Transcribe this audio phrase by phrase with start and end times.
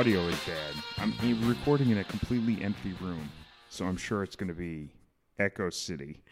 [0.00, 0.74] audio is bad.
[0.96, 3.30] I'm recording in a completely empty room,
[3.68, 4.88] so I'm sure it's going to be
[5.38, 6.22] Echo City.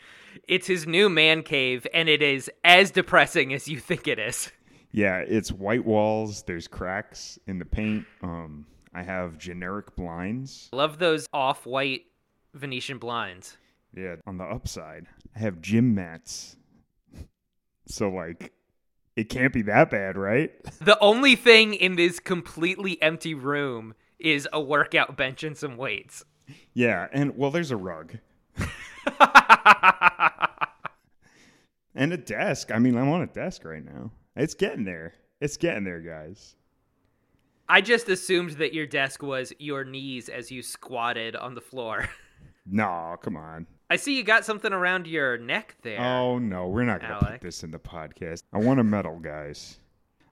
[0.49, 4.51] It's his new man cave, and it is as depressing as you think it is.
[4.91, 6.45] Yeah, it's white walls.
[6.45, 8.07] There's cracks in the paint.
[8.23, 10.71] Um, I have generic blinds.
[10.73, 12.07] Love those off white
[12.55, 13.59] Venetian blinds.
[13.95, 16.57] Yeah, on the upside, I have gym mats.
[17.85, 18.53] So like,
[19.19, 20.53] it can't be that bad, right?
[20.79, 26.25] The only thing in this completely empty room is a workout bench and some weights.
[26.73, 28.17] Yeah, and well, there's a rug
[31.97, 32.71] and a desk.
[32.71, 34.13] I mean, I'm on a desk right now.
[34.37, 35.15] It's getting there.
[35.41, 36.55] It's getting there, guys.
[37.69, 42.09] I just assumed that your desk was your knees as you squatted on the floor.
[42.71, 43.67] No, come on.
[43.91, 46.01] I see you got something around your neck there.
[46.01, 48.43] Oh no, we're not gonna put this in the podcast.
[48.53, 49.79] I won a medal, guys.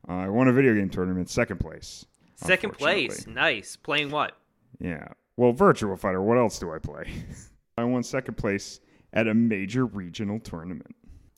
[0.08, 2.04] Uh, I won a video game tournament, second place.
[2.36, 3.26] Second place.
[3.26, 3.76] Nice.
[3.76, 4.36] Playing what?
[4.78, 5.08] Yeah.
[5.36, 6.22] Well, Virtua Fighter.
[6.22, 7.24] What else do I play?
[7.78, 8.80] I won second place
[9.12, 10.94] at a major regional tournament.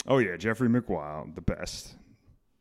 [0.07, 1.95] Oh yeah, Jeffry McWild, the best,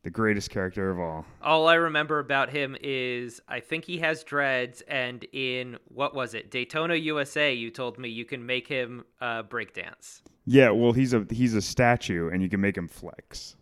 [0.08, 1.26] the greatest character of all.
[1.42, 6.34] All I remember about him is I think he has dreads, and in what was
[6.34, 10.22] it, Daytona USA, you told me you can make him uh, breakdance.
[10.46, 13.58] Yeah, well, he's a he's a statue, and you can make him flex.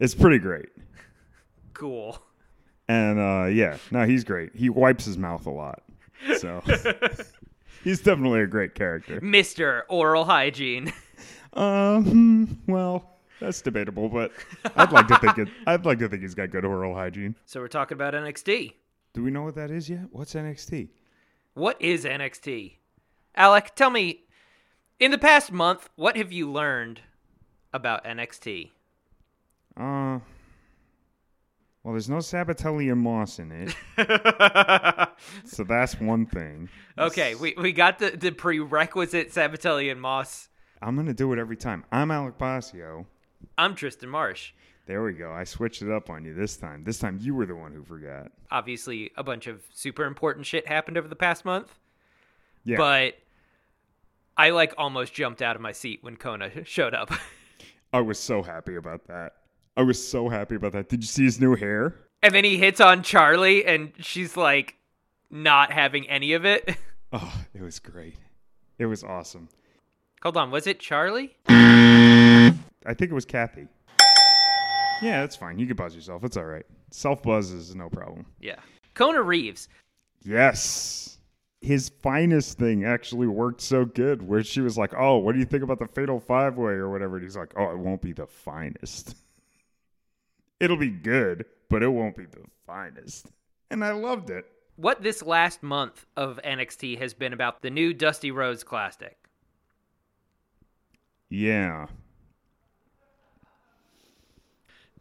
[0.00, 0.70] It's pretty great.
[1.74, 2.18] Cool.
[2.88, 4.56] And uh, yeah, no, he's great.
[4.56, 5.82] He wipes his mouth a lot,
[6.38, 6.62] so
[7.84, 9.20] he's definitely a great character.
[9.20, 9.82] Mr.
[9.90, 10.94] Oral Hygiene.
[11.52, 14.32] Um, well, that's debatable, but
[14.76, 15.48] I'd like to think it.
[15.66, 17.34] I'd like to think he's got good oral hygiene.
[17.44, 18.72] So we're talking about NXT.
[19.12, 20.06] Do we know what that is yet?
[20.10, 20.88] What's NXT?
[21.54, 22.74] What is NXT?
[23.34, 24.24] Alec, tell me,
[24.98, 27.00] in the past month, what have you learned
[27.72, 28.70] about NXT?
[29.76, 30.20] Uh,
[31.82, 35.08] well, there's no Sabbatelli and Moss in it,
[35.44, 36.68] so that's one thing.
[36.98, 40.48] okay, we, we got the, the prerequisite Sabbatelli and Moss.
[40.82, 41.84] I'm gonna do it every time.
[41.92, 43.06] I'm Alec Basio.
[43.58, 44.52] I'm Tristan Marsh.
[44.86, 45.32] There we go.
[45.32, 46.84] I switched it up on you this time.
[46.84, 48.30] This time you were the one who forgot.
[48.50, 51.76] Obviously, a bunch of super important shit happened over the past month,
[52.64, 52.76] Yeah.
[52.76, 53.14] but
[54.36, 57.10] I like almost jumped out of my seat when Kona showed up.
[57.92, 59.32] I was so happy about that.
[59.76, 60.88] I was so happy about that.
[60.88, 61.96] Did you see his new hair?
[62.22, 64.74] and then he hits on Charlie, and she's like
[65.30, 66.76] not having any of it.
[67.12, 68.16] Oh, it was great.
[68.78, 69.48] It was awesome.
[70.24, 71.36] Hold on, was it Charlie?
[72.86, 73.68] I think it was Kathy.
[75.02, 75.58] Yeah, that's fine.
[75.58, 76.24] You can buzz yourself.
[76.24, 76.64] It's all right.
[76.90, 78.26] Self buzz is no problem.
[78.40, 78.56] Yeah.
[78.94, 79.68] Kona Reeves.
[80.22, 81.18] Yes.
[81.60, 85.44] His finest thing actually worked so good where she was like, Oh, what do you
[85.44, 87.16] think about the fatal five way or whatever?
[87.16, 89.16] And he's like, Oh, it won't be the finest.
[90.60, 93.26] It'll be good, but it won't be the finest.
[93.70, 94.46] And I loved it.
[94.76, 99.16] What this last month of NXT has been about the new Dusty Rhodes Classic.
[101.28, 101.86] Yeah.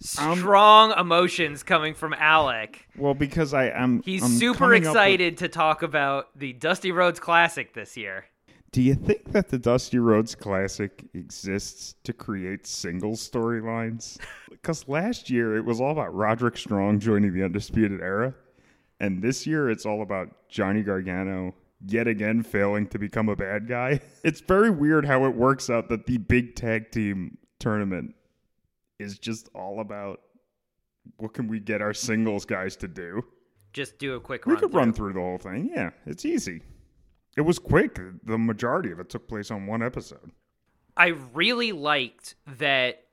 [0.01, 2.87] Strong emotions coming from Alec.
[2.97, 4.01] Well, because I am.
[4.03, 8.25] He's I'm super up with- excited to talk about the Dusty Rhodes Classic this year.
[8.71, 14.17] Do you think that the Dusty Rhodes Classic exists to create single storylines?
[14.65, 18.33] Because last year it was all about Roderick Strong joining the Undisputed Era,
[18.99, 21.53] and this year it's all about Johnny Gargano
[21.85, 23.99] yet again failing to become a bad guy.
[24.23, 28.15] It's very weird how it works out that the big tag team tournament
[28.99, 30.21] is just all about
[31.17, 33.23] what can we get our singles guys to do.
[33.73, 34.61] Just do a quick We run.
[34.61, 34.79] could through.
[34.79, 35.69] run through the whole thing.
[35.73, 36.61] Yeah, it's easy.
[37.37, 37.99] It was quick.
[38.23, 40.31] The majority of it took place on one episode.
[40.95, 43.03] I really liked that.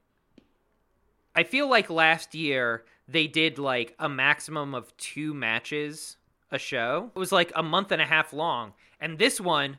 [1.35, 6.17] I feel like last year they did like a maximum of two matches
[6.53, 7.11] a show.
[7.17, 8.75] It was like a month and a half long.
[9.01, 9.79] And this one,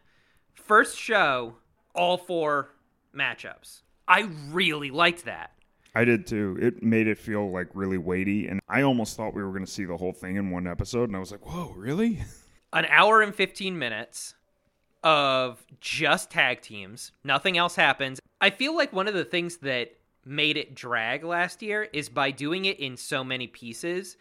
[0.54, 1.56] first show,
[1.96, 2.72] all four
[3.16, 3.84] matchups.
[4.08, 5.52] I really liked that.
[5.96, 6.58] I did too.
[6.60, 9.72] It made it feel like really weighty, and I almost thought we were going to
[9.72, 12.20] see the whole thing in one episode, and I was like, "Whoa, really?"
[12.74, 14.34] An hour and 15 minutes
[15.04, 17.12] of just tag teams.
[17.24, 18.20] Nothing else happens.
[18.42, 19.96] I feel like one of the things that
[20.26, 24.18] made it drag last year is by doing it in so many pieces.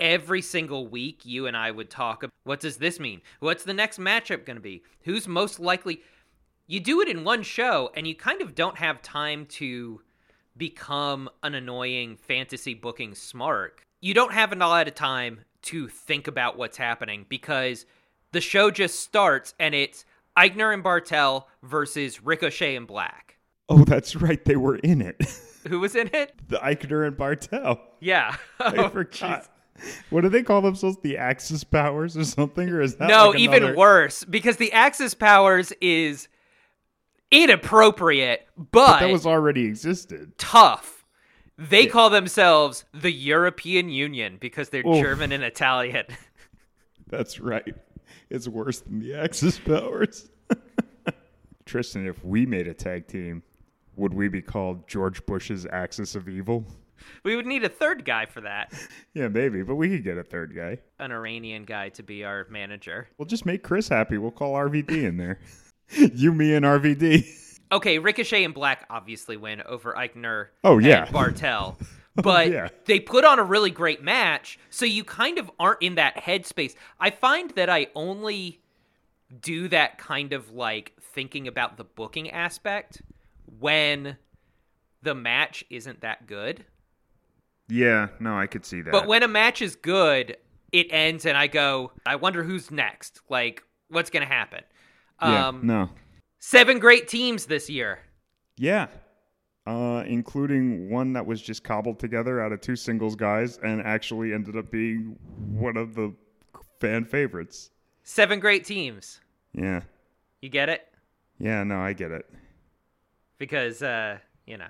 [0.00, 3.22] Every single week, you and I would talk about what does this mean?
[3.38, 4.82] What's the next matchup going to be?
[5.04, 6.02] Who's most likely?
[6.66, 10.00] You do it in one show, and you kind of don't have time to
[10.56, 13.70] become an annoying fantasy booking smark.
[14.00, 17.86] You don't have a lot of time to think about what's happening because
[18.32, 20.04] the show just starts and it's
[20.36, 23.36] Aichner and Barthel versus Ricochet and Black.
[23.68, 24.44] Oh, that's right.
[24.44, 25.16] They were in it.
[25.68, 26.34] Who was in it?
[26.48, 27.80] the Aichner and Barthel.
[28.00, 28.36] Yeah.
[28.60, 29.48] I forgot.
[30.10, 30.98] What do they call themselves?
[31.02, 32.68] The Axis Powers or something?
[32.68, 36.28] Or is that no, like even worse because the Axis powers is
[37.42, 40.36] inappropriate, but, But that was already existed.
[40.38, 41.04] tough.
[41.56, 45.00] They call themselves the European Union because they're Oof.
[45.02, 46.06] German and Italian.
[47.08, 47.74] That's right.
[48.30, 50.30] It's worse than the Axis Powers.
[51.64, 53.42] Tristan, if we made a tag team,
[53.96, 56.66] would we be called George Bush's Axis of Evil?
[57.22, 58.72] we would need a third guy for that.
[59.14, 60.78] Yeah, maybe, but we could get a third guy.
[60.98, 63.06] An Iranian guy to be our manager.
[63.16, 64.18] We'll just make Chris happy.
[64.18, 65.38] We'll call RVD in there.
[66.14, 67.26] you, me, and RVD.
[67.72, 71.06] Okay, Ricochet and Black obviously win over Aichner Oh, yeah.
[71.06, 71.76] and Barthel.
[72.16, 72.68] Oh, but yeah.
[72.84, 76.76] they put on a really great match, so you kind of aren't in that headspace.
[77.00, 78.60] I find that I only
[79.40, 83.02] do that kind of like thinking about the booking aspect
[83.58, 84.16] when
[85.02, 86.64] the match isn't that good.
[87.68, 88.92] Yeah, no, I could see that.
[88.92, 90.36] But when a match is good,
[90.70, 93.22] it ends and I go, I wonder who's next.
[93.28, 94.62] Like, what's going to happen?
[95.22, 95.90] Yeah, Um, no.
[96.38, 97.98] Seven great teams this year.
[98.56, 98.88] Yeah.
[99.66, 104.34] Uh, including one that was just cobbled together out of two singles guys and actually
[104.34, 105.16] ended up being
[105.50, 106.14] one of the
[106.80, 107.70] fan favorites.
[108.02, 109.20] Seven great teams.
[109.54, 109.80] Yeah.
[110.42, 110.86] You get it?
[111.38, 112.28] Yeah, no, I get it.
[113.38, 114.68] Because, uh, you know.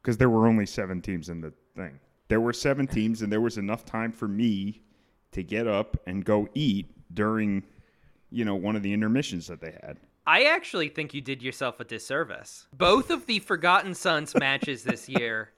[0.00, 1.98] Because there were only seven teams in the thing.
[2.28, 4.82] There were seven teams, and there was enough time for me
[5.32, 7.64] to get up and go eat during,
[8.30, 9.96] you know, one of the intermissions that they had.
[10.26, 12.66] I actually think you did yourself a disservice.
[12.72, 15.50] Both of the Forgotten Sons matches this year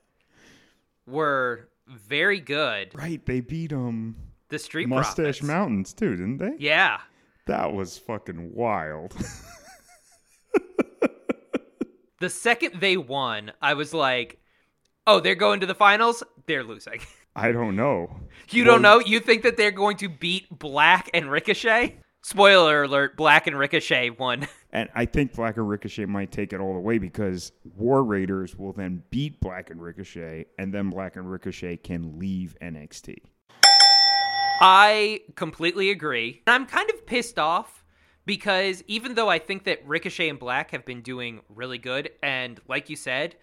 [1.06, 2.94] were very good.
[2.94, 4.14] Right, they beat um
[4.48, 5.42] The Street Mustache Profits.
[5.42, 6.54] Mountains too, didn't they?
[6.58, 7.00] Yeah.
[7.46, 9.14] That was fucking wild.
[12.20, 14.38] The second they won, I was like,
[15.06, 16.22] oh, they're going to the finals?
[16.46, 17.00] They're losing.
[17.34, 18.14] I don't know.
[18.50, 18.98] You Well, don't know?
[18.98, 21.96] You think that they're going to beat Black and Ricochet?
[22.22, 24.46] Spoiler alert, Black and Ricochet won.
[24.72, 28.54] And I think Black and Ricochet might take it all the way because War Raiders
[28.56, 33.16] will then beat Black and Ricochet, and then Black and Ricochet can leave NXT.
[34.60, 36.42] I completely agree.
[36.46, 37.82] And I'm kind of pissed off
[38.26, 42.60] because even though I think that Ricochet and Black have been doing really good and,
[42.68, 43.34] like you said,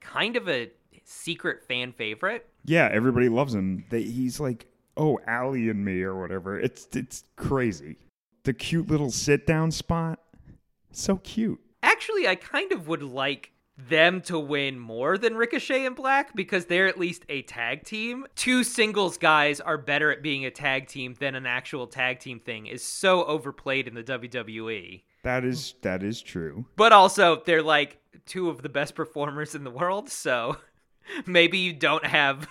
[0.00, 0.70] kind of a
[1.02, 3.84] secret fan favorite, Yeah, everybody loves him.
[3.90, 4.66] They, he's like,
[4.96, 6.56] oh, Allie and me or whatever.
[6.60, 7.96] It's it's crazy.
[8.44, 10.20] The cute little sit down spot,
[10.90, 11.60] so cute.
[11.82, 16.66] actually, I kind of would like them to win more than Ricochet and Black because
[16.66, 18.26] they're at least a tag team.
[18.34, 22.40] Two singles guys are better at being a tag team than an actual tag team
[22.40, 25.02] thing is so overplayed in the WWE.
[25.22, 26.66] That is that is true.
[26.76, 30.56] But also, they're like two of the best performers in the world, so
[31.26, 32.48] maybe you don't have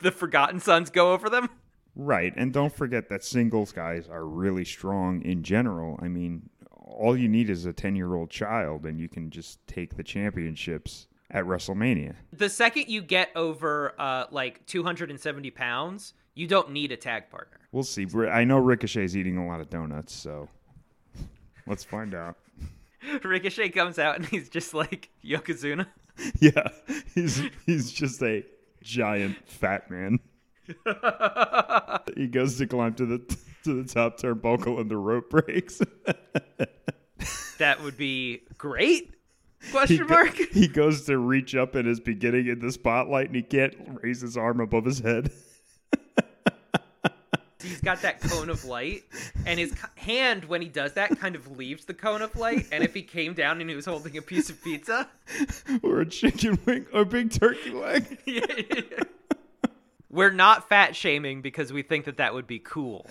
[0.00, 1.50] the Forgotten Sons go over them.
[2.00, 5.98] Right, and don't forget that singles guys are really strong in general.
[6.00, 9.66] I mean, all you need is a ten year old child, and you can just
[9.66, 12.14] take the championships at WrestleMania.
[12.32, 17.58] The second you get over uh, like 270 pounds, you don't need a tag partner.
[17.72, 18.06] We'll see.
[18.30, 20.48] I know Ricochet's eating a lot of donuts, so
[21.66, 22.36] let's find out.
[23.24, 25.86] Ricochet comes out and he's just like Yokozuna.
[26.40, 26.66] Yeah,
[27.14, 28.44] he's he's just a
[28.82, 30.18] giant fat man.
[32.16, 35.80] He goes to climb to the to the top turnbuckle and the rope breaks.
[37.58, 39.14] That would be great?
[39.60, 40.36] he, Question go- mark.
[40.36, 44.20] he goes to reach up and is beginning in the spotlight and he can't raise
[44.20, 45.30] his arm above his head.
[47.60, 49.02] He's got that cone of light,
[49.44, 52.66] and his hand, when he does that, kind of leaves the cone of light.
[52.70, 55.08] And if he came down and he was holding a piece of pizza,
[55.82, 58.18] or a chicken wing or a big turkey leg.
[60.10, 63.06] we're not fat shaming because we think that that would be cool.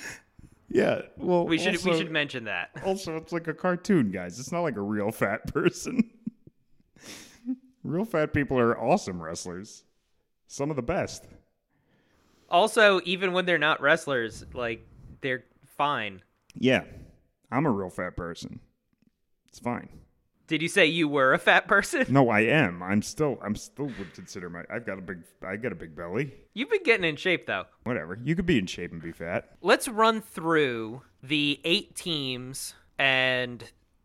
[0.69, 2.71] Yeah, well, We should we should mention that.
[2.83, 4.39] Also, it's like a cartoon, guys.
[4.39, 6.09] It's not like a real fat person.
[7.83, 9.83] real fat people are awesome wrestlers.
[10.47, 11.25] Some of the best.
[12.49, 14.85] Also, even when they're not wrestlers, like
[15.21, 15.43] they're
[15.77, 16.21] fine.
[16.53, 16.83] Yeah.
[17.51, 18.59] I'm a real fat person.
[19.47, 19.89] It's fine.
[20.47, 22.05] Did you say you were a fat person?
[22.09, 22.81] No, I am.
[22.81, 25.95] I'm still I'm still would consider my I've got a big I got a big
[25.95, 26.33] belly.
[26.53, 27.65] You've been getting in shape though.
[27.83, 28.17] Whatever.
[28.23, 29.49] You could be in shape and be fat.
[29.61, 33.63] Let's run through the eight teams and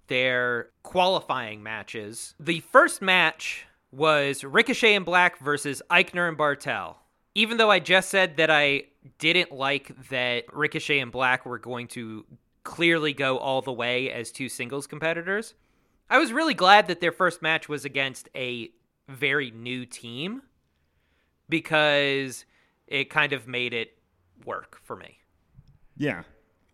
[0.08, 2.34] their qualifying matches.
[2.40, 6.96] The first match was Ricochet and Black versus Aichner and Barthel.
[7.34, 8.84] Even though I just said that I
[9.18, 12.26] didn't like that Ricochet and Black were going to
[12.64, 15.54] clearly go all the way as two singles competitors,
[16.12, 18.69] I was really glad that their first match was against a
[19.09, 20.42] very new team
[21.49, 22.45] because
[22.87, 23.97] it kind of made it
[24.45, 25.21] work for me.
[25.97, 26.25] Yeah,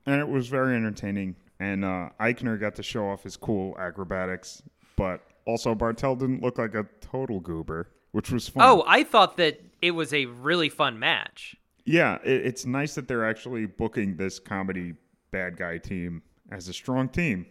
[0.06, 1.36] and it was very entertaining.
[1.60, 4.60] And uh, Aichner got to show off his cool acrobatics,
[4.96, 8.64] but also Barthel didn't look like a total goober, which was fun.
[8.66, 11.54] Oh, I thought that it was a really fun match.
[11.84, 14.94] yeah, it, it's nice that they're actually booking this comedy
[15.30, 17.46] bad guy team as a strong team.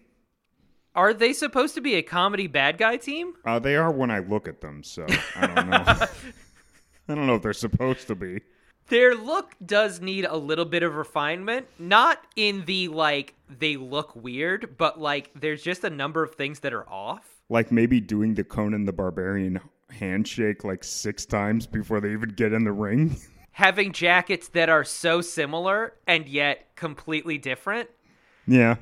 [0.98, 3.36] Are they supposed to be a comedy bad guy team?
[3.46, 5.78] Uh, they are when I look at them, so I don't know.
[7.08, 8.42] I don't know if they're supposed to be.
[8.90, 14.16] Their look does need a little bit of refinement, not in the like they look
[14.16, 17.28] weird, but like there's just a number of things that are off.
[17.48, 19.60] Like maybe doing the Conan the Barbarian
[19.92, 23.18] handshake like six times before they even get in the ring.
[23.52, 27.90] Having jackets that are so similar and yet completely different.
[28.48, 28.78] yeah.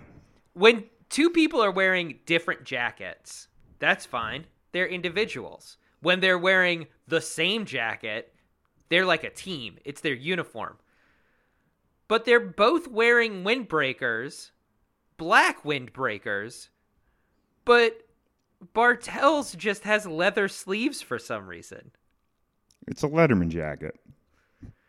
[0.54, 3.48] When two people are wearing different jackets,
[3.80, 4.46] that's fine.
[4.72, 5.78] They're individuals.
[6.02, 8.34] When they're wearing the same jacket,
[8.90, 9.78] they're like a team.
[9.86, 10.78] It's their uniform.
[12.08, 14.52] But they're both wearing windbreakers,
[15.18, 16.70] black windbreakers,
[17.64, 18.02] but
[18.74, 21.92] Barthel's just has leather sleeves for some reason.
[22.88, 23.96] It's a Letterman jacket.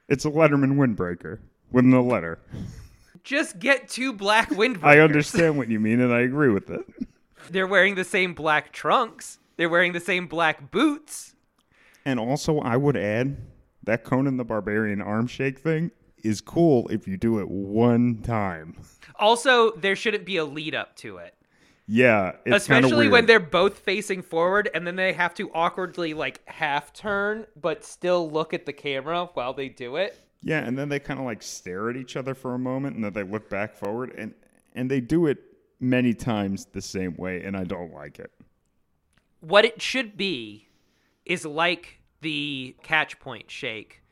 [0.09, 1.41] It's a Letterman windbreaker
[1.73, 2.39] with no letter.
[3.27, 4.85] Just get two black windbreakers.
[4.85, 6.87] I understand what you mean and I agree with it.
[7.51, 9.41] They're wearing the same black trunks.
[9.57, 11.35] They're wearing the same black boots.
[12.05, 13.37] And also, I would add
[13.83, 15.91] that Conan the Barbarian arm shake thing
[16.23, 18.77] is cool if you do it one time.
[19.17, 21.35] Also, there shouldn't be a lead up to it.
[21.89, 26.93] Yeah, Especially when they're both facing forward and then they have to awkwardly like half
[26.93, 30.17] turn but still look at the camera while they do it.
[30.47, 33.05] Yeah, and then they kind of like stare at each other for a moment, and
[33.05, 34.33] then they look back forward, and
[34.77, 35.39] and they do it
[35.81, 38.31] many times the same way, and I don't like it.
[39.41, 40.69] What it should be
[41.25, 44.05] is like the catch point shake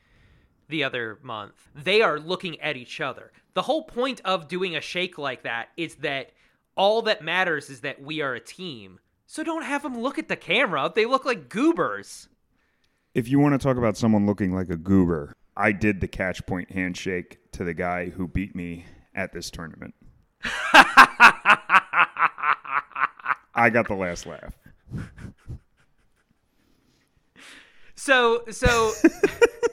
[0.67, 1.69] the other month.
[1.73, 3.31] They are looking at each other.
[3.53, 6.31] The whole point of doing a shake like that is that
[6.75, 8.99] all that matters is that we are a team.
[9.25, 10.91] So don't have them look at the camera.
[10.93, 12.27] They look like goobers.
[13.13, 16.45] If you want to talk about someone looking like a goober, I did the catch
[16.45, 19.93] point handshake to the guy who beat me at this tournament.
[23.57, 24.53] I got the last laugh.
[27.95, 28.91] So so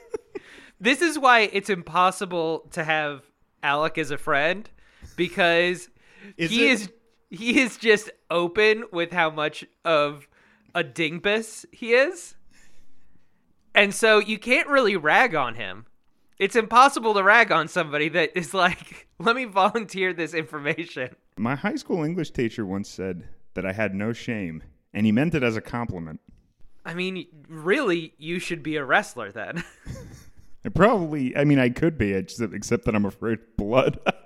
[0.81, 3.23] this is why it's impossible to have
[3.63, 4.69] Alec as a friend
[5.17, 5.89] because
[6.37, 6.71] Is he it?
[6.71, 6.91] is
[7.31, 10.29] he is just open with how much of
[10.75, 12.35] a dingbus he is.
[13.75, 15.87] And so you can't really rag on him.
[16.39, 21.15] It's impossible to rag on somebody that is like, let me volunteer this information.
[21.37, 24.63] My high school English teacher once said that I had no shame,
[24.93, 26.21] and he meant it as a compliment.
[26.85, 29.63] I mean, really, you should be a wrestler then.
[30.65, 33.99] I probably, I mean, I could be, except, except that I'm afraid of blood.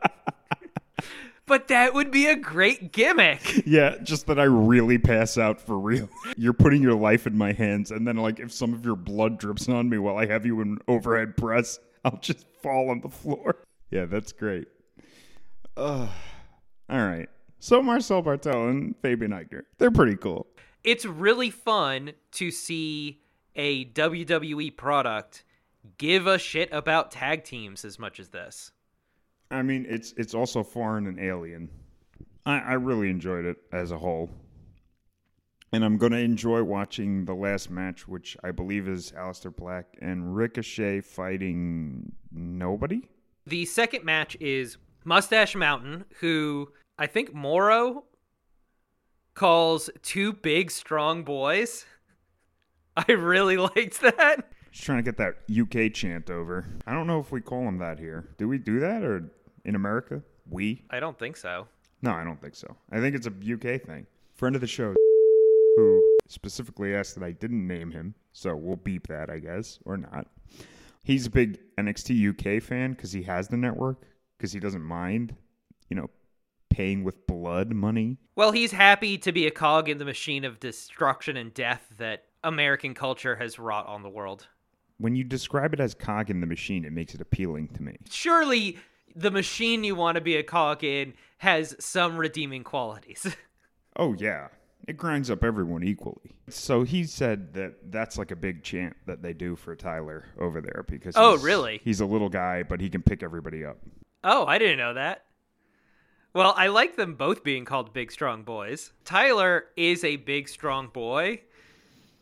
[1.47, 3.63] but that would be a great gimmick.
[3.67, 6.09] yeah, just that I really pass out for real.
[6.37, 9.39] You're putting your life in my hands, and then, like, if some of your blood
[9.39, 13.09] drips on me while I have you in overhead press, I'll just fall on the
[13.09, 13.57] floor.
[13.91, 14.69] Yeah, that's great.
[15.77, 16.09] Ugh.
[16.89, 17.29] all right.
[17.59, 20.47] So Marcel Barthel and Fabian Aichner, they're pretty cool.
[20.85, 23.21] it's really fun to see
[23.57, 25.45] a WWE product
[25.99, 28.73] give a shit about tag teams as much as this.
[29.51, 31.69] I mean, it's it's also foreign and alien.
[32.45, 34.31] I, I really enjoyed it as a whole,
[35.73, 39.97] and I'm going to enjoy watching the last match, which I believe is Aleister Black
[40.01, 43.09] and Ricochet fighting nobody.
[43.47, 48.05] The second match is Mustache Mountain, who I think Mauro
[49.35, 51.87] calls two big strong boys.
[52.97, 54.49] I really liked that.
[54.73, 56.67] Just trying to get that UK chant over.
[56.87, 58.29] I don't know if we call them that here.
[58.39, 59.31] Do we do that or
[59.67, 60.23] in America?
[60.49, 60.85] We?
[60.91, 61.67] I don't think so.
[62.01, 62.75] No, I don't think so.
[62.91, 64.07] I think it's a UK thing.
[64.35, 64.95] Friend of the show,
[65.77, 69.97] who specifically asked that I didn't name him, so we'll beep that, I guess, or
[69.97, 70.27] not.
[71.03, 74.03] He's a big NXT UK fan because he has the network,
[74.37, 75.35] because he doesn't mind,
[75.89, 76.11] you know,
[76.71, 78.19] paying with blood money.
[78.35, 82.25] Well, he's happy to be a cog in the machine of destruction and death that
[82.45, 84.47] American culture has wrought on the world.
[84.99, 87.97] When you describe it as cog in the machine, it makes it appealing to me.
[88.11, 88.79] surely
[89.17, 93.35] the machine you want to be a cog in has some redeeming qualities.
[93.99, 94.49] Oh, yeah.
[94.87, 96.37] It grinds up everyone equally.
[96.51, 100.61] So he said that that's like a big chant that they do for Tyler over
[100.61, 101.81] there because Oh, he's- really?
[101.83, 103.79] He's a little guy, but he can pick everybody up.
[104.23, 105.25] oh, I didn't know that.
[106.35, 108.93] Well, I like them both being called big strong boys.
[109.07, 111.41] Tyler is a big strong boy,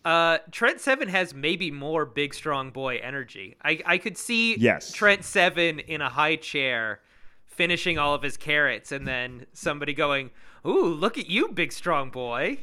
[0.05, 3.57] Uh, Trent Seven has maybe more big strong boy energy.
[3.63, 4.93] I I could see Yes.
[4.93, 7.01] Trent Seven in a high chair,
[7.47, 10.31] finishing all of his carrots, and then somebody going,
[10.67, 12.59] "Ooh, look at you, big strong boy."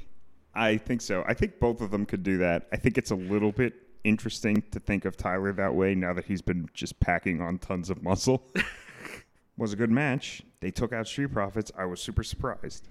[0.54, 1.24] I think so.
[1.28, 2.68] I think both of them could do that.
[2.72, 6.26] I think it's a little bit interesting to think of Tyler that way now that
[6.26, 8.44] he's been just packing on tons of muscle.
[9.58, 10.42] was a good match.
[10.60, 11.72] They took out Street Profits.
[11.78, 12.88] I was super surprised.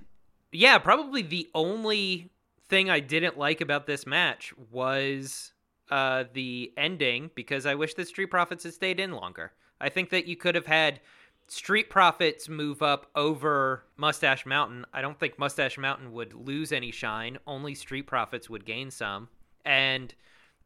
[0.52, 2.30] Yeah, probably the only
[2.70, 5.52] thing I didn't like about this match was
[5.90, 9.52] uh, the ending because I wish the Street Profits had stayed in longer.
[9.80, 11.00] I think that you could have had
[11.48, 14.86] Street Profits move up over Mustache Mountain.
[14.94, 19.28] I don't think Mustache Mountain would lose any shine, only Street Profits would gain some.
[19.64, 20.14] And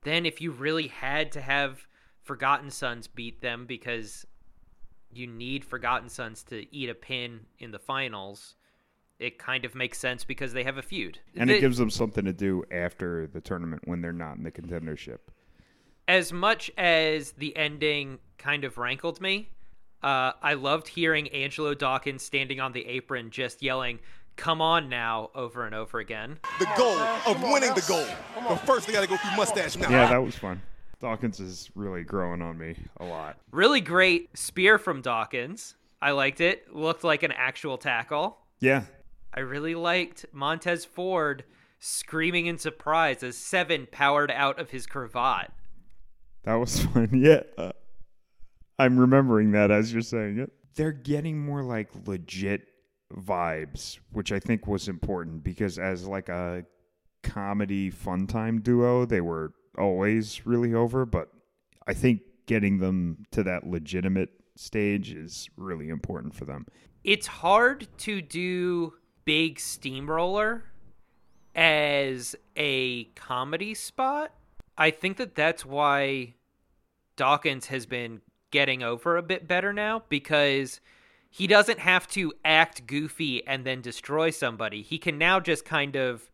[0.02, 1.86] then if you really had to have
[2.22, 4.26] Forgotten Sons beat them because
[5.10, 8.56] you need Forgotten Sons to eat a pin in the finals,
[9.18, 11.18] it kind of makes sense because they have a feud.
[11.36, 14.42] And The- it gives them something to do after the tournament when they're not in
[14.42, 15.18] the contendership.
[16.06, 19.48] as much as the ending kind of rankled me,
[20.02, 24.00] uh, I loved hearing Angelo Dawkins standing on the apron just yelling,
[24.36, 26.38] Come on now, over and over again.
[26.58, 28.04] the goal of winning the goal.
[28.46, 29.92] But first, they got to go through Mustache Mountain.
[29.96, 30.60] Yeah, that was fun.
[31.00, 33.38] Dawkins is really growing on me a lot.
[33.52, 35.76] Really great spear from Dawkins.
[36.02, 36.74] I liked it.
[36.74, 38.38] Looked like an actual tackle.
[38.60, 38.82] Yeah.
[39.34, 41.44] I really liked Montez Ford
[41.80, 45.50] screaming in surprise as Seven powered out of his cravat.
[46.44, 47.10] That was fun.
[47.12, 47.42] Yeah.
[47.58, 47.72] Uh,
[48.78, 50.52] I'm remembering that as you're saying it.
[50.76, 52.66] They're getting more like legit
[53.14, 56.64] vibes, which I think was important because as like a
[57.22, 61.28] comedy fun time duo, they were always really over, but
[61.86, 66.66] I think getting them to that legitimate stage is really important for them.
[67.02, 70.64] it's hard to do big steamroller
[71.54, 74.32] as a comedy spot
[74.76, 76.34] i think that that's why
[77.16, 80.80] dawkins has been getting over a bit better now because
[81.30, 85.96] he doesn't have to act goofy and then destroy somebody he can now just kind
[85.96, 86.28] of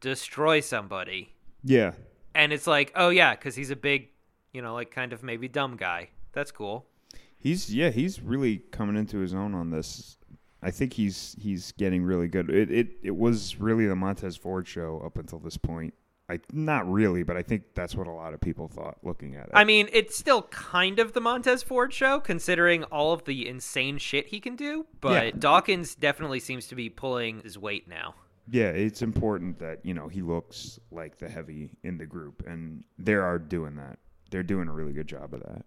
[0.00, 1.32] destroy somebody
[1.62, 1.92] Yeah.
[2.34, 4.08] and it's like oh yeah because he's a big
[4.52, 6.86] you know like kind of maybe dumb guy that's cool
[7.38, 10.16] He's yeah, he's really coming into his own on this.
[10.62, 12.48] I think he's he's getting really good.
[12.50, 15.94] It it it was really the Montez Ford show up until this point.
[16.28, 19.46] I not really, but I think that's what a lot of people thought looking at
[19.46, 19.50] it.
[19.54, 23.98] I mean, it's still kind of the Montez Ford show, considering all of the insane
[23.98, 24.86] shit he can do.
[25.00, 25.30] But Yeah.
[25.38, 28.14] Dawkins definitely seems to be pulling his weight now.
[28.48, 32.84] yeah, it's important that you know he looks like the heavy in the group, and
[32.98, 33.98] they are doing that.
[34.30, 35.64] They're doing a really good job of that.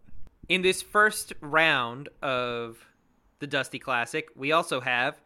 [0.47, 2.77] In this first round of
[3.39, 5.21] the Dusty Classic, we also have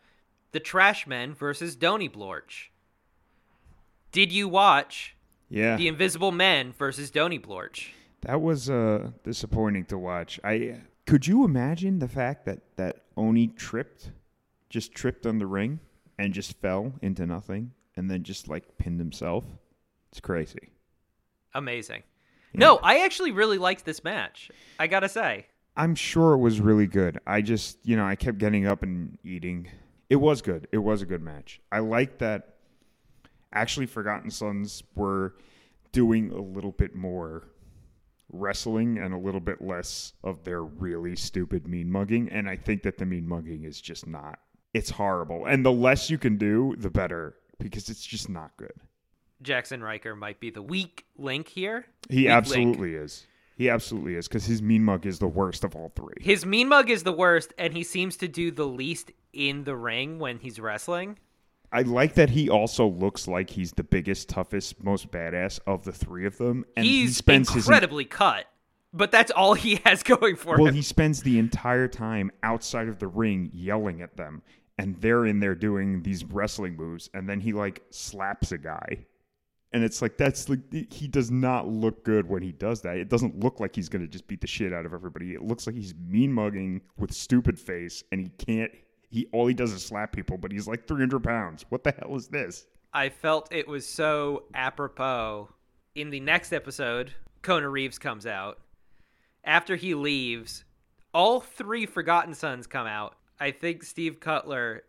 [0.51, 2.69] the Trashmen versus Donny Blorch.
[4.11, 5.15] Did you watch
[5.49, 7.89] Yeah, the Invisible Men versus Donny Blorch?
[8.21, 10.39] That was uh, disappointing to watch.
[10.43, 14.11] I could you imagine the fact that that Oney tripped,
[14.69, 15.79] just tripped on the ring
[16.17, 19.45] and just fell into nothing, and then just like pinned himself.
[20.11, 20.69] It's crazy.
[21.53, 22.03] Amazing.
[22.53, 24.49] No, I actually really liked this match.
[24.79, 25.45] I gotta say.
[25.77, 27.19] I'm sure it was really good.
[27.25, 29.67] I just you know I kept getting up and eating.
[30.10, 30.67] It was good.
[30.71, 31.62] It was a good match.
[31.71, 32.55] I like that.
[33.53, 35.36] Actually, Forgotten Sons were
[35.91, 37.47] doing a little bit more
[38.32, 42.29] wrestling and a little bit less of their really stupid mean mugging.
[42.29, 44.39] And I think that the mean mugging is just not.
[44.73, 45.45] It's horrible.
[45.45, 48.73] And the less you can do, the better because it's just not good.
[49.43, 51.86] Jaxson Ryker might be the weak link here.
[52.10, 52.29] He Weak link.
[52.29, 53.25] absolutely is.
[53.59, 56.13] He absolutely is because his mean mug is the worst of all three.
[56.21, 59.75] His mean mug is the worst, and he seems to do the least in the
[59.75, 61.19] ring when he's wrestling.
[61.69, 65.91] I like that he also looks like he's the biggest, toughest, most badass of the
[65.91, 66.63] three of them.
[66.77, 68.45] And he he's spends his incredibly cut,
[68.93, 70.63] but that's all he has going for well, him.
[70.63, 74.41] Well, he spends the entire time outside of the ring yelling at them,
[74.77, 79.05] and they're in there doing these wrestling moves, and then he like slaps a guy,
[79.71, 80.60] and it's like that's like
[80.91, 82.97] he does not look good when he does that.
[82.97, 85.34] It doesn't look like he's gonna just beat the shit out of everybody.
[85.34, 88.71] It looks like he's mean mugging with stupid face, and he can't.
[89.10, 91.65] He all he does is slap people, but he's like three hundred pounds.
[91.69, 92.67] What the hell is this?
[92.93, 95.49] I felt it was so apropos.
[95.95, 98.60] In the next episode, Kona Reeves comes out.
[99.43, 100.63] After he leaves,
[101.13, 103.15] all three Forgotten Sons come out.
[103.39, 104.84] I think Steve Cutler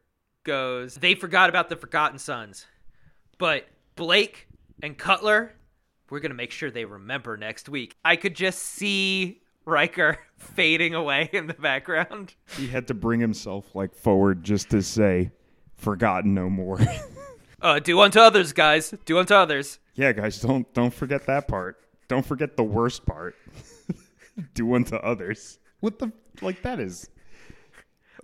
[0.44, 2.66] goes, They forgot about the Forgotten Sons.
[3.38, 3.66] But
[3.96, 4.48] Blake
[4.82, 5.52] and Cutler,
[6.10, 7.96] we're going to make sure they remember next week.
[8.04, 12.34] I could just see Ryker fading away in the background.
[12.56, 15.30] He had to bring himself like forward just to say,
[15.76, 16.78] "Forgotten no more."
[17.62, 18.94] Uh, do unto others, guys.
[19.04, 19.80] Do unto others.
[19.94, 21.76] Yeah, guys, don't don't forget that part.
[22.08, 23.34] Don't forget the worst part.
[24.54, 25.58] Do unto others.
[25.80, 27.10] What the like that is?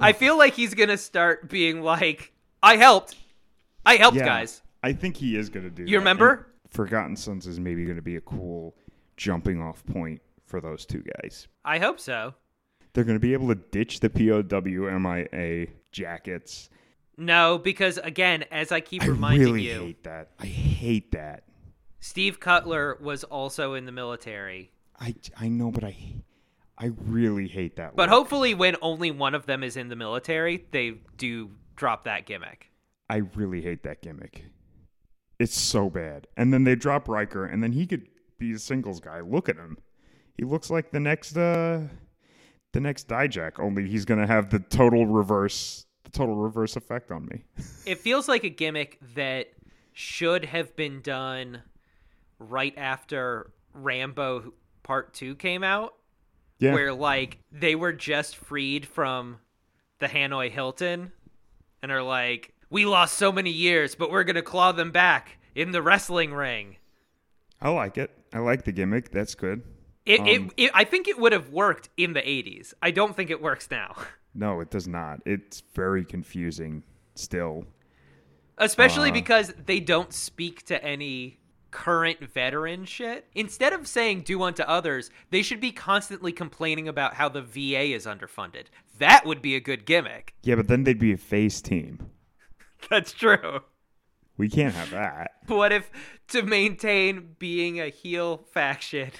[0.00, 3.14] I feel like he's gonna start being like, "I helped,
[3.84, 5.82] I helped, Yeah, guys." I think he is gonna do.
[5.82, 5.98] You that.
[5.98, 6.30] remember?
[6.62, 8.76] And Forgotten Sons is maybe gonna be a cool
[9.16, 11.48] jumping off point for those two guys.
[11.64, 12.34] I hope so.
[12.92, 16.70] They're gonna be able to ditch the POWMIA jackets.
[17.16, 20.30] No, because again, as I keep I reminding really you, I hate that.
[20.38, 21.42] I hate that.
[21.98, 24.70] Steve Cutler was also in the military.
[25.00, 25.96] I I know, but I
[26.78, 27.96] I really hate that.
[27.96, 28.16] But look.
[28.16, 32.70] hopefully, when only one of them is in the military, they do drop that gimmick.
[33.10, 34.44] I really hate that gimmick.
[35.38, 36.26] It's so bad.
[36.36, 38.06] And then they drop Ryker, and then he could
[38.38, 39.20] be a singles guy.
[39.20, 39.78] Look at him.
[40.36, 41.82] He looks like the next uh
[42.72, 47.26] the next Dijak, only he's gonna have the total reverse the total reverse effect on
[47.26, 47.44] me.
[47.86, 49.48] It feels like a gimmick that
[49.92, 51.62] should have been done
[52.38, 55.94] right after Rambo Part 2 came out,
[56.58, 56.74] Yeah.
[56.74, 59.38] where like they were just freed from
[59.98, 61.12] the Hanoi Hilton
[61.82, 65.38] and are like, we lost so many years, but we're going to claw them back
[65.54, 66.76] in the wrestling ring.
[67.60, 68.10] I like it.
[68.32, 69.10] I like the gimmick.
[69.10, 69.62] That's good.
[70.04, 72.74] It, Um, it, it, I think it would have worked in the 80s.
[72.82, 73.94] I don't think it works now.
[74.38, 75.20] No, it does not.
[75.24, 76.82] It's very confusing
[77.14, 77.64] still.
[78.58, 79.14] Especially Uh.
[79.14, 81.38] because they don't speak to any
[81.70, 83.26] current veteran shit.
[83.34, 87.94] Instead of saying do unto others, they should be constantly complaining about how the VA
[87.94, 88.64] is underfunded.
[88.98, 90.34] That would be a good gimmick.
[90.42, 92.10] Yeah, but then they'd be a face team.
[92.90, 93.60] That's true.
[94.36, 95.30] We can't have that.
[95.46, 95.90] What if
[96.28, 99.12] to maintain being a heel faction,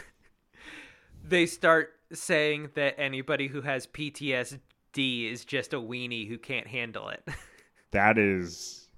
[1.25, 7.09] they start saying that anybody who has PTSD is just a weenie who can't handle
[7.09, 7.23] it?
[7.93, 8.89] That is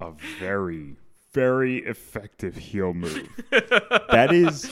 [0.00, 0.96] a very,
[1.32, 3.28] very effective heel move.
[3.50, 4.70] that is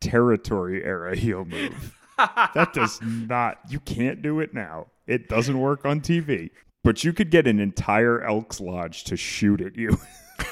[0.00, 1.96] territory era heel move.
[2.18, 4.88] That does not, you can't do it now.
[5.06, 6.50] It doesn't work on TV.
[6.84, 9.98] But you could get an entire Elks Lodge to shoot at you.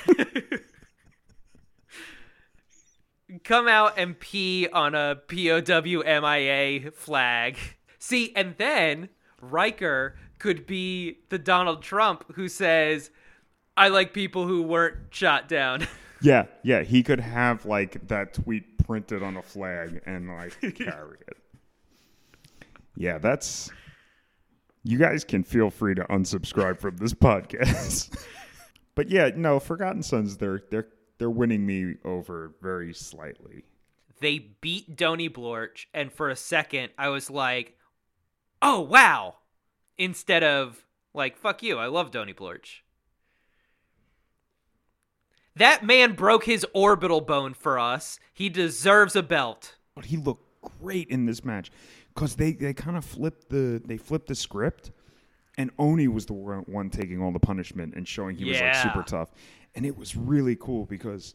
[3.45, 7.59] come out and pee on a POWMIA flag.
[7.99, 9.09] See, and then
[9.41, 13.11] Ryker could be the Donald Trump who says,
[13.77, 15.87] I like people who weren't shot down.
[16.23, 16.83] yeah, yeah.
[16.83, 21.37] He could have like that tweet printed on a flag and like carry it.
[22.97, 23.71] Yeah, that's.
[24.83, 28.17] You guys can feel free to unsubscribe from this podcast.
[28.95, 30.89] but yeah, no, Forgotten Sons, they're they're
[31.19, 33.65] they're winning me over very slightly.
[34.21, 37.77] they beat Donny Blorch, and for a second, I was like,
[38.63, 39.37] oh, wow.
[39.99, 42.81] Instead of, like, fuck you, I love Donny Blorch.
[45.57, 48.19] That man broke his orbital bone for us.
[48.33, 49.77] He deserves a belt.
[49.95, 50.47] But he looked
[50.81, 51.71] great in this match
[52.15, 54.91] because they, they kind of flipped the they flipped the script,
[55.59, 58.75] and Oney was the one one taking all the punishment and showing he was like
[58.75, 59.31] super tough,
[59.75, 61.35] and it was really cool because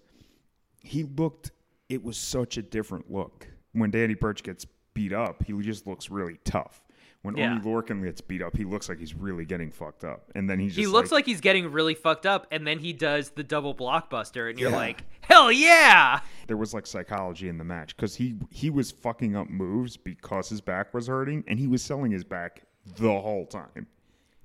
[0.81, 1.51] he looked.
[1.87, 5.43] It was such a different look when Danny Burch gets beat up.
[5.43, 6.81] He just looks really tough.
[7.25, 7.51] When Yeah.
[7.53, 10.59] Oney Lorcan gets beat up, he looks like he's really getting fucked up, and then
[10.59, 13.43] he just he looks like, he's getting really fucked up, and then he does the
[13.43, 14.75] double blockbuster, and you're Yeah.
[14.77, 16.21] like, hell yeah!
[16.47, 20.47] there was like psychology in the match because he he was fucking up moves because
[20.49, 22.61] his back was hurting, and he was selling his back
[22.97, 23.87] the whole time.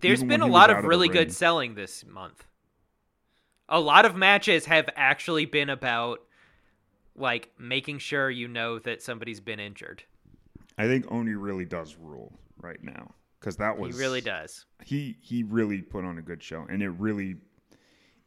[0.01, 1.16] There's Even been a lot of of really ring.
[1.19, 2.47] good selling this month.
[3.69, 6.21] A lot of matches have actually been about
[7.14, 10.05] like making sure you know that somebody's been injured.
[10.79, 14.66] I think Oney really does rule right now because that was He really does.
[14.85, 17.37] He he really put on a good show, and it really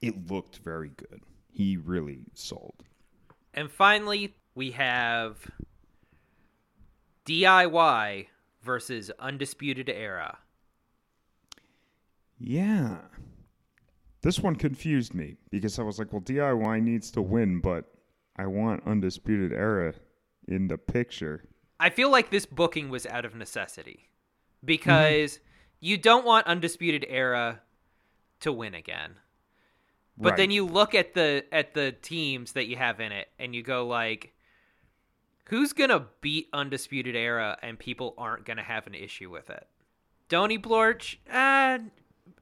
[0.01, 1.21] it looked very good.
[1.51, 2.83] He really sold.
[3.53, 5.37] And finally, we have
[7.25, 8.27] DIY
[8.63, 10.39] versus Undisputed Era.
[12.39, 12.97] Yeah,
[14.21, 17.85] this one confused me because I was like, well, DIY needs to win, but
[18.35, 19.93] I want Undisputed Era
[20.47, 21.43] in the picture.
[21.79, 24.09] I feel like this booking was out of necessity
[24.63, 25.39] because
[25.79, 27.61] you don't want Undisputed Era
[28.41, 29.15] to win again.
[30.17, 33.55] But then you look at the at the teams that you have in it and
[33.55, 34.33] you go like
[35.45, 39.49] who's going to beat Undisputed Era and people aren't going to have an issue with
[39.49, 39.67] it?
[40.29, 41.17] Donny Blorch?
[41.31, 41.79] Uh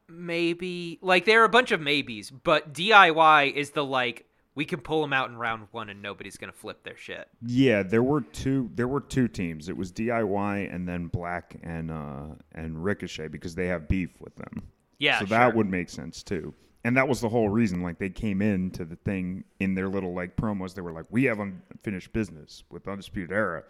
[0.07, 0.99] maybe.
[1.01, 5.01] Like there are a bunch of maybes, but DIY is the like we can pull
[5.01, 7.27] them out in round 1 and nobody's going to flip their shit.
[7.45, 8.69] Yeah, there were two.
[8.75, 9.69] There were two teams.
[9.69, 14.35] It was DIY and then Black and uh, and Ricochet because they have beef with
[14.35, 14.63] them.
[14.99, 15.55] Yeah, so that sure.
[15.55, 16.53] would make sense too.
[16.83, 17.81] And that was the whole reason.
[17.81, 20.73] Like they came into the thing in their little like promos.
[20.73, 23.63] They were like, "We have unfinished business with Undisputed Era,"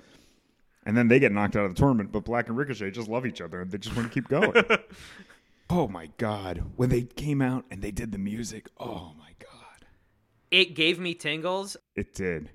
[0.86, 2.12] and then they get knocked out of the tournament.
[2.12, 4.63] But Black and Ricochet just love each other and they just want to keep going.
[5.70, 6.63] oh my god!
[6.76, 9.31] When they came out and they did the music, oh my god,
[10.52, 11.78] It gave me tingles.
[11.96, 12.50] it did.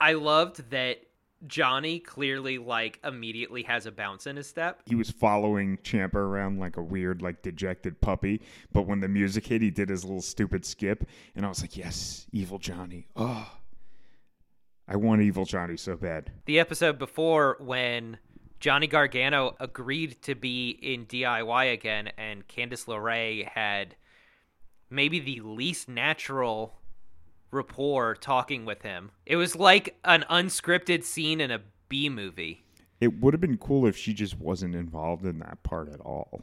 [0.00, 0.98] I loved that
[1.46, 4.82] Johnny clearly like immediately has a bounce in his step.
[4.86, 8.42] He was following Ciampa around like a weird, like dejected puppy.
[8.72, 11.76] But when the music hit, he did his little stupid skip, and I was like,
[11.76, 13.50] "Yes, evil Johnny." Oh,
[14.86, 16.30] I want evil Johnny so bad.
[16.44, 18.18] The episode before when
[18.58, 23.96] Johnny Gargano agreed to be in DIY again and Candice LeRae had
[24.90, 26.79] maybe the least natural
[27.50, 29.10] rapport talking with him.
[29.26, 32.64] It was like an unscripted scene in a B movie.
[33.00, 36.42] It would have been cool if she just wasn't involved in that part at all.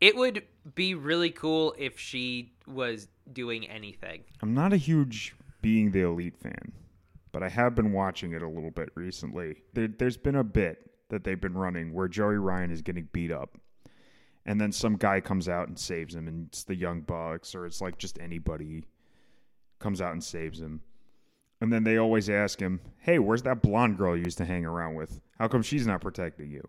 [0.00, 0.42] It would
[0.74, 4.24] be really cool if she was doing anything.
[4.42, 6.72] I'm not a huge being the elite fan,
[7.32, 9.62] but I have been watching it a little bit recently.
[9.72, 13.32] There, there's been a bit that they've been running where Joey Ryan is getting beat
[13.32, 13.56] up,
[14.44, 17.64] and then some guy comes out and saves him, and it's the Young Bucks, or
[17.64, 18.84] it's like just anybody
[19.84, 20.80] comes out and saves him.
[21.60, 24.64] And then they always ask him, Hey, where's that blonde girl you used to hang
[24.64, 25.20] around with?
[25.38, 26.66] How come she's not protecting you?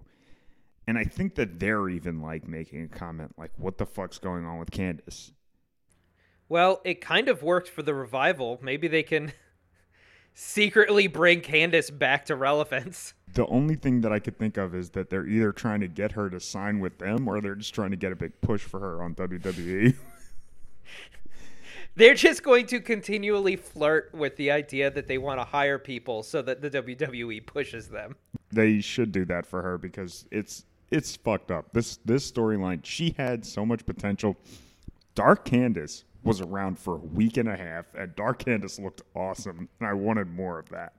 [0.85, 4.45] And I think that they're even like making a comment like, What the fuck's going
[4.45, 5.31] on with Candice?
[6.49, 8.59] Well, it kind of worked for the revival.
[8.61, 9.31] Maybe they can
[10.33, 13.13] secretly bring Candice back to relevance.
[13.33, 16.11] The only thing that I could think of is that they're either trying to get
[16.11, 18.81] her to sign with them or they're just trying to get a big push for
[18.81, 19.15] her on.
[19.15, 19.95] WWE.
[21.95, 26.23] They're just going to continually flirt with the idea that they want to hire people
[26.23, 28.15] so that the WWE pushes them.
[28.51, 31.71] they should do that for her because it's it's fucked up.
[31.73, 34.35] This this storyline, she had so much potential.
[35.15, 39.69] Dark Candice was around for a week and a half, and Dark Candice looked awesome,
[39.79, 40.93] and I wanted more of that.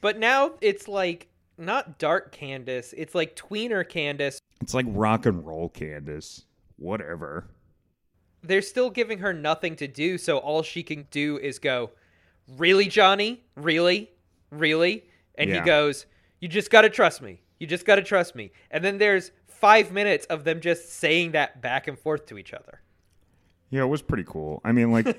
[0.00, 4.38] But now it's like not dark Candice, it's like tweener Candice.
[4.60, 6.44] It's like rock and roll Candice.
[6.76, 7.46] Whatever.
[8.46, 11.90] They're still giving her nothing to do, so all she can do is go,
[12.56, 13.42] Really, Johnny?
[13.56, 14.10] Really?
[14.50, 15.04] Really?
[15.36, 15.60] And Yeah.
[15.60, 16.06] he goes,
[16.40, 17.40] You just gotta trust me.
[17.58, 18.52] You just gotta trust me.
[18.70, 22.52] And then there's five minutes of them just saying that back and forth to each
[22.52, 22.80] other.
[23.70, 24.60] Yeah, it was pretty cool.
[24.64, 25.06] I mean, like,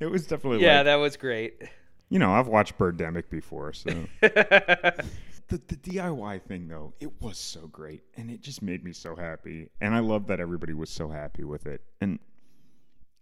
[0.00, 1.60] it was definitely Yeah, like, that was great.
[2.08, 3.90] you know, I've watched Birdemic before, so
[5.50, 9.14] the the DIY thing though, it was so great, and it just made me so
[9.14, 12.18] happy, and I love that everybody was so happy with it, and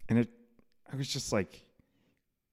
[0.09, 0.29] and it,
[0.93, 1.65] I was just like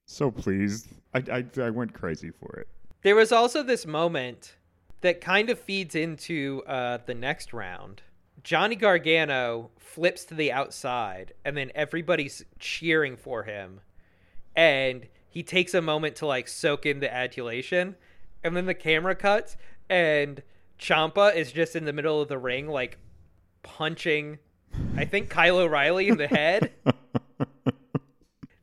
[0.05, 0.87] so pleased.
[1.13, 2.67] I I, I went crazy for it.
[3.03, 4.55] There was also this moment
[5.01, 8.01] that kind of feeds into uh, the next round.
[8.43, 13.81] Johnny Gargano flips to the outside, and then everybody's cheering for him.
[14.55, 17.95] And he takes a moment to like soak in the adulation,
[18.45, 19.57] and then the camera cuts,
[19.89, 20.41] and
[20.79, 22.97] Ciampa is just in the middle of the ring, like
[23.63, 24.37] punching,
[24.95, 26.71] I think Kyle O'Reilly in the head.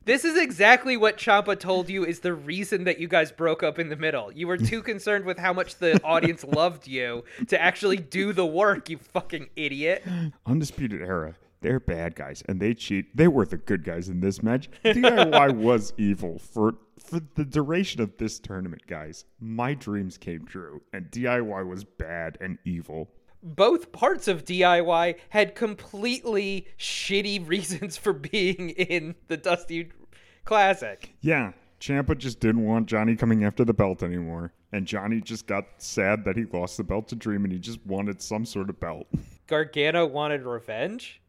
[0.05, 3.79] This is exactly what Ciampa told you is the reason that you guys broke up
[3.79, 4.33] in the middle.
[4.33, 8.45] You were too concerned with how much the audience loved you to actually do the
[8.45, 10.03] work, you fucking idiot.
[10.45, 13.15] Undisputed Era, they're bad guys, and they cheat.
[13.15, 14.69] They were the good guys in this match.
[14.83, 16.75] DIY was evil for
[17.13, 19.25] for the duration of this tournament, guys.
[19.39, 23.11] My dreams came true, and DIY was bad and evil.
[23.43, 29.91] Both parts of DIY had completely shitty reasons for being in the Dusty
[30.43, 31.13] Classic.
[31.21, 34.53] Yeah, Ciampa just didn't want Johnny coming after the belt anymore.
[34.71, 37.85] And Johnny just got sad that he lost the belt to Dream and he just
[37.85, 39.05] wanted some sort of belt.
[39.47, 41.21] Gargano wanted revenge.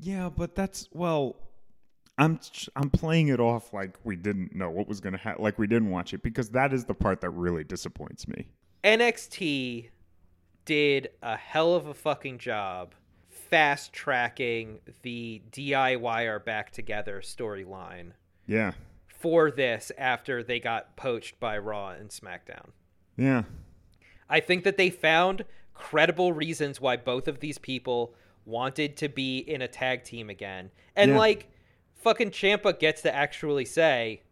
[0.00, 1.36] Yeah, but that's well
[2.18, 2.38] I'm
[2.76, 5.66] I'm playing it off like we didn't know what was going to happen like we
[5.66, 8.48] didn't watch it because that is the part that really disappoints me.
[8.84, 9.88] NXT
[10.64, 12.94] did a hell of a fucking job
[13.28, 18.12] fast tracking the DIY are back together storyline
[18.46, 18.72] Yeah.
[19.08, 22.70] for this after they got poached by Raw and SmackDown.
[23.16, 23.42] Yeah.
[24.28, 25.44] I think that they found
[25.74, 30.70] credible reasons why both of these people wanted to be in a tag team again.
[30.96, 31.18] And Yeah.
[31.18, 31.48] like
[32.02, 34.22] fucking Ciampa gets to actually say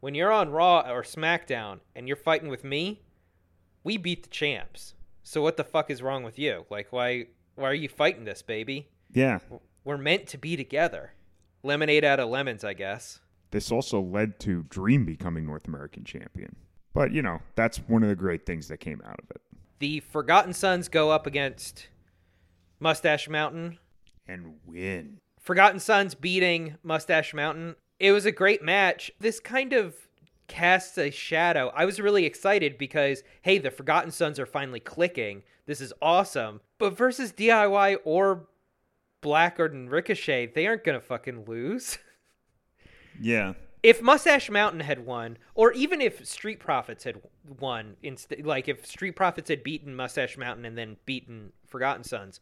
[0.00, 3.02] when you're on Raw or SmackDown and you're fighting with me,
[3.82, 4.94] we beat the champs.
[5.22, 6.66] So what the fuck is wrong with you?
[6.70, 8.88] Like why why are you fighting this, baby?
[9.12, 9.38] Yeah.
[9.84, 11.12] We're meant to be together.
[11.62, 13.20] Lemonade out of lemons, I guess.
[13.50, 16.56] This also led to Dream becoming North American champion.
[16.92, 19.40] But, you know, that's one of the great things that came out of it.
[19.78, 21.88] The Forgotten Sons go up against
[22.80, 23.78] Mustache Mountain
[24.26, 25.20] and win.
[25.44, 27.76] Forgotten Sons beating Mustache Mountain.
[28.00, 29.12] It was a great match.
[29.20, 29.94] This kind of
[30.48, 31.70] casts a shadow.
[31.76, 35.42] I was really excited because, hey, the Forgotten Sons are finally clicking.
[35.66, 36.60] This is awesome.
[36.78, 38.46] But versus DIY or
[39.20, 41.98] Black and Ricochet, they aren't going to fucking lose.
[43.20, 43.52] Yeah.
[43.84, 47.20] if Mustache Mountain had won, or even if Street Profits had
[47.60, 52.40] won, instead, like if Street Profits had beaten Mustache Mountain and then beaten Forgotten Sons,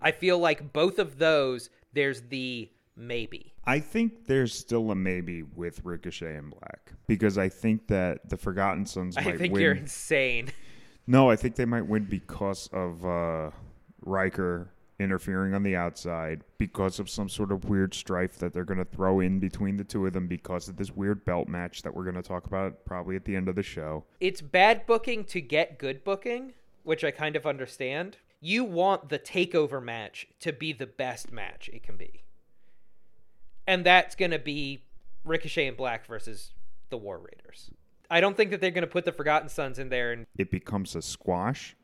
[0.00, 3.54] I feel like both of those, there's the maybe.
[3.64, 8.36] I think there's still a maybe with Ricochet and Black because I think that the
[8.36, 9.62] Forgotten Sons I think win.
[9.62, 10.50] you're insane.
[11.06, 13.50] No, I think they might win because of uh,
[14.02, 18.78] Ryker interfering on the outside, because of some sort of weird strife that they're going
[18.78, 21.94] to throw in between the two of them, because of this weird belt match that
[21.94, 24.04] we're going to talk about probably at the end of the show.
[24.20, 28.16] It's bad booking to get good booking, which I kind of understand.
[28.40, 32.24] You want the takeover match to be the best match it can be.
[33.66, 34.84] And that's going to be
[35.24, 36.52] Ricochet and Black versus
[36.90, 37.70] the War Raiders.
[38.10, 40.50] I don't think that they're going to put the Forgotten Sons in there and It
[40.50, 41.76] becomes a squash.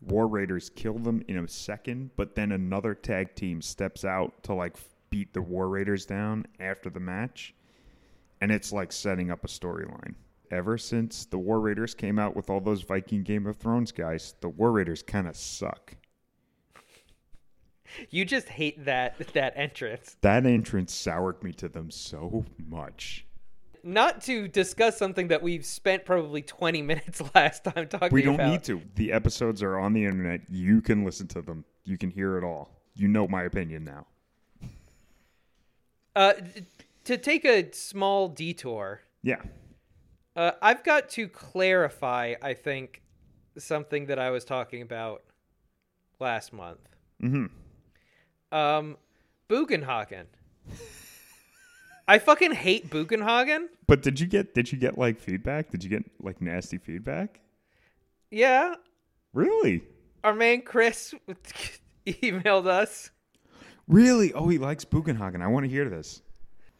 [0.00, 4.54] War Raiders kill them in a second, but then another tag team steps out to
[4.54, 4.76] like
[5.10, 7.54] beat the War Raiders down after the match.
[8.40, 10.14] And it's like setting up a storyline.
[10.50, 14.34] Ever since the War Raiders came out with all those Viking Game of Thrones guys,
[14.40, 15.94] the War Raiders kind of suck.
[18.10, 20.16] you just hate that that entrance.
[20.22, 23.26] That entrance soured me to them so much.
[23.82, 28.12] Not to discuss something that we've spent probably 20 minutes last time talking about.
[28.12, 28.50] We don't about.
[28.50, 28.82] need to.
[28.96, 30.42] The episodes are on the internet.
[30.50, 31.64] You can listen to them.
[31.84, 32.70] You can hear it all.
[32.94, 34.06] You know my opinion now.
[36.14, 36.34] Uh,
[37.04, 39.40] to take a small detour, Yeah.
[40.36, 43.02] Uh, I've got to clarify, I think,
[43.58, 45.22] something that I was talking about
[46.18, 46.80] last month.
[47.22, 47.46] Mm-hmm.
[48.56, 48.96] Um,
[49.48, 50.26] Bugenhagen.
[52.06, 53.66] I fucking hate Bugenhagen.
[53.86, 55.70] But did you get did you get like feedback?
[55.70, 57.40] Did you get like nasty feedback?
[58.30, 58.74] Yeah,
[59.32, 59.82] Really?
[60.24, 61.14] our man Chris
[62.06, 63.10] emailed us.
[63.88, 64.32] Really?
[64.32, 65.42] Oh, he likes Bugenhagen.
[65.42, 66.22] I want to hear this.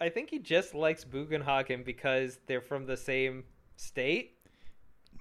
[0.00, 3.44] I think he just likes Bugenhagen because they're from the same
[3.76, 4.36] state.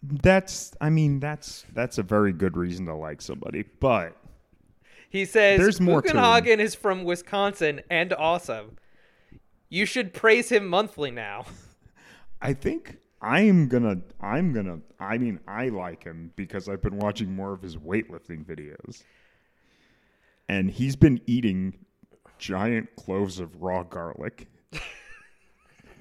[0.01, 3.65] That's I mean, that's that's a very good reason to like somebody.
[3.79, 4.15] But
[5.09, 6.01] He says There's more.
[6.01, 8.77] Bugenhagen is from Wisconsin and awesome.
[9.67, 11.45] You should praise him monthly now.
[12.41, 17.35] I think I'm gonna I'm gonna I mean I like him because I've been watching
[17.35, 19.03] more of his weightlifting videos.
[20.47, 21.77] And he's been eating
[22.39, 24.47] giant cloves of raw garlic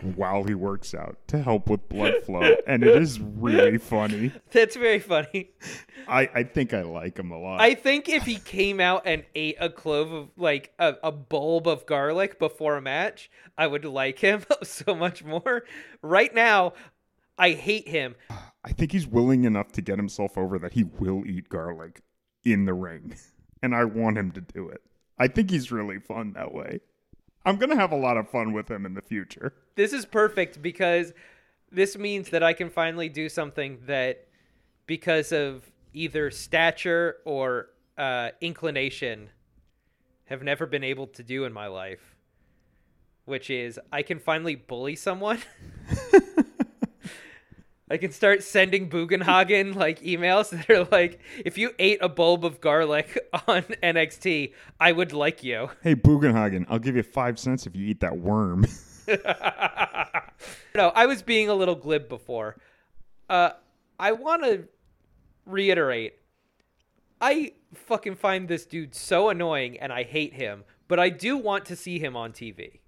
[0.02, 2.56] while he works out to help with blood flow.
[2.66, 4.32] And it is really funny.
[4.50, 5.50] That's very funny.
[6.06, 7.60] I, I think I like him a lot.
[7.60, 11.66] I think if he came out and ate a clove of like a, a bulb
[11.66, 15.64] of garlic before a match, I would like him so much more.
[16.02, 16.74] Right now,
[17.38, 18.16] I hate him.
[18.64, 22.00] I think he's willing enough to get himself over that he will eat garlic
[22.44, 23.14] in the ring.
[23.60, 24.82] And I want him to do it.
[25.18, 26.78] I think he's really fun that way.
[27.44, 29.52] I'm going to have a lot of fun with him in the future.
[29.78, 31.14] This is perfect because
[31.70, 34.26] this means that I can finally do something that,
[34.86, 39.30] because of either stature or uh, inclination,
[40.24, 42.16] have never been able to do in my life.
[43.24, 45.38] Which is, I can finally bully someone.
[47.88, 52.44] I can start sending Bugenhagen like emails that are like, if you ate a bulb
[52.44, 55.70] of garlic on NXT, I would like you.
[55.84, 58.66] Hey, Bugenhagen, I'll give you five cents if you eat that worm.
[60.74, 62.56] no, I was being a little glib before.
[63.28, 63.50] Uh,
[63.98, 64.68] I want to
[65.46, 66.14] reiterate.
[67.20, 71.64] I fucking find this dude so annoying and I hate him, but I do want
[71.66, 72.80] to see him on TV.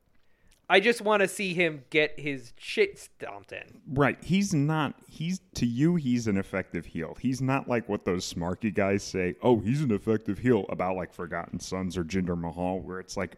[0.69, 3.81] I just want to see him get his shit stomped in.
[3.93, 4.17] right.
[4.23, 7.17] He's not, he's, to you, he's an effective heel.
[7.21, 11.13] He's not like what those smarky guys say, oh, he's an effective heel about like
[11.13, 13.37] Forgotten Sons or Jinder Mahal, where it's like,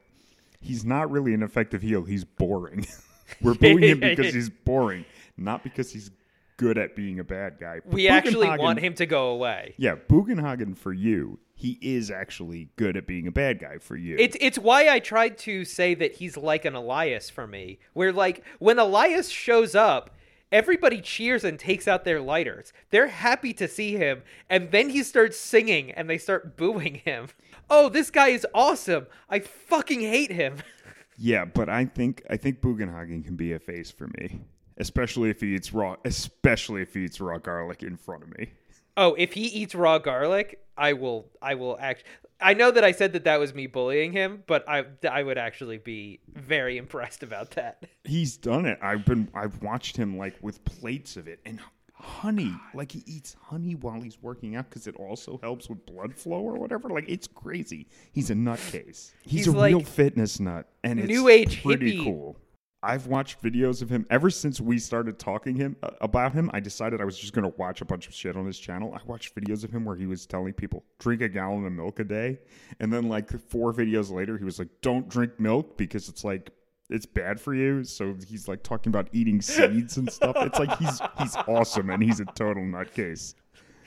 [0.63, 2.05] he's not really an effective heel.
[2.05, 2.87] He's boring.
[3.43, 5.05] We're booing him because he's boring,
[5.37, 6.11] not because he's
[6.57, 7.81] good at being a bad guy.
[7.85, 9.75] But We actually want him to go away.
[9.79, 14.17] Yeah, Bugenhagen for you, he is actually good at being a bad guy for you.
[14.19, 17.79] It's it's why I tried to say that he's like an Elias for me.
[17.95, 20.15] Where like when Elias shows up,
[20.53, 22.73] everybody cheers and takes out their lighters.
[22.91, 27.29] They're happy to see him, and then he starts singing and they start booing him.
[27.71, 29.07] Oh, this guy is awesome.
[29.29, 30.59] I fucking hate him.
[31.19, 34.43] yeah, but I think I think Bugenhagen can be a face for me,
[34.77, 38.53] especially if he eats raw, especially if he eats raw garlic in front of me.
[38.97, 42.05] Oh, if he eats raw garlic, I will I will act
[42.41, 45.39] I know that I said that that was me bullying him, but I I would
[45.39, 47.85] actually be very impressed about that.
[48.05, 48.79] He's done it.
[48.83, 51.61] I've been I've watched him like with plates of it and
[51.95, 52.53] honey.
[52.75, 56.41] Like he eats honey while he's working out because it also helps with blood flow
[56.41, 56.89] or whatever.
[56.89, 57.87] Like it's crazy.
[58.13, 59.13] He's a nutcase.
[59.23, 62.05] He's, He's a like real fitness nut, and it's new age pretty hippie.
[62.05, 62.37] cool.
[62.83, 66.51] I've watched videos of him ever since we started talking him uh, about him.
[66.53, 68.93] I decided I was just going to watch a bunch of shit on his channel.
[68.93, 72.01] I watched videos of him where he was telling people drink a gallon of milk
[72.01, 72.41] a day,
[72.81, 76.51] and then like four videos later, he was like, "Don't drink milk because it's like
[76.91, 80.37] it's bad for you." So he's like talking about eating seeds and stuff.
[80.39, 83.35] It's like he's he's awesome and he's a total nutcase.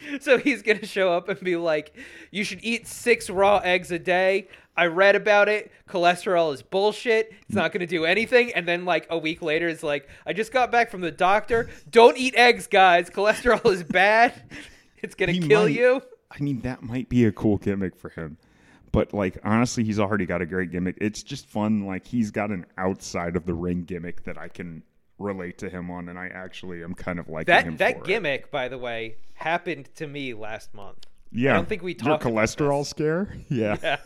[0.22, 1.96] So he's going to show up and be like,
[2.32, 4.48] "You should eat 6 raw eggs a day."
[4.78, 5.72] I read about it.
[5.90, 7.32] Cholesterol is bullshit.
[7.44, 8.52] It's not going to do anything.
[8.54, 11.70] And then like a week later it's like, "I just got back from the doctor.
[11.90, 13.10] Don't eat eggs, guys.
[13.10, 14.34] Cholesterol is bad.
[14.98, 16.02] It's going to kill might- you."
[16.32, 18.38] I mean, that might be a cool gimmick for him.
[18.92, 20.98] But like honestly, he's already got a great gimmick.
[21.02, 21.86] It's just fun.
[21.86, 24.84] Like he's got an outside of the ring gimmick that I can
[25.18, 28.04] relate to him on, and I actually am kind of liking him That that for
[28.04, 28.08] it.
[28.08, 31.06] gimmick, by the way, happened to me last month.
[31.32, 33.36] Yeah, I don't think we Your talked about cholesterol scare.
[33.50, 33.78] Yeah.
[33.82, 33.98] Yeah.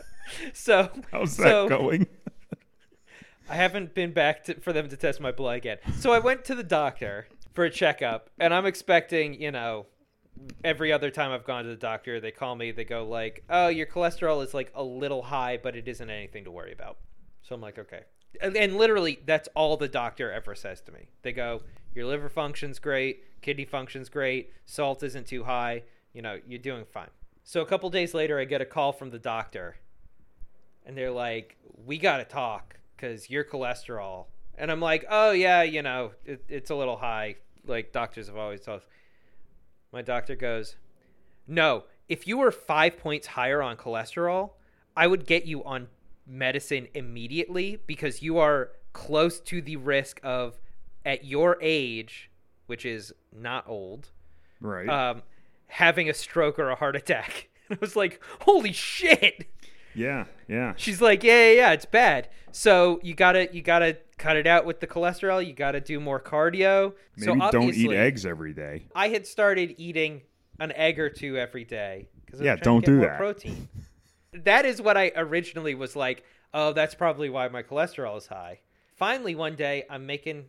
[0.52, 2.06] So how's that so, going?
[3.48, 5.78] I haven't been back to, for them to test my blood again.
[5.98, 9.86] So I went to the doctor for a checkup, and I'm expecting, you know,
[10.62, 13.66] every other time I've gone to the doctor, they call me, they go like, "Oh,
[13.68, 16.98] your cholesterol is like a little high, but it isn't anything to worry about."
[17.42, 18.02] So I'm like, "Okay."
[18.40, 21.08] And, and literally, that's all the doctor ever says to me.
[21.22, 21.62] They go,
[21.94, 26.84] "Your liver functions great, kidney functions great, salt isn't too high, you know, you're doing
[26.84, 27.10] fine."
[27.42, 29.76] So a couple days later, I get a call from the doctor
[30.86, 34.26] and they're like, "We got to talk because your cholesterol."
[34.56, 38.36] And I'm like, "Oh yeah, you know, it, it's a little high." Like doctors have
[38.36, 38.82] always told.
[39.92, 40.76] My doctor goes,
[41.46, 44.50] "No, if you were five points higher on cholesterol,
[44.96, 45.88] I would get you on
[46.30, 50.60] medicine immediately because you are close to the risk of,
[51.04, 52.30] at your age,
[52.66, 54.10] which is not old,
[54.60, 54.88] Right.
[54.88, 55.22] um,
[55.66, 59.46] having a stroke or a heart attack." And I was like, "Holy shit!"
[59.94, 60.24] yeah.
[60.48, 60.74] Yeah.
[60.76, 62.28] She's like, yeah, yeah, yeah, it's bad.
[62.50, 65.44] So you gotta, you gotta cut it out with the cholesterol.
[65.46, 66.94] You gotta do more cardio.
[67.16, 68.86] Maybe so don't eat eggs every day.
[68.94, 70.22] I had started eating
[70.58, 73.18] an egg or two every day because Yeah, don't do more that.
[73.18, 73.68] Protein.
[74.32, 76.24] that is what I originally was like.
[76.52, 78.60] Oh, that's probably why my cholesterol is high.
[78.96, 80.46] Finally, one day I'm making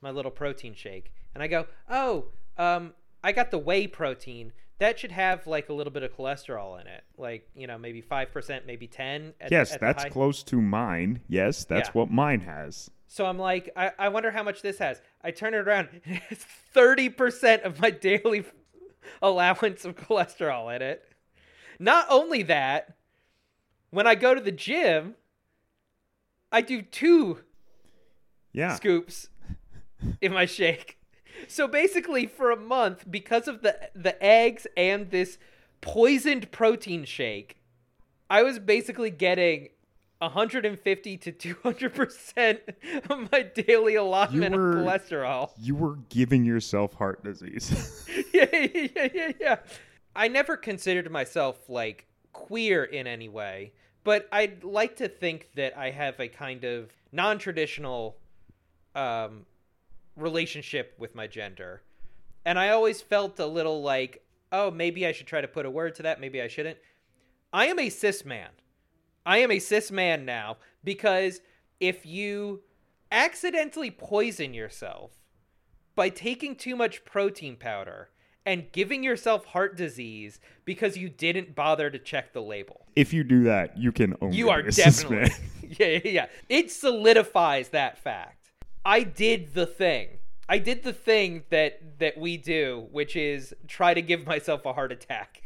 [0.00, 2.26] my little protein shake, and I go, oh,
[2.56, 4.52] um, I got the whey protein.
[4.78, 8.00] That should have like a little bit of cholesterol in it, like you know, maybe
[8.00, 9.34] five percent, maybe ten.
[9.40, 11.20] At, Yes, at that's close to mine.
[11.28, 11.92] Yes, that's Yeah.
[11.92, 12.90] what mine has.
[13.06, 15.02] So I'm like, I, I wonder how much this has.
[15.22, 15.88] I turn it around.
[16.30, 18.44] It's thirty percent of my daily
[19.22, 21.04] allowance of cholesterol in it.
[21.78, 22.94] Not only that,
[23.90, 25.14] when I go to the gym,
[26.52, 27.40] I do two
[28.52, 28.74] Yeah.
[28.74, 29.28] scoops
[30.20, 30.98] in my shake.
[31.48, 35.38] So basically, for a month, because of the the eggs and this
[35.80, 37.56] poisoned protein shake,
[38.28, 39.68] I was basically getting
[40.18, 42.60] 150 to 200 percent
[43.08, 45.50] of my daily allotment were- of cholesterol.
[45.58, 47.70] You were giving yourself heart disease.
[48.34, 49.56] yeah, yeah, yeah, yeah, yeah.
[50.14, 53.72] I never considered myself like queer in any way,
[54.04, 58.16] but I'd like to think that I have a kind of non-traditional
[58.94, 59.46] um,
[60.16, 61.82] relationship with my gender,
[62.44, 65.70] and I always felt a little like, oh, maybe I should try to put a
[65.70, 66.20] word to that.
[66.20, 66.78] Maybe I shouldn't.
[67.52, 68.50] I am a cis man.
[69.26, 71.40] I am a cis man now because
[71.78, 72.62] if you
[73.12, 75.12] accidentally poison yourself
[75.94, 78.10] by taking too much protein powder
[78.46, 82.86] and giving yourself heart disease because you didn't bother to check the label.
[82.96, 85.34] if you do that, you can only You are be a cis definitely
[85.78, 86.26] yeah, yeah, yeah.
[86.48, 88.50] It solidifies that fact.
[88.84, 90.08] I did the thing.
[90.48, 94.72] I did the thing that that we do, which is try to give myself a
[94.72, 95.42] heart attack.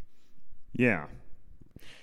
[0.72, 1.07] Yeah.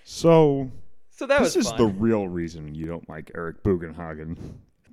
[0.04, 0.72] So
[1.10, 1.78] So that this was is fun.
[1.78, 4.38] the real reason you don't like Eric Bugenhagen.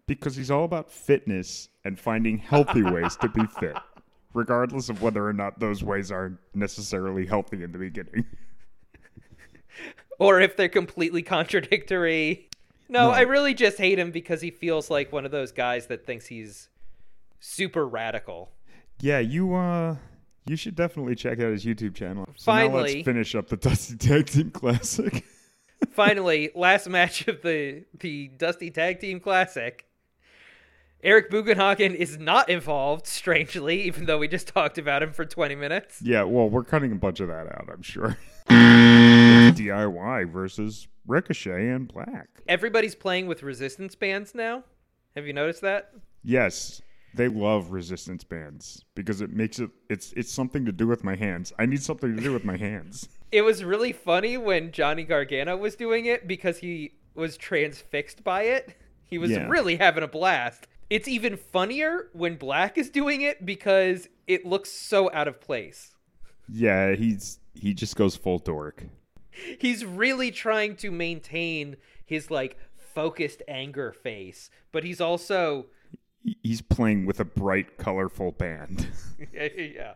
[0.07, 3.77] Because he's all about fitness and finding healthy ways to be fit,
[4.35, 8.25] regardless of whether or not those ways are necessarily healthy in the beginning.
[10.19, 12.49] or if they're completely contradictory.
[12.89, 13.11] No, No.
[13.11, 16.27] I really just hate him because he feels like one of those guys that thinks
[16.27, 16.69] he's
[17.41, 18.51] super radical.
[19.01, 19.97] Yeah, you uh
[20.47, 22.27] you should definitely check out his YouTube channel.
[22.37, 25.25] So now Finally- let's finish up the Dusty Tag Team Classic.
[25.91, 29.85] Finally, last match of the the Dusty Tag Team Classic.
[31.03, 35.55] Eric Bugenhagen is not involved, strangely, even though we just talked about him for 20
[35.55, 36.03] minutes.
[36.03, 38.17] yeah, well, we're cutting a bunch of that out, I'm sure.
[38.49, 42.29] DIY versus Ricochet and Black.
[42.49, 44.65] Everybody's playing with resistance bands now.
[45.15, 45.93] Have you noticed that?
[46.25, 46.83] Yes,
[47.15, 51.15] they love resistance bands because it makes it it's it's something to do with my
[51.17, 51.53] hands.
[51.59, 53.09] I need something to do with my hands.
[53.31, 58.45] It was really funny when Johnny Gargano was doing it because he was transfixed by
[58.45, 58.75] it.
[59.05, 59.47] He was Yeah.
[59.49, 60.67] really having a blast.
[60.91, 65.95] It's even funnier when Black is doing it because it looks so out of place.
[66.49, 68.85] Yeah, he's he just goes full dork.
[69.59, 75.67] He's really trying to maintain his like focused anger face, but he's also
[76.43, 78.89] He's playing with a bright, colorful band.
[79.33, 79.95] yeah,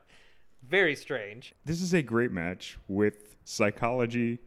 [0.63, 1.55] very strange.
[1.65, 4.39] this is a great match with psychology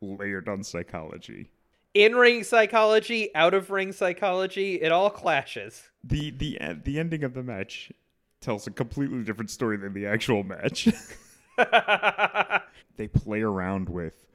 [0.00, 1.50] layered on psychology.
[1.94, 5.90] In ring psychology, out of ring psychology, it all clashes.
[6.04, 7.92] The the e- the ending of the match
[8.40, 10.88] tells a completely different story than the actual match.
[12.96, 14.26] they play around with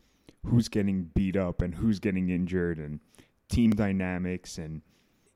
[0.45, 2.99] who's getting beat up and who's getting injured and
[3.47, 4.81] team dynamics and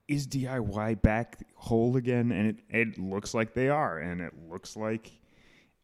[0.08, 4.76] is DIY back whole again and it, it looks like they are and it looks
[4.76, 5.12] like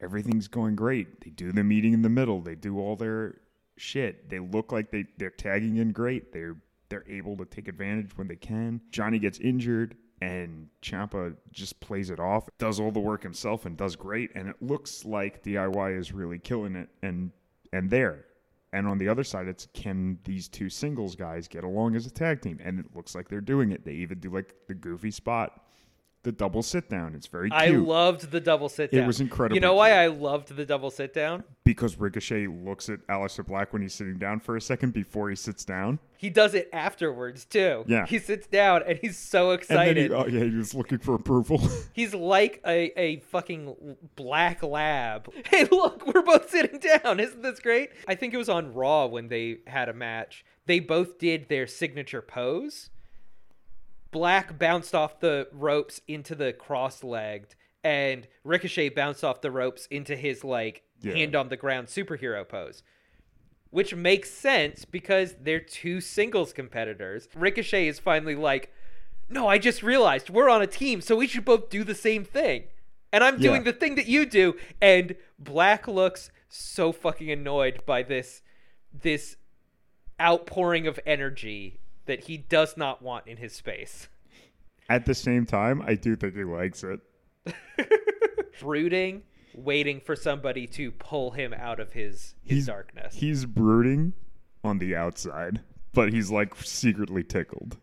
[0.02, 1.22] everything's going great.
[1.22, 2.42] They do the meeting in the middle.
[2.42, 3.36] They do all their
[3.78, 4.30] shit.
[4.30, 6.32] They look like they they're tagging in great.
[6.32, 6.58] They're
[6.90, 8.82] they're able to take advantage when they can.
[8.92, 13.76] Johnny gets injured and Ciampa just plays it off, does all the work himself and
[13.76, 17.32] does great and it looks like DIY is really killing it and
[17.72, 18.26] and there.
[18.72, 22.12] And on the other side, it's can these two singles guys get along as a
[22.12, 22.60] tag team?
[22.64, 23.86] And it looks like they're doing it.
[23.86, 25.63] They even do like the goofy spot,
[26.24, 27.16] the double sit down.
[27.16, 27.62] It's very cute.
[27.62, 29.04] I loved the double sit down.
[29.04, 29.56] It was incredible.
[29.56, 29.92] You know why.
[29.92, 31.44] I loved the double sit down?
[31.64, 35.36] because Ricochet looks at Aleister Black when he's sitting down for a second before he
[35.36, 36.00] sits down.
[36.18, 37.84] He does it afterwards too.
[37.88, 38.06] Yeah.
[38.06, 40.12] He sits down and he's so excited.
[40.12, 41.62] he, oh yeah, he was looking for approval.
[41.94, 45.32] He's like a, a fucking black lab.
[45.54, 47.20] Hey, look, we're both sitting down.
[47.20, 47.92] Isn't this great?
[48.08, 50.44] I think it was on Raw when they had a match.
[50.66, 52.90] They both did their signature pose.
[54.14, 59.88] Black bounced off the ropes into the cross legged, and Ricochet bounced off the ropes
[59.88, 61.16] into his like Yeah.
[61.16, 62.82] hand on the ground superhero pose.
[63.72, 67.28] Which makes sense because they're two singles competitors.
[67.36, 68.72] Ricochet is finally like,
[69.30, 72.24] no, I just realized we're on a team, so we should both do the same
[72.24, 72.66] thing.
[73.12, 73.72] And I'm doing Yeah.
[73.72, 74.56] the thing that you do.
[74.82, 78.42] And Black looks so fucking annoyed by this
[78.94, 79.38] this
[80.22, 84.08] outpouring of energy that he does not want in his space.
[84.90, 87.00] At the same time, I do think he likes it.
[88.60, 89.24] Brooding,
[89.56, 93.16] waiting for somebody to pull him out of his his He's- darkness.
[93.16, 94.14] He's brooding
[94.64, 95.62] on the outside,
[95.94, 97.78] but he's like secretly tickled.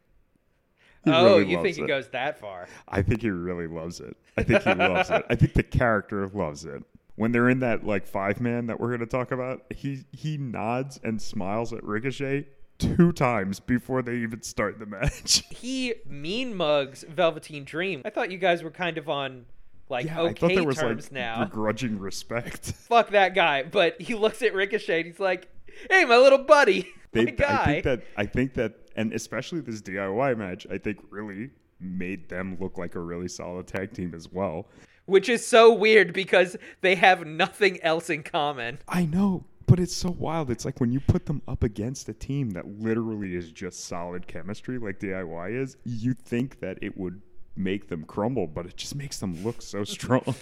[1.05, 1.89] He oh, really you think it it.
[1.89, 2.69] goes that far?
[2.87, 4.17] I think he really loves it.
[4.37, 5.25] I think he loves it.
[5.31, 6.83] I think the character loves it.
[7.17, 10.37] When they're in that like five man that we're going to talk about, he he
[10.37, 12.47] nods and smiles at Ricochet
[12.81, 15.45] two times before they even start the match.
[15.61, 18.01] He mean mugs Velveteen Dream.
[18.05, 19.45] I thought you guys were kind of on
[19.91, 21.45] like I thought okay there was terms like now.
[21.45, 22.73] begrudging respect.
[22.89, 23.63] Fuck that guy.
[23.65, 25.49] But he looks at Ricochet and he's like,
[25.91, 29.61] "Hey, my little buddy, They, my guy." I think that I think that, and especially
[29.61, 34.15] this DIY match, I think really made them look like a really solid tag team
[34.15, 34.67] as well.
[35.07, 38.79] Which is so weird because they have nothing else in common.
[38.89, 40.51] I know, but it's so wild.
[40.51, 44.27] It's like when you put them up against a team that literally is just solid
[44.27, 47.23] chemistry, like DIY is, you think that it would
[47.55, 50.35] make them crumble, but it just makes them look so strong.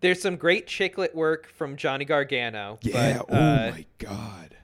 [0.00, 2.78] There's some great chiclet work from Johnny Gargano.
[2.80, 3.18] yeah.
[3.28, 4.56] But, uh, oh my god.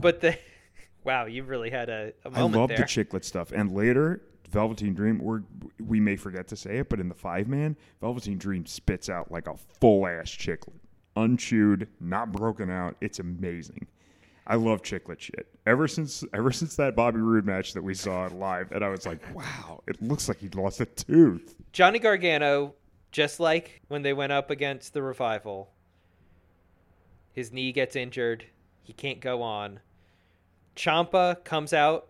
[0.00, 0.38] But the
[1.04, 2.78] wow, you really had a, a I love there.
[2.78, 3.50] the chiclet stuff.
[3.50, 5.42] And later, Velveteen Dream, we're,
[5.80, 9.32] we may forget to say it, but in the five man, Velveteen Dream spits out
[9.32, 10.78] like a full ass chiclet.
[11.20, 12.96] Unchewed, not broken out.
[13.00, 13.86] It's amazing.
[14.46, 15.46] I love chiclet shit.
[15.66, 19.06] Ever since ever since that Bobby Roode match that we saw live, and I was
[19.06, 21.54] like, wow, it looks like he lost a tooth.
[21.72, 22.74] Johnny Gargano,
[23.12, 25.70] just like when they went up against the revival,
[27.32, 28.44] his knee gets injured.
[28.82, 29.80] He can't go on.
[30.74, 32.08] Ciampa comes out,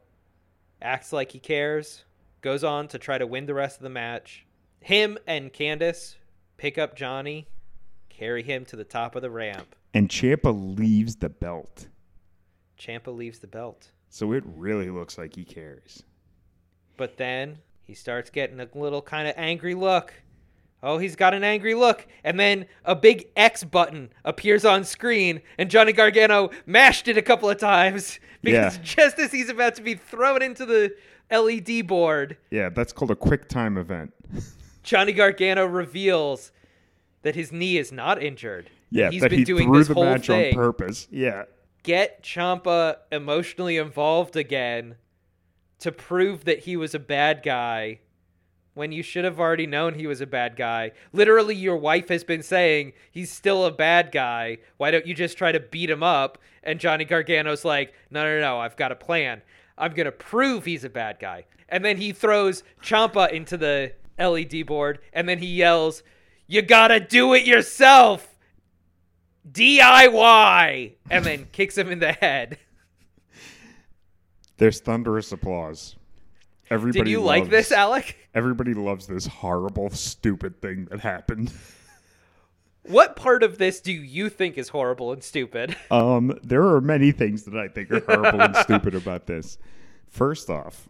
[0.80, 2.04] acts like he cares,
[2.40, 4.46] goes on to try to win the rest of the match.
[4.80, 6.14] Him and Candice
[6.56, 7.48] pick up Johnny,
[8.20, 9.74] carry him to the top of the ramp.
[9.94, 11.88] And Ciampa leaves the belt.
[12.78, 13.90] Ciampa leaves the belt.
[14.10, 16.02] So it really looks like he cares.
[16.98, 20.12] But then he starts getting a little kind of angry look.
[20.82, 22.06] Oh, he's got an angry look.
[22.22, 27.22] And then a big X button appears on screen, and Johnny Gargano mashed it a
[27.22, 28.82] couple of times because Yeah.
[28.82, 30.94] just as he's about to be thrown into the
[31.30, 34.12] LED board, Yeah, that's called a quick time event.
[34.82, 36.52] Johnny Gargano reveals
[37.22, 38.70] that his knee is not injured.
[38.90, 40.54] Yeah, He's that been he doing threw this the whole match thing.
[40.56, 41.06] on purpose.
[41.10, 41.44] Yeah.
[41.82, 44.96] Get Ciampa emotionally involved again
[45.78, 48.00] to prove that he was a bad guy
[48.74, 50.92] when you should have already known he was a bad guy.
[51.12, 54.58] Literally, your wife has been saying he's still a bad guy.
[54.76, 56.38] Why don't you just try to beat him up?
[56.62, 59.42] And Johnny Gargano's like, no, no, no, I've got a plan.
[59.78, 61.46] I'm going to prove he's a bad guy.
[61.68, 66.02] And then he throws Ciampa into the LED board and then he yells,
[66.50, 68.26] You gotta do it yourself!
[69.48, 70.94] DIY!
[71.08, 72.58] And then kicks him in the head.
[74.56, 75.94] There's thunderous applause.
[76.68, 78.16] Everybody Did you like loves- this, Alec?
[78.34, 81.52] Everybody loves this horrible, stupid thing that happened.
[82.82, 85.76] What part of this do you think is horrible and stupid?
[85.90, 89.58] Um, there are many things that I think are horrible and stupid about this.
[90.08, 90.88] First off,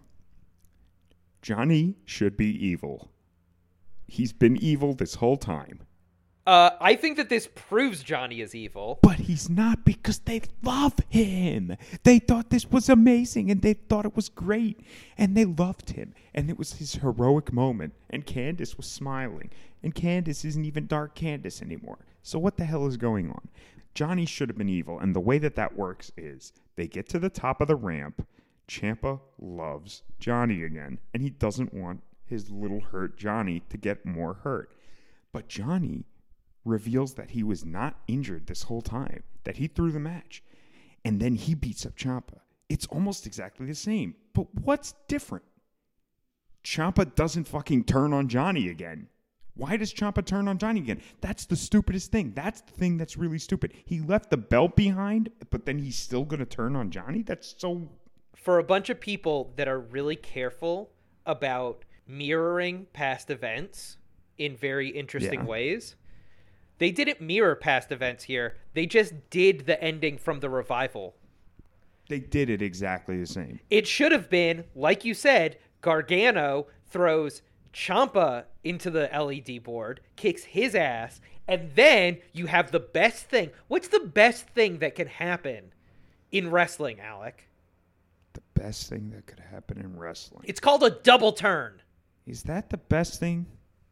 [1.43, 3.11] Johnny should be evil.
[4.11, 5.81] He's been evil this whole time.
[6.45, 8.99] Uh, I think that this proves Johnny is evil.
[9.03, 11.77] But he's not because they love him.
[12.03, 14.81] They thought this was amazing and they thought it was great
[15.17, 16.13] and they loved him.
[16.35, 17.95] And it was his heroic moment.
[18.09, 19.51] And Candice was smiling.
[19.83, 21.99] And Candice isn't even Dark Candice anymore.
[22.25, 23.49] So what the hell is going on?
[23.95, 24.99] Johnny should have been evil.
[24.99, 28.27] And the way that that works is they get to the top of the ramp.
[28.67, 30.99] Ciampa loves Johnny again.
[31.15, 34.73] And he doesn't want his little hurt Johnny to get more hurt.
[35.33, 36.07] But Johnny
[36.65, 40.43] reveals that he was not injured this whole time, that he threw the match,
[41.05, 42.41] and then he beats up Ciampa.
[42.69, 44.15] It's almost exactly the same.
[44.33, 45.45] But what's different?
[46.63, 49.09] Ciampa doesn't fucking turn on Johnny again.
[49.55, 51.01] Why does Ciampa turn on Johnny again?
[51.21, 52.33] That's the stupidest thing.
[52.35, 53.73] That's the thing that's really stupid.
[53.85, 57.23] He left the belt behind, but then he's still going to turn on Johnny?
[57.23, 57.89] That's so.
[58.37, 60.91] For a bunch of people that are really careful
[61.27, 63.99] about mirroring past events
[64.39, 65.47] in very interesting Yeah.
[65.47, 65.97] ways,
[66.79, 68.57] they didn't mirror past events here.
[68.75, 71.15] They just did the ending from the revival.
[72.09, 73.61] They did it exactly the same.
[73.71, 77.43] It should have been, like you said, Gargano throws
[77.73, 83.51] Ciampa into the LED board, kicks his ass, and then you have the best thing.
[83.69, 85.73] What's the best thing that can happen
[86.33, 87.47] in wrestling, Alec?
[88.33, 90.45] The best thing that could happen in wrestling.
[90.49, 91.81] It's called a double turn.
[92.27, 93.47] Is that the best thing?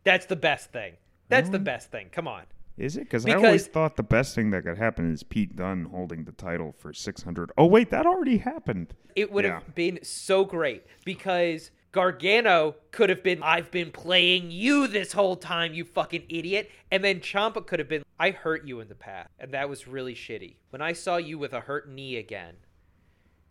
[0.05, 0.95] That's the best thing.
[1.29, 2.09] That's the best thing.
[2.11, 2.45] Come on.
[2.79, 3.01] Is it?
[3.05, 6.33] Because I always thought the best thing that could happen is Pete Dunne holding the
[6.33, 7.51] title for 600.
[7.59, 8.95] Oh, wait, that already happened.
[9.17, 9.55] It would Yeah.
[9.55, 15.35] have been so great because Gargano could have been, I've been playing you this whole
[15.37, 16.71] time, you fucking idiot.
[16.93, 19.29] And then Ciampa could have been, I hurt you in the past.
[19.41, 20.55] And that was really shitty.
[20.71, 22.55] When I saw you with a hurt knee again,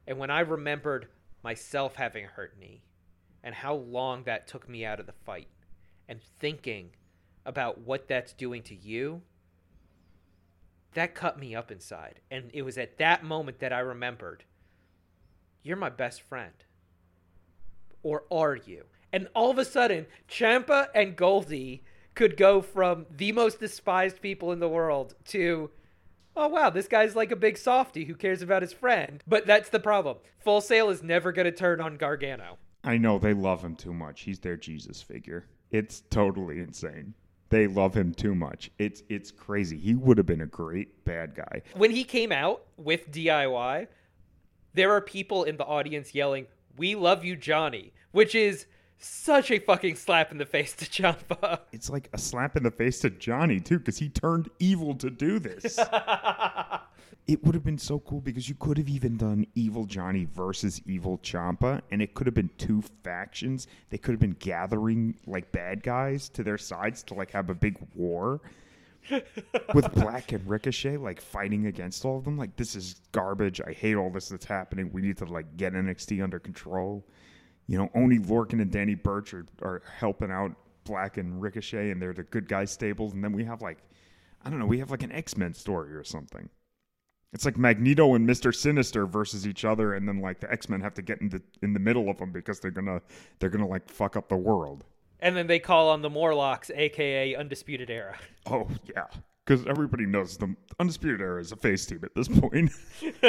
[0.07, 1.09] and when I remembered
[1.43, 2.83] myself having a hurt knee,
[3.47, 5.47] and how long that took me out of the fight,
[6.09, 6.89] and thinking
[7.45, 9.21] about what that's doing to you,
[10.95, 12.19] that cut me up inside.
[12.29, 14.43] And it was at that moment that I remembered
[15.63, 16.51] you're my best friend.
[18.03, 18.83] Or are you?
[19.13, 21.85] And all of a sudden, Ciampa and Goldie
[22.15, 25.71] could go from the most despised people in the world to,
[26.35, 29.23] oh wow, this guy's like a big softy who cares about his friend.
[29.25, 30.17] But that's the problem.
[30.37, 32.57] Full Sail is never going to turn on Gargano.
[32.87, 34.21] I know they love him too much.
[34.21, 35.45] He's their Jesus figure.
[35.71, 37.13] It's totally insane.
[37.49, 38.71] They love him too much.
[38.79, 39.77] It's it's crazy.
[39.77, 41.63] He would have been a great bad guy.
[41.75, 43.87] When he came out with DIY,
[44.73, 48.67] there are people in the audience yelling, We love you, Johnny, which is
[48.99, 51.59] such a fucking slap in the face to Ciampa.
[51.73, 55.09] It's like a slap in the face to Johnny too, because he turned evil to
[55.09, 55.77] do this.
[57.27, 60.81] it would have been so cool because you could have even done evil Johnny versus
[60.85, 63.67] evil Ciampa, and it could have been two factions.
[63.89, 67.55] They could have been gathering like bad guys to their sides to like have a
[67.55, 68.41] big war.
[69.73, 72.37] with Black and Ricochet like fighting against all of them.
[72.37, 73.61] Like this is garbage.
[73.65, 74.91] I hate all this that's happening.
[74.91, 77.05] We need to like get NXT under control.
[77.67, 80.53] You know, only Lorcan and Danny Burch are, are helping out
[80.83, 83.13] Black and Ricochet, and they're the good guy stables.
[83.13, 83.77] And then we have like,
[84.43, 86.49] I don't know, we have like an X Men story or something.
[87.33, 90.81] It's like Magneto and Mister Sinister versus each other, and then like the X Men
[90.81, 93.01] have to get in the in the middle of them because they're gonna
[93.39, 94.85] they're gonna like fuck up the world.
[95.19, 98.17] And then they call on the Morlocks, aka Undisputed Era.
[98.45, 99.07] Oh yeah,
[99.45, 102.71] because everybody knows the Undisputed Era is a face team at this point.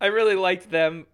[0.00, 1.06] I really liked them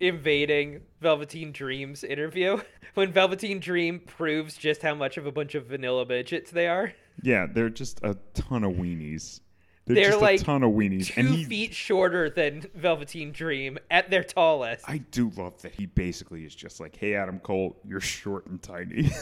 [0.00, 2.60] invading Velveteen Dream's interview
[2.94, 6.92] when Velveteen Dream proves just how much of a bunch of vanilla midgets they are.
[7.22, 9.40] yeah, they're just a ton of weenies.
[9.86, 11.44] They're, They're just like a ton of weenies, Two and he.
[11.44, 14.88] feet shorter than Velveteen Dream at their tallest.
[14.88, 18.62] I do love that he basically is just like, "Hey, Adam Cole, you're short and
[18.62, 19.10] tiny."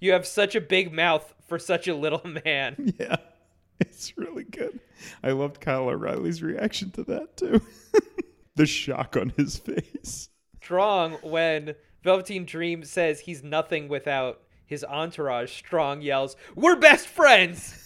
[0.00, 2.92] You have such a big mouth for such a little man.
[3.00, 3.16] yeah,
[3.80, 4.78] it's really good.
[5.22, 7.62] I loved Kyle O'Reilly's reaction to that too.
[8.54, 10.28] the shock on his face.
[10.62, 15.52] Strong when Velveteen Dream says he's nothing without his entourage.
[15.56, 17.83] Strong yells, "We're best friends."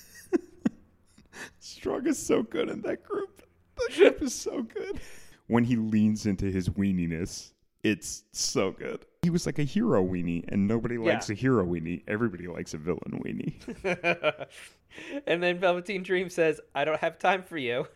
[1.61, 3.43] Strong is so good in that group.
[3.77, 5.01] The group is so good.
[5.47, 9.07] When he leans into his weeniness, it's so good.
[9.23, 11.35] He was like a hero weenie, and nobody likes Yeah.
[11.35, 12.03] a hero weenie.
[12.09, 13.55] Everybody likes a villain weenie.
[15.27, 17.87] and then Velveteen Dream says, "I don't have time for you."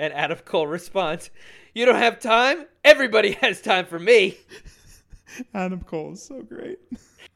[0.00, 1.30] And Adam Cole responds,
[1.74, 2.66] "You don't have time?
[2.84, 4.36] Everybody has time for me."
[5.54, 6.78] Adam Cole is so great.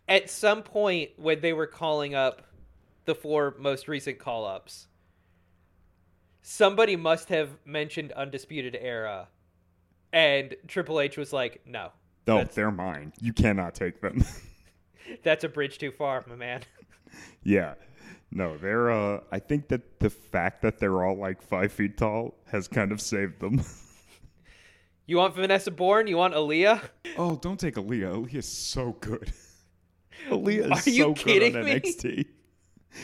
[0.09, 2.43] At some point when they were calling up
[3.05, 4.87] the four most recent call-ups,
[6.43, 9.29] somebody must have mentioned Undisputed Era,
[10.13, 11.91] and Triple H was like, "No,
[12.27, 13.13] No, they're mine.
[13.21, 14.25] You cannot take them.
[15.23, 16.63] that's a bridge too far, my man."
[17.43, 17.75] yeah.
[18.31, 22.35] No, they're uh I think that the fact that they're all like five feet tall
[22.51, 23.63] has kind of saved them.
[25.05, 26.07] You want Vanessa Borne?
[26.07, 26.81] You want Aliyah?
[27.19, 28.25] oh, don't take Aliyah.
[28.25, 29.33] Aliyah's so good.
[30.31, 32.25] Aliyah is Are you so kidding good on me?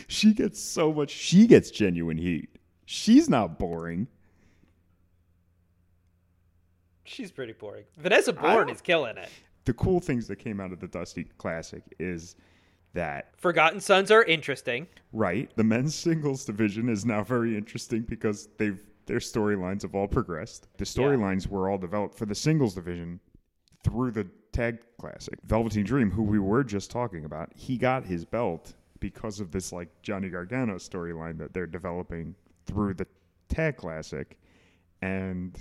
[0.07, 2.49] She gets so much she gets genuine heat.
[2.91, 4.07] She's not boring.
[7.05, 7.85] She's pretty boring.
[7.99, 9.29] Vanessa Borne is killing it.
[9.67, 12.37] The cool things that came out of the Dusty Classic is
[12.95, 14.87] that Forgotten Sons are interesting.
[15.13, 20.09] right, the men's singles division is now very interesting because they've their storylines have all
[20.09, 20.69] progressed.
[20.79, 23.21] The storylines were all developed for the singles division
[23.85, 25.39] through the tag classic.
[25.45, 29.75] Velveteen Dream, who we were just talking about, he got his belt because of this
[29.75, 32.35] like Johnny Gargano storyline that they're developing
[32.69, 33.07] through the
[33.49, 34.39] tag classic.
[35.03, 35.59] And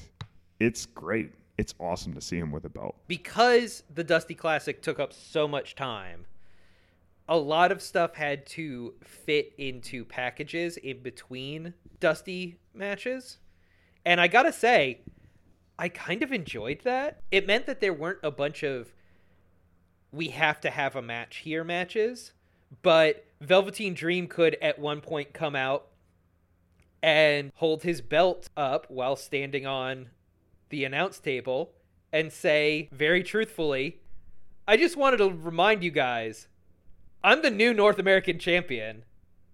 [0.59, 1.31] it's great.
[1.57, 2.95] It's awesome to see him with a belt.
[3.07, 6.25] because the Dusty Classic took up so much time,
[7.27, 13.39] a lot of stuff had to fit into packages in between Dusty matches.
[14.05, 15.01] And I gotta say,
[15.79, 17.21] I kind of enjoyed that.
[17.31, 18.93] It meant that there weren't a bunch of
[20.11, 22.31] we have to have a match here matches,
[22.81, 25.87] but Velveteen Dream could at one point come out
[27.07, 30.09] and hold his belt up while standing on
[30.67, 31.71] the announce table
[32.11, 34.01] and say very truthfully,
[34.67, 36.49] I just wanted to remind you guys,
[37.23, 39.05] I'm the new North American champion,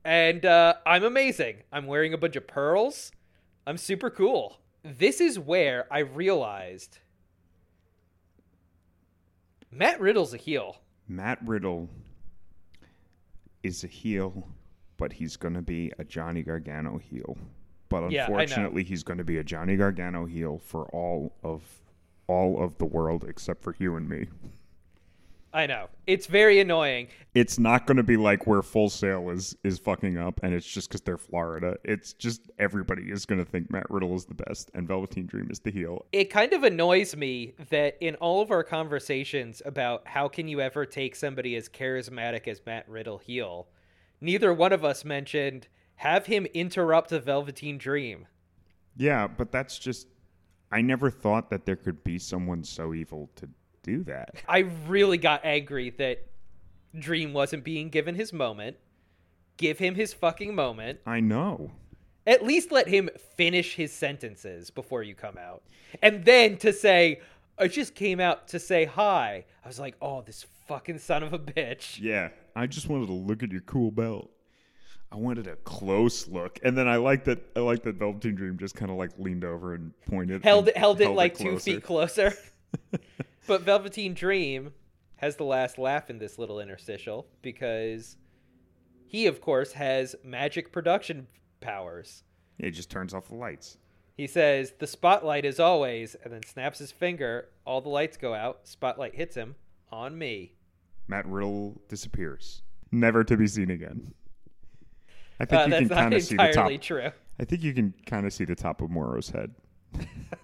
[0.03, 1.57] and uh, I'm amazing.
[1.71, 3.11] I'm wearing a bunch of pearls.
[3.67, 4.57] I'm super cool.
[4.83, 6.97] This is where I realized
[9.69, 10.77] Matt Riddle's a heel.
[11.07, 11.87] Matt Riddle
[13.61, 14.47] is a heel,
[14.97, 17.37] but he's going to be a Johnny Gargano heel.
[17.89, 21.61] But Yeah, unfortunately, he's going to be a Johnny Gargano heel for all of
[22.27, 24.27] all of the world except for you and me.
[25.55, 25.87] I know.
[26.07, 27.09] It's very annoying.
[27.35, 30.65] It's not going to be like where Full Sail is is fucking up, and it's
[30.65, 31.77] just because they're Florida.
[31.83, 35.49] It's just everybody is going to think Matt Riddle is the best, and Velveteen Dream
[35.51, 36.05] is the heel.
[36.11, 40.59] it kind of annoys me that in all of our conversations about how can you
[40.59, 43.67] ever take somebody as charismatic as Matt Riddle heel,
[44.23, 45.67] neither one of us mentioned
[45.97, 48.27] have him interrupt the Velveteen Dream.
[48.95, 50.07] Yeah, but that's just.
[50.71, 53.47] I never thought that there could be someone so evil to
[53.83, 54.43] do that.
[54.47, 56.25] I really got angry that
[56.97, 58.77] Dream wasn't being given his moment.
[59.57, 60.99] Give him his fucking moment.
[61.05, 61.71] I know.
[62.25, 65.61] At least let him finish his sentences before you come out.
[66.01, 67.21] And then to say,
[67.59, 69.45] I just came out to say hi.
[69.63, 71.99] I was like, oh, this fucking son of a bitch.
[72.01, 74.29] Yeah, I just wanted to look at your cool belt.
[75.11, 77.39] I wanted a close look, and then I like that.
[77.55, 80.43] I like that Velveteen Dream just kind of like leaned over and pointed.
[80.43, 82.33] held and it held it like two feet closer.
[83.47, 84.73] but Velveteen Dream
[85.17, 88.17] has the last laugh in this little interstitial because
[89.05, 91.27] he, of course, has magic production
[91.61, 92.23] powers.
[92.57, 93.77] Yeah, he just turns off the lights.
[94.17, 97.49] He says, "The spotlight is always," and then snaps his finger.
[97.65, 98.67] All the lights go out.
[98.67, 99.55] Spotlight hits him
[99.91, 100.55] on me.
[101.07, 104.13] Matt Riddle disappears, never to be seen again.
[105.39, 106.71] I think Uh, you can kind of see the top.
[106.81, 107.09] true.
[107.39, 109.53] I think you can kind of see the top of Mauro's head.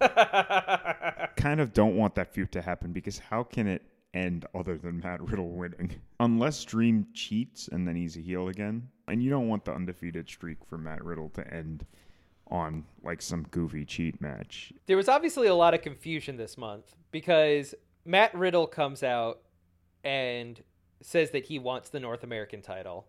[1.36, 3.82] kind of don't want that feud to happen because how can it
[4.14, 5.94] end other than Matt Riddle winning?
[6.20, 8.88] Unless Dream cheats and then he's a heel again.
[9.08, 11.84] And you don't want the undefeated streak for Matt Riddle to end
[12.48, 14.72] on like some goofy cheat match.
[14.86, 19.40] there was obviously a lot of confusion this month because Matt Riddle comes out
[20.04, 20.62] and
[21.02, 23.06] says that he wants the North American title.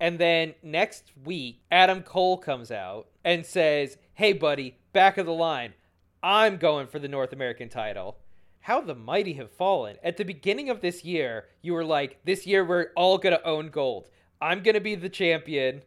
[0.00, 5.32] And then next week, Adam Cole comes out and says, Hey, buddy, back of the
[5.32, 5.74] line.
[6.22, 8.18] I'm going for the North American title.
[8.60, 9.96] How the mighty have fallen.
[10.02, 13.46] At the beginning of this year, you were like, This year we're all going to
[13.46, 14.08] own gold.
[14.40, 15.82] I'm going to be the champion.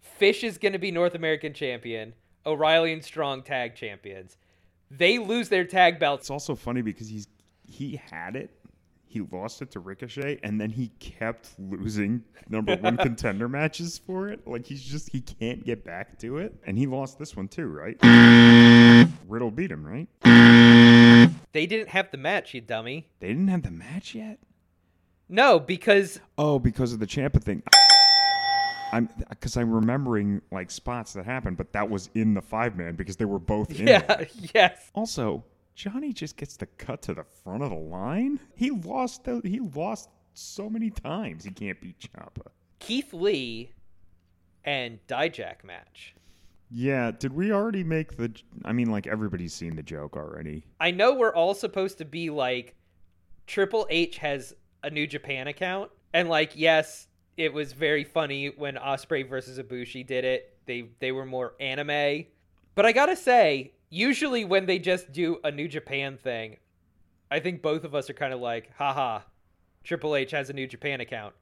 [0.00, 2.14] Fish is going to be North American champion.
[2.46, 4.36] O'Reilly and Strong tag champions.
[4.90, 6.24] They lose their tag belts.
[6.24, 7.28] It's also funny because he's
[7.66, 8.50] he had it,
[9.14, 14.28] he lost it to Ricochet, and then he kept losing number one contender matches for
[14.28, 14.44] it.
[14.44, 17.68] Like he's just he can't get back to it, and he lost this one too,
[17.68, 17.96] right?
[19.28, 20.08] Riddle beat him, right?
[21.52, 23.06] They didn't have the match, you dummy.
[23.20, 24.40] They didn't have the match yet.
[25.28, 27.62] No, because Oh, because of the Ciampa thing.
[28.92, 32.96] I'm because I'm remembering like spots that happened, but that was in the five man
[32.96, 33.86] because they were both in.
[33.86, 34.90] yeah, yes.
[34.92, 35.44] Also,
[35.74, 38.38] Johnny just gets the cut to the front of the line.
[38.54, 39.24] He lost.
[39.24, 41.44] The, he lost so many times.
[41.44, 42.48] He can't beat Ciampa.
[42.78, 43.72] Keith Lee
[44.64, 46.14] and Dijak match.
[46.70, 47.10] Yeah.
[47.10, 48.32] Did we already make the?
[48.64, 50.64] I mean, like everybody's seen the joke already.
[50.80, 52.74] I know we're all supposed to be like
[53.46, 58.78] Triple H has a New Japan account, and like yes, it was very funny when
[58.78, 60.56] Osprey versus Ibushi did it.
[60.66, 62.26] They they were more anime,
[62.74, 66.56] but I gotta say, usually when they just do a New Japan thing,
[67.30, 69.20] I think both of us are kind of like, haha,
[69.82, 71.34] Triple H has a New Japan account.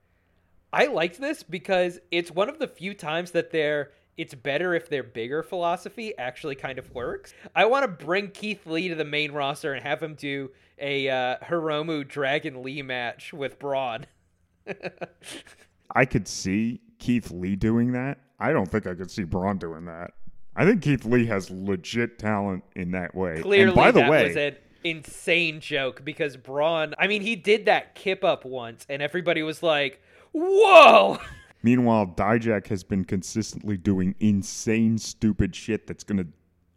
[0.73, 4.89] I liked this because it's one of the few times that they're it's better if
[4.89, 7.33] their bigger philosophy actually kind of works.
[7.57, 11.09] I want to bring Keith Lee to the main roster and have him do a
[11.09, 14.07] uh, Hiromu Dragon Lee match with Braun.
[15.95, 18.19] I could see Keith Lee doing that.
[18.39, 20.13] I don't think I could see Braun doing that.
[20.55, 23.41] I think Keith Lee has legit talent in that way.
[23.41, 26.95] Clearly, and by the that way, was an insane joke because Braun.
[26.99, 31.19] I mean, he did that kip up once, and everybody was like, "Whoa!"
[31.63, 36.27] Meanwhile, Dijak has been consistently doing insane, stupid shit that's going to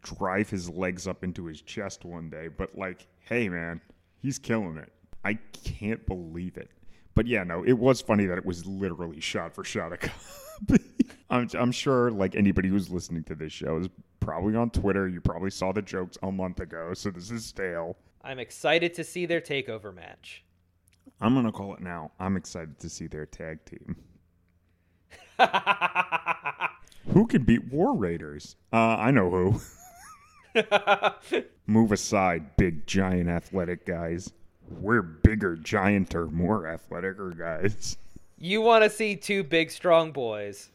[0.02, 2.46] drive his legs up into his chest one day.
[2.46, 3.80] But, like, hey, man,
[4.22, 4.92] he's killing it.
[5.24, 6.70] I can't believe it.
[7.16, 10.84] But yeah, no, it was funny that it was literally shot for shot a copy.
[11.28, 13.88] I'm, I'm sure, like, anybody who's listening to this show is
[14.20, 15.08] probably on Twitter.
[15.08, 17.96] You probably saw the jokes a month ago, so this is stale.
[18.22, 20.44] I'm excited to see their takeover match.
[21.20, 22.10] I'm going to call it now.
[22.20, 23.96] I'm excited to see their tag team.
[27.12, 28.56] Who can beat War Raiders?
[28.72, 29.60] Uh, I know who.
[31.66, 34.32] Move aside, big, giant, athletic guys.
[34.68, 37.96] We're bigger, gianter, more athleticer guys.
[38.38, 40.70] You want to see two big, strong boys.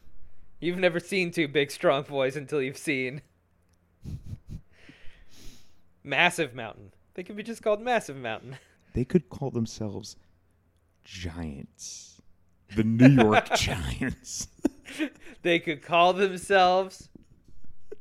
[0.62, 3.22] You've never seen two big, strong boys until you've seen
[6.04, 6.92] Massive Mountain.
[7.14, 8.58] They could be just called Massive Mountain.
[8.94, 10.14] They could call themselves
[11.04, 12.22] Giants.
[12.76, 14.46] The New York Giants.
[15.42, 17.08] They could call themselves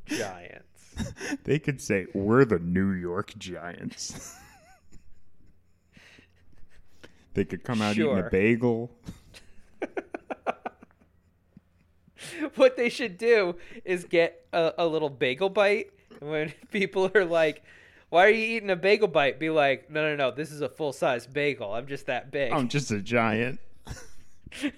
[0.05, 0.93] Giants.
[1.45, 4.35] they could say, We're the New York Giants.
[7.33, 8.91] they could come out eating a bagel.
[12.55, 13.55] what they should do
[13.85, 15.91] is get a, a little bagel bite.
[16.19, 17.63] When people are like,
[18.09, 20.31] "Why are you eating a bagel bite?" Be like, "No, no, no.
[20.31, 21.73] This is a full size bagel.
[21.73, 23.59] I'm just that big." I'm just a giant.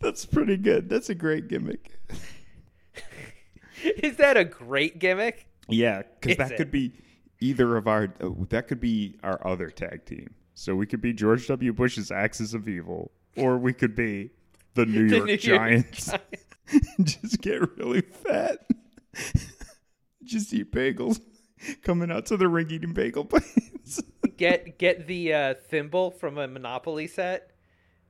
[0.00, 0.88] That's pretty good.
[0.88, 1.98] That's a great gimmick.
[3.84, 5.46] is that a great gimmick?
[5.68, 6.56] Yeah, because that it?
[6.56, 6.92] could be
[7.40, 8.12] either of our.
[8.20, 10.34] oh, that could be our other tag team.
[10.54, 11.72] So we could be George W.
[11.72, 14.30] Bush's Axis of Evil, or we could be
[14.74, 16.12] the New The York New York Giants.
[17.02, 18.58] Just get really fat.
[20.24, 21.20] Just eat bagels.
[21.82, 24.02] Coming out to the ring eating bagel bites.
[24.36, 27.50] Get get the uh, thimble from a Monopoly set,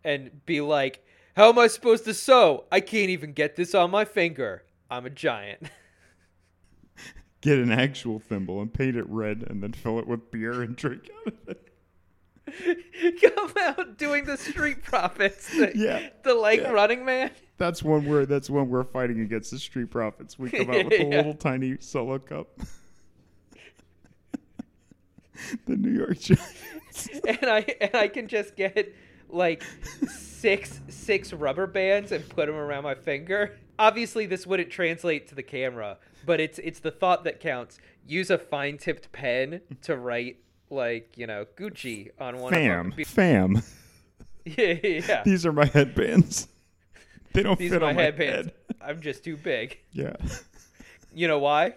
[0.04, 1.04] and be like,
[1.34, 2.66] "How am I supposed to sew?
[2.70, 4.62] I can't even get this on my finger.
[4.88, 5.68] I'm a giant."
[7.40, 10.76] get an actual thimble and paint it red, and then fill it with beer and
[10.76, 11.69] drink out of it.
[13.34, 15.72] Come out doing the Street Profits thing.
[15.74, 16.08] Yeah.
[16.22, 16.70] The like Yeah.
[16.70, 17.30] running man.
[17.58, 20.38] That's when we're that's when we're fighting against the street profits.
[20.38, 21.16] We come out with a Yeah.
[21.16, 22.48] little tiny solo cup.
[25.66, 27.08] the New York Giants.
[27.26, 28.94] and I and I can just get
[29.28, 29.62] like
[30.08, 33.56] six six rubber bands and put them around my finger.
[33.78, 37.78] Obviously, this wouldn't translate to the camera, but it's it's the thought that counts.
[38.06, 40.38] Use a fine tipped pen to write
[40.70, 43.04] like you know Gucci on one Fam, of them.
[43.04, 43.62] fam.
[44.44, 45.02] Yeah, yeah.
[45.08, 45.22] yeah.
[45.24, 46.48] These are my headbands.
[47.32, 48.48] They don't These fit are my on my headbands.
[48.48, 48.76] head.
[48.82, 49.78] I'm just too big.
[49.92, 50.16] Yeah.
[51.14, 51.74] You know why?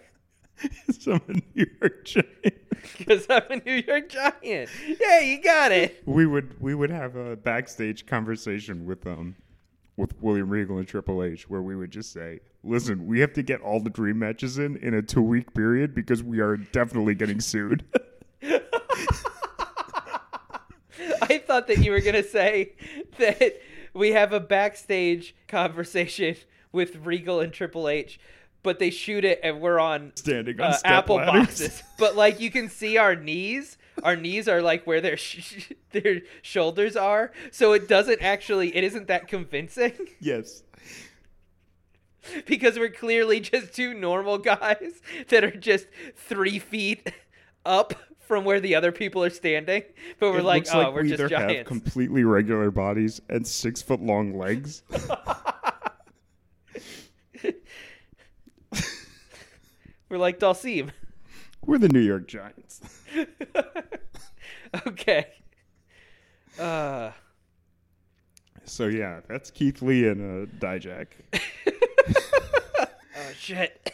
[0.98, 2.54] so I'm a New York Giant.
[2.98, 4.68] Because I'm a New York Giant.
[5.00, 6.02] Yeah, you got it.
[6.06, 9.36] We would we would have a backstage conversation with um
[9.96, 13.42] with William Regal and Triple H where we would just say, "Listen, we have to
[13.44, 17.14] get all the dream matches in in a two week period because we are definitely
[17.14, 17.84] getting sued."
[21.22, 22.72] I thought that you were gonna say
[23.18, 23.60] that
[23.92, 26.36] we have a backstage conversation
[26.72, 28.20] with Regal and Triple H,
[28.62, 31.46] but they shoot it and we're on Standing on uh, apple ladders.
[31.46, 31.82] boxes.
[31.98, 33.76] But like you can see our knees.
[34.02, 38.74] Our knees are like where their sh- their shoulders are, so it doesn't actually.
[38.76, 40.62] It isn't that convincing Yes.
[42.46, 45.86] because we're clearly just two normal guys that are just
[46.16, 47.12] three feet
[47.66, 47.94] up
[48.26, 49.82] from where the other people are standing.
[50.18, 51.68] But we're It like, oh, like we're we just either have giants.
[51.68, 54.82] completely regular bodies and six foot long legs.
[60.08, 60.90] we're like Dhalsim.
[61.66, 62.80] We're the New York Giants.
[64.86, 65.26] okay.
[66.58, 67.10] Uh,
[68.64, 71.06] So yeah, that's Keith Lee and uh, Dijak.
[72.86, 73.92] oh shit.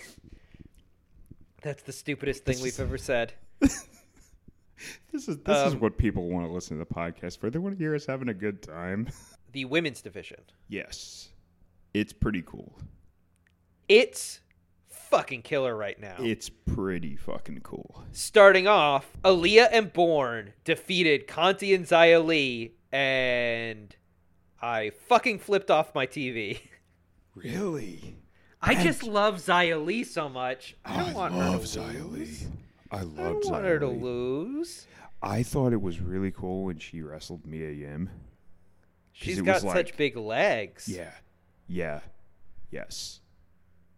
[1.62, 3.34] That's the stupidest thing we've ever said.
[5.12, 7.50] This is this is Um, what people want to listen to the podcast for.
[7.50, 9.08] They want to hear us having a good time.
[9.52, 10.38] The women's division.
[10.68, 11.30] Yes,
[11.92, 12.78] it's pretty cool.
[13.88, 14.38] It's
[14.88, 16.14] fucking killer right now.
[16.20, 18.04] It's pretty fucking cool.
[18.12, 23.96] Starting off, Aliyah and Borne defeated Conti and Xia Li, and
[24.62, 26.60] I fucking flipped off my TV.
[27.34, 28.16] Really?
[28.60, 30.76] I just love Xia Li so much.
[30.84, 31.66] I don't want her to
[32.90, 34.86] I I love don't want her to lose.
[35.22, 38.10] I thought it was really cool when she wrestled Mia Yim.
[39.12, 40.88] She's got was such big legs.
[40.88, 41.12] Yeah,
[41.66, 42.00] yeah,
[42.70, 43.20] yes,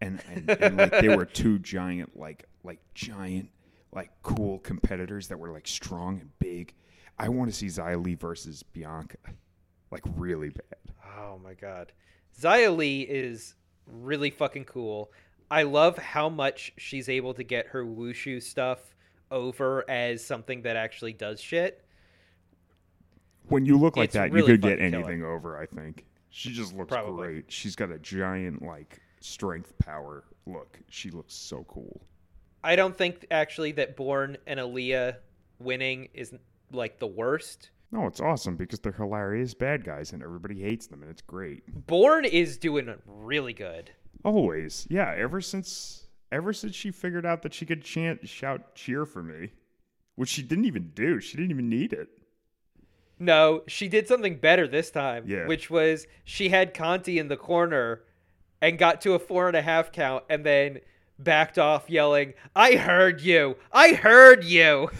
[0.01, 3.49] and and, and like they were two giant, like like giant,
[3.93, 6.73] like cool competitors that were like strong and big.
[7.17, 9.17] I want to see Xia versus Bianca,
[9.91, 10.95] like really bad.
[11.17, 11.93] Oh my god.
[12.39, 13.55] Xia Li is
[13.87, 15.11] really fucking cool.
[15.53, 18.79] I love how much she's able to get her wushu stuff
[19.29, 21.85] over as something that actually does shit.
[23.49, 25.03] When you look like It's that, really you could get fucking killer.
[25.03, 25.57] anything over.
[25.59, 27.27] I think she just looks Probably.
[27.27, 27.51] great.
[27.51, 30.79] She's got a giant like strength power look.
[30.89, 32.01] She looks so cool.
[32.63, 35.17] I don't think actually that Borne and Aliyah
[35.59, 36.33] winning is
[36.71, 37.69] like the worst.
[37.91, 41.61] No, it's awesome because they're hilarious bad guys and everybody hates them and it's great.
[41.85, 43.91] Borne is doing really good.
[44.23, 44.87] Always.
[44.89, 49.21] Yeah, ever since ever since she figured out that she could chant shout cheer for
[49.21, 49.51] me,
[50.15, 51.19] which she didn't even do.
[51.19, 52.09] She didn't even need it.
[53.19, 55.45] No, she did something better this time, Yeah.
[55.47, 58.01] which was she had Conti in the corner
[58.61, 60.79] and got to a four and a half count and then
[61.19, 63.57] backed off yelling, I heard you!
[63.71, 64.89] I heard you!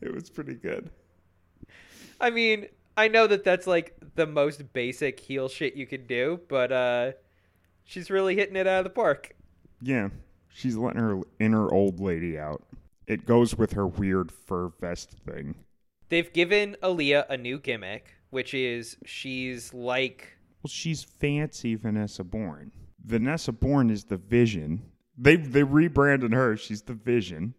[0.00, 0.90] It was pretty good.
[2.20, 6.40] I mean, I know that that's like the most basic heel shit you can do,
[6.48, 7.12] but uh
[7.84, 9.34] she's really hitting it out of the park.
[9.80, 10.08] Yeah.
[10.48, 12.62] She's letting her inner old lady out.
[13.06, 15.56] It goes with her weird fur vest thing.
[16.08, 22.72] They've given Aliyah a new gimmick, which is she's like Well, she's fancy Vanessa Borne.
[23.04, 24.82] Vanessa Borne is the vision.
[25.18, 26.56] They they rebranded her.
[26.56, 27.54] She's the vision.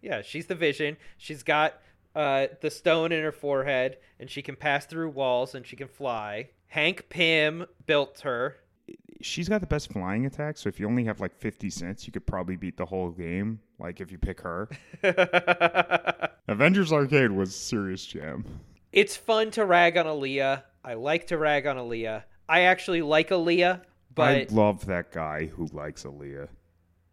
[0.00, 0.98] Yeah, she's the vision.
[1.16, 1.80] She's got
[2.14, 5.88] uh, the stone in her forehead, and she can pass through walls, and she can
[5.88, 6.50] fly.
[6.66, 8.56] Hank Pym built her.
[9.20, 12.12] She's got the best flying attack, so if you only have like 50 cents, you
[12.12, 13.60] could probably beat the whole game.
[13.78, 14.68] Like if you pick her.
[16.48, 18.44] Avengers Arcade was serious jam.
[18.92, 20.62] it's fun to rag on Aliyah.
[20.84, 22.24] I like to rag on Aliyah.
[22.48, 23.80] I actually like Aliyah,
[24.14, 26.48] but I love that guy who likes Aliyah.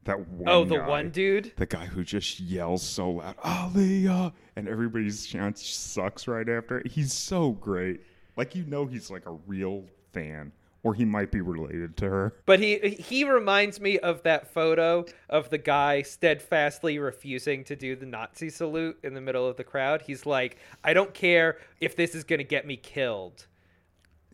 [0.04, 0.88] That one oh, the guy.
[0.88, 1.54] one dude.
[1.58, 6.82] The guy who just yells so loud, Aliyah, and everybody's chance sucks right after.
[6.86, 8.02] He's so great.
[8.36, 10.52] Like you know he's like a real fan.
[10.84, 12.34] Or he might be related to her.
[12.46, 17.96] But he he reminds me of that photo of the guy steadfastly refusing to do
[17.96, 20.02] the Nazi salute in the middle of the crowd.
[20.02, 23.46] He's like, I don't care if this is gonna get me killed.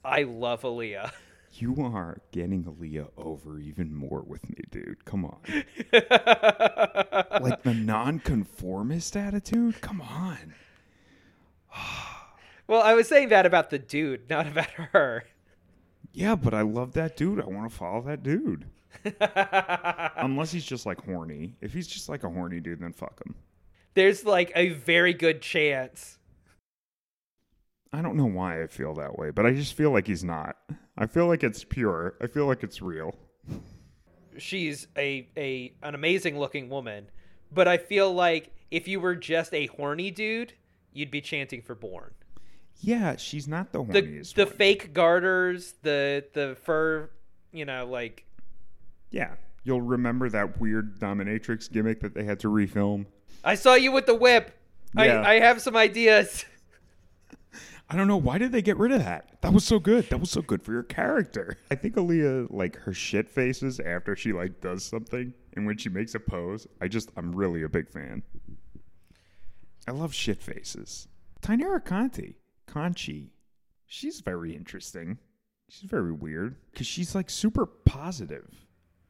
[0.06, 1.12] I love Aliyah.
[1.60, 5.04] You are getting Aliyah over even more with me, dude.
[5.06, 5.40] Come on.
[7.42, 9.82] like the nonconformist attitude?
[9.82, 10.54] Come on.
[12.68, 15.24] well, I was saying that about the dude, not about her.
[16.18, 17.40] Yeah, but I love that dude.
[17.40, 18.66] I want to follow that dude.
[20.18, 21.54] Unless he's just like horny.
[21.62, 23.36] If he's just like a horny dude, then fuck him.
[23.94, 26.18] There's like a very good chance.
[27.94, 30.58] I don't know why I feel that way, but I just feel like he's not.
[30.98, 32.16] I feel like it's pure.
[32.20, 33.14] I feel like it's real.
[34.40, 37.12] She's a, a an amazing looking woman,
[37.52, 40.54] but I feel like if you were just a horny dude,
[40.94, 42.16] you'd be chanting for Borne.
[42.80, 44.36] Yeah, she's not the the horniest.
[44.36, 44.54] the one.
[44.54, 47.10] fake garters, the the fur,
[47.52, 48.26] you know, like
[49.10, 53.06] Yeah, you'll remember that weird dominatrix gimmick that they had to refilm.
[53.44, 54.52] I saw you with the whip.
[54.96, 55.22] Yeah.
[55.22, 56.46] I I have some ideas.
[57.90, 59.42] I don't know why did they get rid of that.
[59.42, 60.10] That was so good.
[60.10, 61.56] That was so good for your character.
[61.72, 65.88] I think Aliyah like her shit faces after she like does something and when she
[65.90, 66.68] makes a pose.
[66.82, 68.24] I just I'm really a big fan.
[69.88, 71.08] I love shit faces.
[71.42, 72.36] Taynara Conti,
[72.68, 73.30] Conchi,
[73.86, 75.18] she's very interesting.
[75.70, 78.48] She's very weird because she's like super positive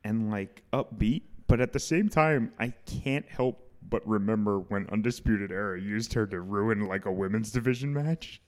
[0.03, 5.51] and like upbeat, but at the same time, I can't help but remember when Undisputed
[5.51, 8.41] Era used her to ruin like a women's division match.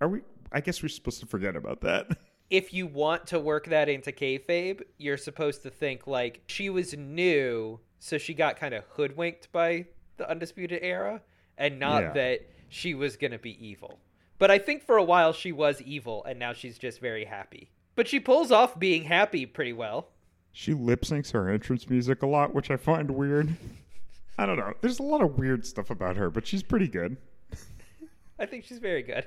[0.00, 0.20] Are we?
[0.52, 2.08] I guess we're supposed to forget about that.
[2.50, 6.94] If you want to work that into kayfabe, you're supposed to think like she was
[6.94, 9.86] new, so she got kind of hoodwinked by
[10.18, 11.22] the Undisputed Era,
[11.56, 12.12] and not Yeah.
[12.12, 13.98] that she was going to be evil.
[14.38, 17.70] But I think for a while she was evil, and now she's just very happy.
[17.94, 20.08] But she pulls off being happy pretty well.
[20.52, 23.56] She lip syncs her entrance music a lot, which I find weird.
[24.38, 24.72] I don't know.
[24.80, 27.16] There's a lot of weird stuff about her, but she's pretty good.
[28.38, 29.26] I think she's very good.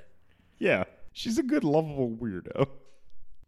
[0.60, 0.84] Yeah,
[1.14, 2.68] she's a good, lovable weirdo.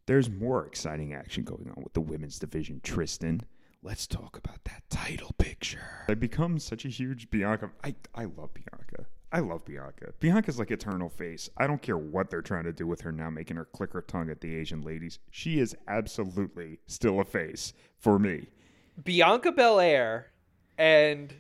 [0.06, 3.42] There's more exciting action going on with the women's division, Tristan.
[3.84, 6.06] Let's talk about that title picture.
[6.08, 7.72] I become such a huge Bianca.
[7.84, 9.06] I, I love Bianca.
[9.32, 10.14] I love Bianca.
[10.20, 11.50] Bianca's like eternal face.
[11.58, 14.02] I don't care what they're trying to do with her now, making her click her
[14.02, 15.20] tongue at the Asian ladies.
[15.30, 18.48] She is absolutely still a face for me.
[19.04, 20.28] Bianca Belair
[20.80, 21.34] and,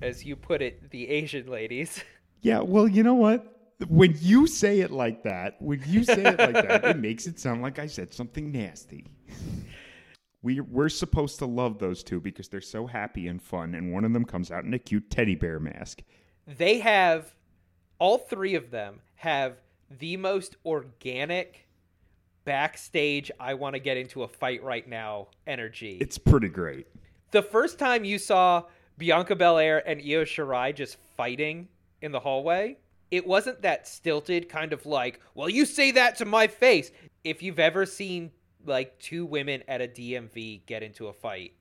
[0.00, 2.02] as you put it, the Asian ladies.
[2.42, 3.74] Yeah, well, you know what?
[3.88, 7.40] When you say it like that, when you say it like that, it makes it
[7.40, 9.04] sound like I said something nasty.
[10.42, 14.04] We we're supposed to love those two because they're so happy and fun, and one
[14.04, 16.02] of them comes out in a cute teddy bear mask.
[16.46, 17.34] They have
[17.98, 19.56] all three of them have
[19.98, 21.66] the most organic
[22.44, 25.98] backstage I want to get into a fight right now energy.
[26.00, 26.86] It's pretty great.
[27.32, 28.64] the first time you saw
[28.98, 31.68] Bianca Belair and Io Shirai just fighting
[32.00, 32.78] in the hallway,
[33.10, 36.90] it wasn't that stilted kind of like, well, you say that to my face.
[37.24, 38.30] If you've ever seen
[38.64, 41.52] like two women at a DMV get into a fight,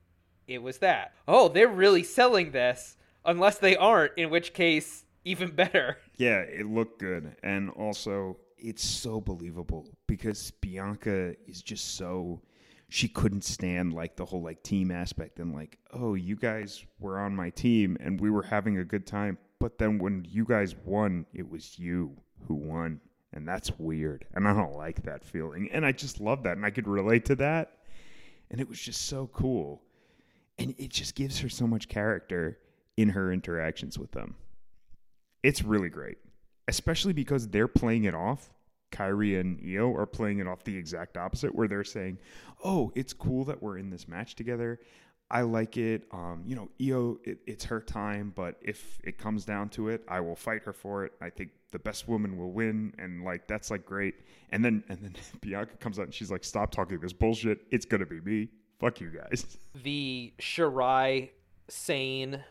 [0.48, 1.14] it was that.
[1.28, 2.98] Oh, they're really selling this.
[3.26, 5.98] Unless they aren't, in which case, even better.
[6.18, 12.42] Yeah, it looked good, and also it's so believable because Bianca is just so
[12.88, 17.20] she couldn't stand like the whole like team aspect and like oh you guys were
[17.20, 19.38] on my team and we were having a good time.
[19.60, 22.16] But then when you guys won it was you
[22.48, 23.02] who won.
[23.34, 24.26] And that's weird.
[24.34, 25.70] And I don't like that feeling.
[25.72, 26.56] And I just love that.
[26.56, 27.80] And I could relate to that.
[28.50, 29.82] And it was just so cool.
[30.58, 32.60] And it just gives her so much character
[32.98, 34.36] in her interactions with them
[35.46, 36.18] it's really great,
[36.68, 38.50] especially because they're playing it off.
[38.92, 42.18] Kairi and Io are playing it off the exact opposite, where they're saying,
[42.64, 44.80] "Oh, it's cool that we're in this match together.
[45.30, 46.08] I like it.
[46.12, 50.04] Um, you know, Io, it, it's her time, but if it comes down to it,
[50.08, 51.14] I will fight her for it.
[51.22, 54.16] I think the best woman will win, and like that's like great.
[54.50, 57.60] And then and then Bianca comes out and she's like, "Stop talking this bullshit.
[57.70, 58.50] It's gonna be me.
[58.80, 61.30] Fuck you guys." The Shirai
[61.70, 62.44] Sane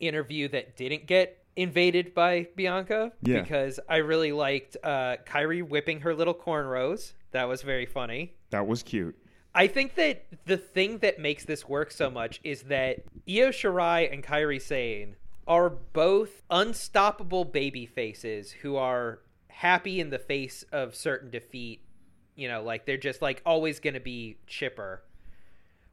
[0.00, 3.40] interview that didn't get invaded by Bianca Yeah.
[3.40, 7.12] because I really liked uh, Kairi whipping her little cornrows.
[7.32, 8.34] That was very funny.
[8.50, 9.16] That was cute.
[9.54, 12.98] I think that the thing that makes this work so much is that
[13.28, 15.16] Io Shirai and Kairi Sane
[15.48, 21.80] are both unstoppable baby faces who are happy in the face of certain defeat.
[22.34, 25.02] You know, like they're just like always going to be chipper.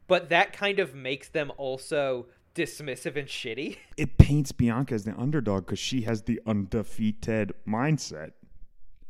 [0.06, 3.76] But that kind of makes them also dismissive and shitty.
[3.96, 8.32] It paints Bianca as the underdog because she has the undefeated mindset,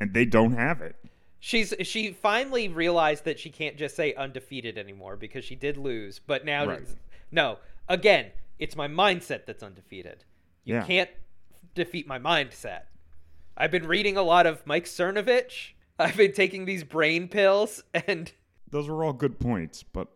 [0.00, 0.96] and they don't have it.
[1.40, 6.18] She's she finally realized that she can't just say undefeated anymore because she did lose,
[6.18, 6.88] but now Right.
[7.30, 7.58] no,
[7.88, 10.24] again, it's my mindset that's undefeated.
[10.64, 10.84] You Yeah.
[10.86, 11.10] can't
[11.74, 12.82] defeat my mindset.
[13.56, 15.72] I've been reading a lot of Mike Cernovich.
[15.98, 18.32] I've been taking these brain pills and
[18.70, 20.08] Those were all good points, but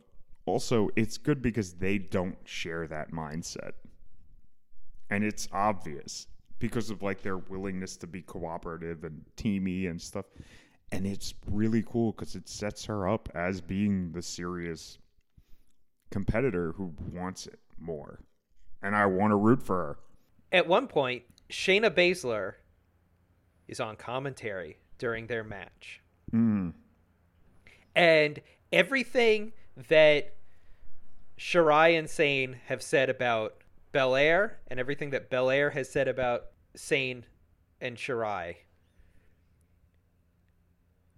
[0.49, 3.73] also it's good because they don't share that mindset.
[5.11, 6.27] And it's obvious
[6.59, 10.27] because of like their willingness to be cooperative and teamy and stuff.
[10.91, 14.99] And it's really cool because it sets her up as being the serious
[16.11, 18.21] competitor who wants it more.
[18.83, 19.99] And I want to root for her.
[20.51, 22.55] at one point, Shayna Baszler
[23.67, 26.01] is on commentary during their match.
[26.33, 26.73] Mm.
[27.95, 28.41] And
[28.73, 29.53] everything
[29.89, 30.35] that
[31.39, 33.63] Shirai and Sane have said about
[33.93, 37.25] Belair and everything that Belair has said about Sane
[37.81, 38.57] and Shirai,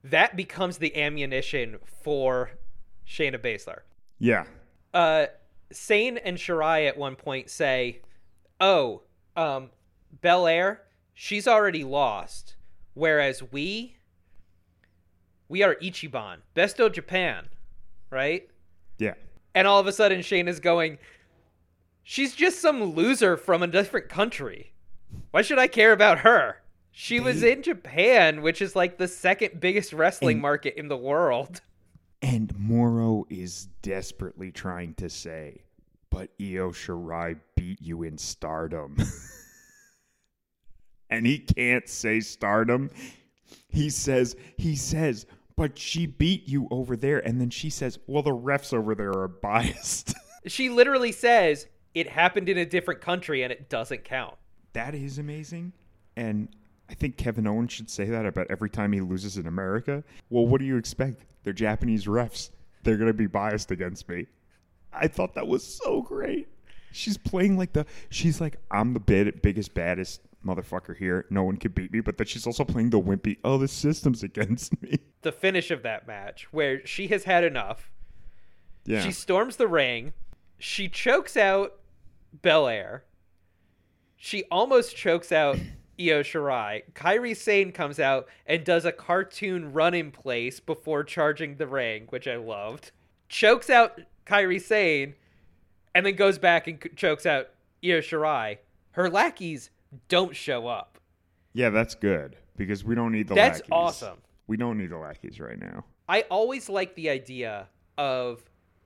[0.05, 2.51] that becomes the ammunition for
[3.06, 3.80] Shayna Baszler.
[4.18, 4.44] Yeah.
[4.92, 5.26] Uh,
[5.72, 8.02] Sane and Shirai at one point say,
[8.60, 9.02] "Oh,
[9.36, 9.70] um,
[10.20, 10.82] Belair,
[11.14, 12.56] she's already lost.
[12.94, 13.97] Whereas we,
[15.48, 17.48] we are Ichiban, Besto Japan,
[18.10, 18.48] right?
[18.98, 19.14] Yeah.
[19.55, 20.98] And all of a sudden, Shayna is going,
[22.02, 24.72] she's just some loser from a different country.
[25.31, 26.56] Why should I care about her?
[26.93, 30.97] She was in Japan, which is like the second biggest wrestling And- market in the
[30.97, 31.60] world.
[32.22, 35.62] And Mauro is desperately trying to say,
[36.10, 38.98] but Io Shirai beat you in stardom.
[41.10, 42.90] and he can't say stardom.
[43.68, 45.24] He says, he says,
[45.60, 47.18] but she beat you over there.
[47.18, 50.14] And then she says, well, the refs over there are biased.
[50.46, 54.36] She literally says it happened in a different country and it doesn't count.
[54.72, 55.74] that is amazing.
[56.16, 56.48] And
[56.88, 60.02] I think Kevin Owens should say that about every time he loses in America.
[60.30, 61.26] Well, what do you expect?
[61.42, 62.48] They're Japanese refs.
[62.84, 64.28] They're going to be biased against me.
[64.94, 66.48] I thought that was so great.
[66.90, 71.26] She's playing like the, she's like, I'm the big, biggest, baddest motherfucker here.
[71.30, 72.00] No one can beat me.
[72.00, 74.98] But then she's also playing the wimpy, oh, the system's against me.
[75.22, 77.90] The finish of that match, where she has had enough,
[78.84, 79.00] Yeah.
[79.02, 80.12] she storms the ring,
[80.58, 81.78] she chokes out
[82.42, 83.04] Belair,
[84.16, 85.56] she almost chokes out
[86.00, 86.82] Io Shirai.
[86.94, 92.06] Kairi Sane comes out and does a cartoon run in place before charging the ring,
[92.08, 92.92] which I loved.
[93.28, 95.14] Chokes out Kairi Sane,
[95.94, 97.48] and then goes back and chokes out
[97.84, 98.58] Io Shirai.
[98.92, 99.70] Her lackeys
[100.08, 100.98] don't show up.
[101.52, 103.58] yeah, that's good because we don't need the lackeys.
[103.60, 104.02] That's lackeys.
[104.02, 104.18] awesome.
[104.46, 105.84] We don't need the lackeys right now.
[106.08, 108.42] I always like the idea of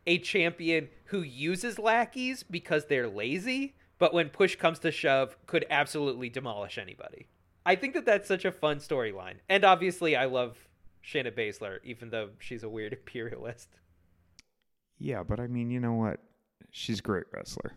[0.06, 5.64] a champion who uses lackeys because they're lazy, but when push comes to shove, could
[5.70, 7.28] absolutely demolish anybody.
[7.64, 9.36] I think that that's such a fun storyline.
[9.48, 10.68] And obviously, I love
[11.02, 13.68] Shayna Baszler, even though she's a weird imperialist.
[14.98, 16.20] Yeah, but I mean, you know what?
[16.70, 17.72] She's a great wrestler.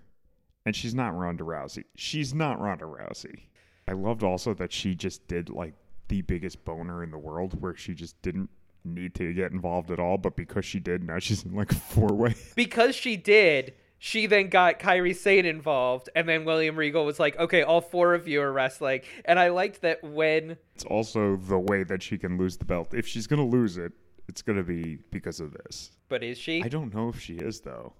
[0.67, 1.85] And she's not Ronda Rousey.
[1.95, 3.43] She's not Ronda Rousey.
[3.87, 5.73] I loved also that she just did like
[6.09, 8.49] the biggest boner in the world where she just didn't
[8.83, 11.75] need to get involved at all, but because she did, now she's in like a
[11.93, 12.35] four way.
[12.57, 17.39] Because she did, she then got Kairi Sane involved, and then William Regal was like,
[17.39, 18.99] okay, all four of you are wrestling.
[19.23, 22.93] And I liked that when It's also the way that she can lose the belt.
[22.93, 23.93] If she's gonna lose it,
[24.27, 25.91] it's gonna be because of this.
[26.09, 26.61] but is she?
[26.61, 27.93] I don't know if she is though.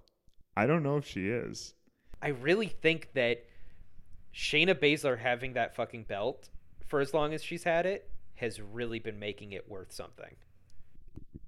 [0.54, 1.72] I don't know if she is.
[2.22, 3.44] I really think that
[4.34, 6.48] Shayna Baszler having that fucking belt
[6.86, 10.36] for as long as she's had it has really been making it worth something.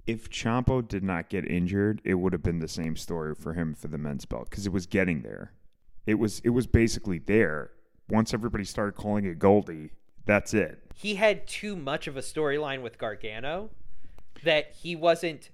[0.06, 3.74] if Ciampa did not get injured, it would have been the same story for him
[3.74, 5.52] for the men's belt because it was getting there.
[6.06, 7.70] It was it was basically there.
[8.08, 9.90] Once everybody started calling it Goldie,
[10.26, 10.80] that's it.
[10.94, 13.70] He had too much of a storyline with Gargano
[14.42, 15.50] that he wasn't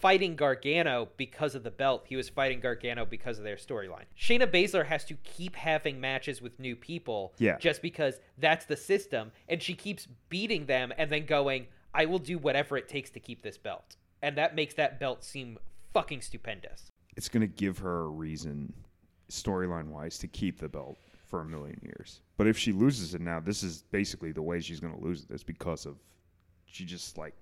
[0.00, 2.04] fighting Gargano because of the belt.
[2.06, 4.04] He was fighting Gargano because of their storyline.
[4.18, 7.58] Shayna Baszler has to keep having matches with new people Yeah.
[7.58, 9.32] just because that's the system.
[9.48, 13.20] And she keeps beating them and then going, I will do whatever it takes to
[13.20, 13.96] keep this belt.
[14.22, 15.58] And that makes that belt seem
[15.92, 16.90] fucking stupendous.
[17.16, 18.72] It's gonna give her a reason,
[19.30, 20.96] storyline wise, to keep the belt
[21.26, 22.20] for a million years.
[22.36, 25.30] But if she loses it now, this is basically the way she's gonna lose it.
[25.30, 25.34] it.
[25.34, 25.96] Is because of
[26.66, 27.34] she just like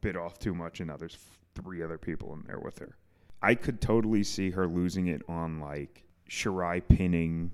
[0.00, 1.16] bit off too much, and now there's
[1.54, 2.96] three other people in there with her.
[3.42, 7.50] I could totally see her losing it on like Shirai pinning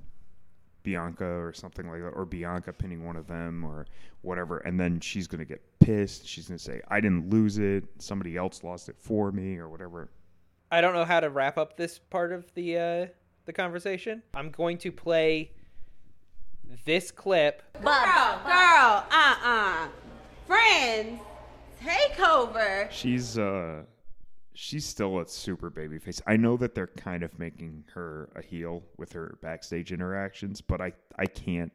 [0.83, 3.87] Bianca or something like that, or Bianca pinning one of them or
[4.23, 6.27] whatever, and then she's gonna get pissed.
[6.27, 7.85] She's gonna say, "I didn't lose it.
[7.99, 10.11] Somebody else lost it for me," or whatever.
[10.71, 13.07] I don't know how to wrap up this part of the uh,
[13.47, 14.23] the conversation.
[14.35, 15.53] I'm going to play
[16.85, 17.63] this clip.
[17.75, 19.89] Girl, girl, uh-uh.
[20.47, 21.21] Friends,
[21.81, 22.91] takeover.
[22.91, 23.83] She's uh
[24.55, 26.21] she's still a super baby face.
[26.27, 30.81] I know that they're kind of making her a heel with her backstage interactions, but
[30.81, 31.73] I I can't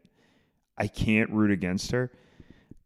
[0.77, 2.11] I can't root against her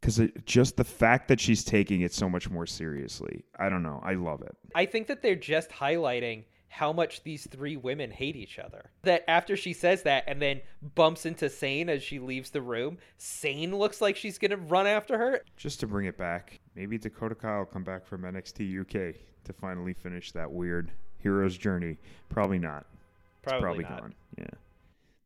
[0.00, 3.44] cuz just the fact that she's taking it so much more seriously.
[3.58, 4.00] I don't know.
[4.04, 4.56] I love it.
[4.74, 8.90] I think that they're just highlighting how much these three women hate each other.
[9.02, 10.60] That after she says that and then
[10.94, 14.86] bumps into Sane as she leaves the room, Sane looks like she's going to run
[14.86, 15.40] after her.
[15.56, 19.52] Just to bring it back, maybe Dakota Kai will come back from NXT UK to
[19.52, 21.98] finally finish that weird hero's journey.
[22.28, 22.86] Probably not.
[23.42, 24.00] It's Probably probably not.
[24.00, 24.14] gone.
[24.38, 24.46] Yeah,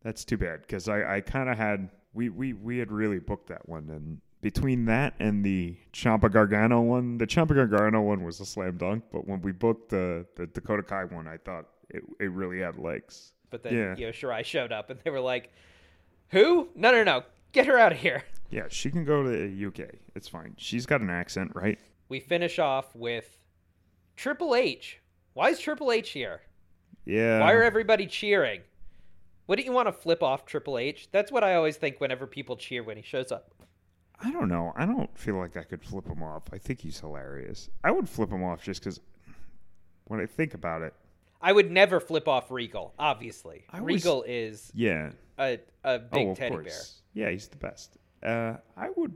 [0.03, 3.49] that's too bad because I, I kind of had we, we we had really booked
[3.49, 8.41] that one, and between that and the Ciampa Gargano one, the Ciampa Gargano one was
[8.41, 9.05] a slam dunk.
[9.13, 12.79] But when we booked the the Dakota Kai one, I thought it it really had
[12.79, 13.33] legs.
[13.51, 14.07] But then Yeah.
[14.07, 15.51] Io Shirai showed up and they were like,
[16.31, 16.69] "Who?
[16.75, 17.23] No, no, no.
[17.53, 19.95] Get her out of here." Yeah, she can go to the UK.
[20.15, 20.55] It's fine.
[20.59, 21.79] She's got an accent, right?
[22.09, 23.39] We finish off with
[24.17, 25.01] Triple H.
[25.33, 26.43] Why is Triple H here?
[27.07, 27.41] Yeah.
[27.41, 28.61] Why are everybody cheering?
[29.47, 31.09] Wouldn't you want to flip off Triple H?
[31.11, 33.55] That's what I always think whenever people cheer when he shows up.
[34.21, 34.73] I don't know.
[34.77, 36.45] I don't feel like I could flip him off.
[36.53, 37.69] I think he's hilarious.
[37.83, 39.01] I would flip him off just because
[40.05, 40.95] when I think about it,
[41.41, 42.95] I would never flip off Regal.
[42.99, 45.11] Obviously, was- Regal is yeah.
[45.39, 47.02] a a oh, big oh, teddy course.
[47.15, 47.97] Yeah, he's the best.
[48.23, 49.15] Uh, I would.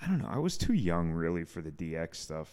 [0.00, 0.28] I don't know.
[0.30, 2.50] I was too young really for the DX stuff.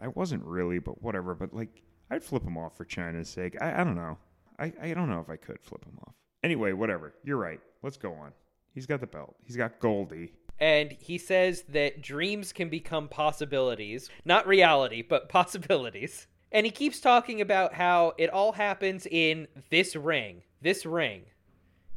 [0.00, 1.34] I wasn't really, but whatever.
[1.34, 3.56] But like, I'd flip him off for Chyna's sake.
[3.60, 4.16] I, I don't know.
[4.58, 6.14] I, I don't know if I could flip him off.
[6.42, 7.14] Anyway, whatever.
[7.24, 7.60] You're right.
[7.82, 8.32] Let's go on.
[8.72, 9.36] He's got the belt.
[9.44, 10.32] He's got Goldie.
[10.58, 16.26] and he says that dreams can become possibilities, not reality, but possibilities.
[16.52, 21.22] And he keeps talking about how it all happens in this ring, this ring.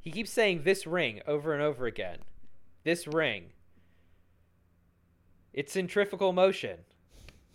[0.01, 2.19] He keeps saying this ring over and over again.
[2.84, 3.51] This ring.
[5.53, 6.80] It's centrifugal motion.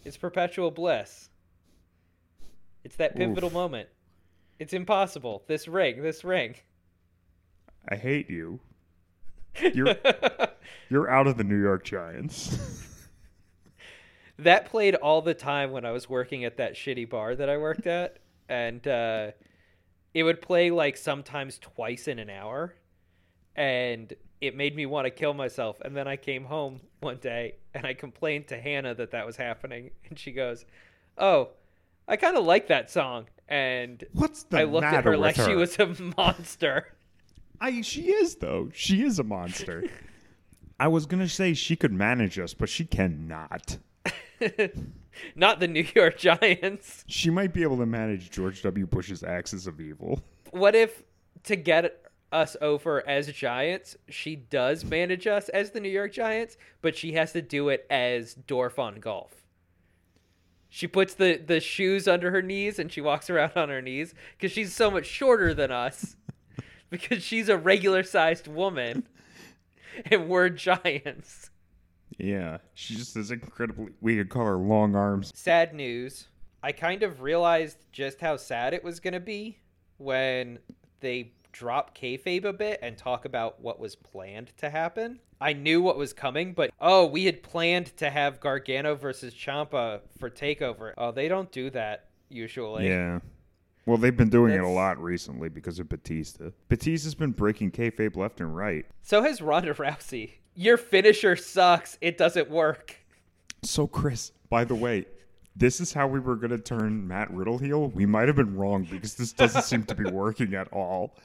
[0.05, 1.31] It's perpetual bliss.
[2.85, 3.55] It's that pivotal Oof.
[3.55, 3.89] moment.
[4.59, 5.43] It's impossible.
[5.47, 6.57] This ring, this ring.
[7.89, 8.61] I hate you.
[9.75, 9.95] You're
[10.89, 12.59] you're out of the New York Giants.
[14.39, 17.57] that played all the time when I was working at that shitty bar that I
[17.57, 18.19] worked at,
[18.49, 19.31] and uh,
[20.15, 22.74] it would play like sometimes twice in an hour,
[23.57, 25.81] and it made me want to kill myself.
[25.81, 29.36] And then I came home one day and I complained to Hannah that that was
[29.36, 30.65] happening, and she goes,
[31.19, 31.51] "Oh,
[32.07, 35.47] I kind of like that song." And What's the I looked at her like with
[35.47, 35.86] she was a
[36.16, 36.89] monster.
[37.61, 38.70] I she is though.
[38.73, 39.85] She is a monster.
[40.81, 43.78] I was gonna say she could manage us, but she cannot.
[45.36, 47.05] Not the New York Giants.
[47.06, 48.86] She might be able to manage George W.
[48.86, 50.23] Bush's axis of evil.
[50.51, 51.02] what if
[51.44, 52.01] to get
[52.32, 57.12] us over as giants she does manage us as the new york giants but she
[57.12, 59.44] has to do it as dorf on golf
[60.69, 64.15] she puts the the shoes under her knees and she walks around on her knees
[64.36, 66.16] because she's so much shorter than us
[66.90, 69.06] because she's a regular sized woman
[70.11, 71.51] and we're giants
[72.19, 73.93] Yeah, she just is incredibly.
[74.01, 75.32] We could call her long arms.
[75.35, 76.28] sad news.
[76.62, 79.59] I kind of realized just how sad it was going to be
[79.99, 80.59] when
[81.01, 85.20] they drop kayfabe a bit and talk about what was planned to happen.
[85.41, 90.01] I knew what was coming, but oh, we had planned to have Gargano versus Ciampa
[90.19, 90.95] for Takeover.
[90.97, 92.89] Oh, they don't do that usually.
[92.89, 93.20] Yeah.
[93.86, 96.51] Well, they've been doing it a lot recently because of Batista.
[96.70, 98.86] Batista's been breaking kayfabe left and right.
[99.03, 100.31] So has Ronda Rousey.
[100.55, 101.99] Your finisher sucks.
[102.01, 102.97] It doesn't work.
[103.63, 105.07] So, Chris, by the way,
[105.57, 107.89] this is how we were going to turn Matt Riddle heel.
[107.89, 111.17] We might have been wrong because this doesn't seem to be working at all.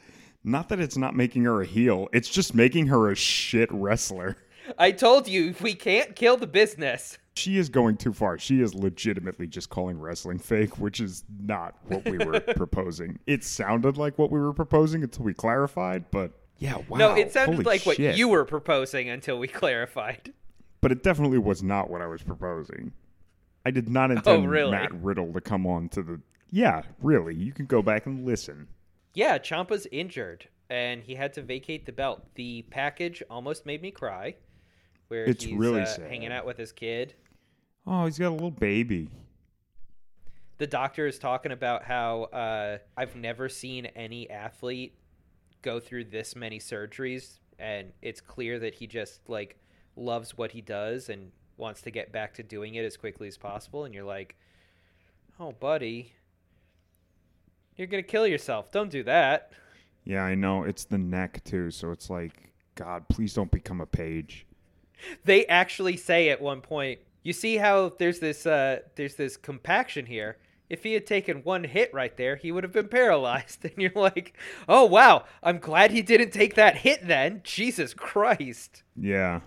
[0.43, 4.37] Not that it's not making her a heel, it's just making her a shit wrestler.
[4.77, 7.17] I told you we can't kill the business.
[7.35, 8.37] She is going too far.
[8.37, 13.19] She is legitimately just calling wrestling fake, which is not what we were proposing.
[13.25, 16.97] It sounded like what we were proposing until we clarified, but yeah, wow.
[16.97, 20.33] no, it sounded holy like what you were proposing until we clarified.
[20.81, 22.93] But it definitely was not what I was proposing.
[23.65, 24.71] I did not intend Oh, really?
[24.71, 26.21] Matt Riddle to come on to the.
[26.49, 27.35] Yeah, really.
[27.35, 28.67] You can go back and listen.
[29.13, 32.23] Yeah, Ciampa's injured and he had to vacate the belt.
[32.35, 34.35] The package almost made me cry.
[35.07, 36.09] Where It's he's really uh, sad.
[36.09, 37.15] hanging out with his kid.
[37.87, 39.09] Oh, he's got a little baby.
[40.59, 44.93] The doctor is talking about how uh, I've never seen any athlete
[45.61, 49.57] go through this many surgeries, and it's clear that he just like
[49.95, 53.37] loves what he does and wants to get back to doing it as quickly as
[53.37, 53.85] possible.
[53.85, 54.35] And you're like,
[55.39, 56.13] oh, buddy,
[57.75, 58.71] you're gonna kill yourself.
[58.71, 59.51] Don't do that.
[60.05, 60.63] Yeah, I know.
[60.63, 61.69] It's the neck, too.
[61.71, 64.45] So it's like, God, please don't become a Paige.
[65.25, 70.05] they actually say at one point you see how there's this uh there's this compaction
[70.05, 70.37] here
[70.69, 73.91] if he had taken one hit right there he would have been paralyzed and you're
[73.95, 74.37] like
[74.67, 79.41] oh wow i'm glad he didn't take that hit then jesus christ Yeah.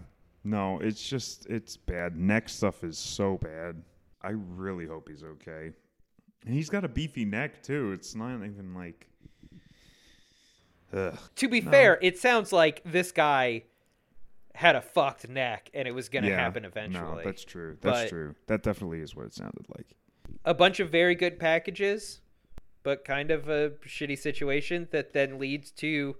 [0.44, 2.16] No, it's just, it's bad.
[2.16, 3.80] Neck stuff is so bad.
[4.22, 5.70] I really hope he's okay.
[6.44, 7.92] And he's got a beefy neck, too.
[7.92, 9.06] It's not even like.
[10.92, 11.16] Ugh.
[11.36, 13.62] to be fair it sounds like this guy
[14.54, 16.36] had a fucked neck and it was gonna Yeah.
[16.36, 17.78] happen eventually No, that's true.
[17.80, 18.34] That's But- true.
[18.48, 19.94] That definitely is what it sounded like.
[20.44, 22.20] A bunch of very good packages,
[22.82, 26.16] but kind of a shitty situation that then leads to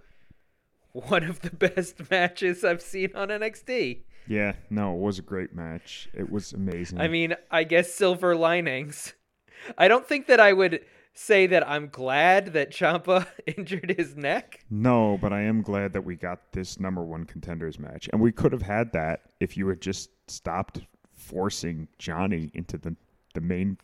[0.91, 4.03] one of the best matches I've seen on NXT.
[4.27, 6.07] Yeah, no, it was a great match.
[6.13, 7.01] It was amazing.
[7.01, 9.13] I mean, I guess silver linings.
[9.77, 10.81] I don't think that I would
[11.13, 13.27] say that I'm glad that Ciampa
[13.57, 14.63] injured his neck.
[14.69, 18.31] no, but I am glad that we got this number one contenders match, and we
[18.31, 20.79] could have had that if you had just stopped
[21.11, 22.95] forcing Johnny into the
[23.33, 23.77] the main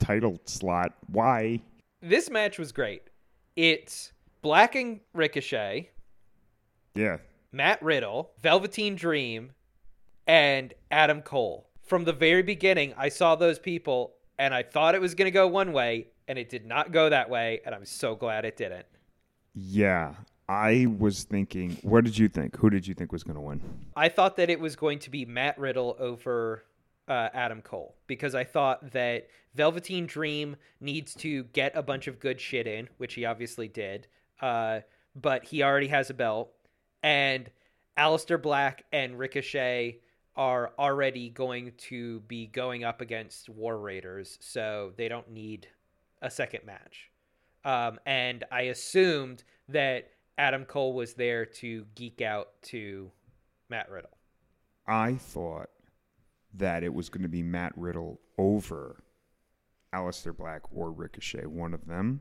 [0.00, 0.94] title slot.
[1.06, 1.60] Why?
[2.02, 3.02] This match was great.
[3.56, 4.12] It's
[4.42, 5.90] Black and Ricochet,
[6.94, 7.18] Yeah,
[7.52, 9.52] Matt Riddle, Velveteen Dream,
[10.26, 11.68] and Adam Cole.
[11.82, 15.30] From the very beginning, I saw those people and I thought it was going to
[15.30, 18.56] go one way, and it did not go that way, and I'm so glad it
[18.56, 18.86] didn't.
[19.54, 20.14] Yeah,
[20.48, 21.76] I was thinking.
[21.82, 22.56] What did you think?
[22.56, 23.60] Who did you think was going to win?
[23.96, 26.64] I thought that it was going to be Matt Riddle over
[27.10, 32.20] uh, Adam Cole because I thought that Velveteen Dream needs to get a bunch of
[32.20, 34.06] good shit in, which he obviously did.
[34.40, 34.80] Uh,
[35.20, 36.52] but he already has a belt,
[37.02, 37.50] and
[37.98, 39.98] Aleister Black and Ricochet
[40.36, 45.66] are already going to be going up against War Raiders, so they don't need
[46.22, 47.10] a second match.
[47.64, 53.10] Um, and I assumed that Adam Cole was there to geek out to
[53.68, 54.16] Matt Riddle.
[54.86, 55.70] I thought
[56.54, 59.02] that it was going to be Matt Riddle over
[59.94, 62.20] Aleister Black or Ricochet, one of them.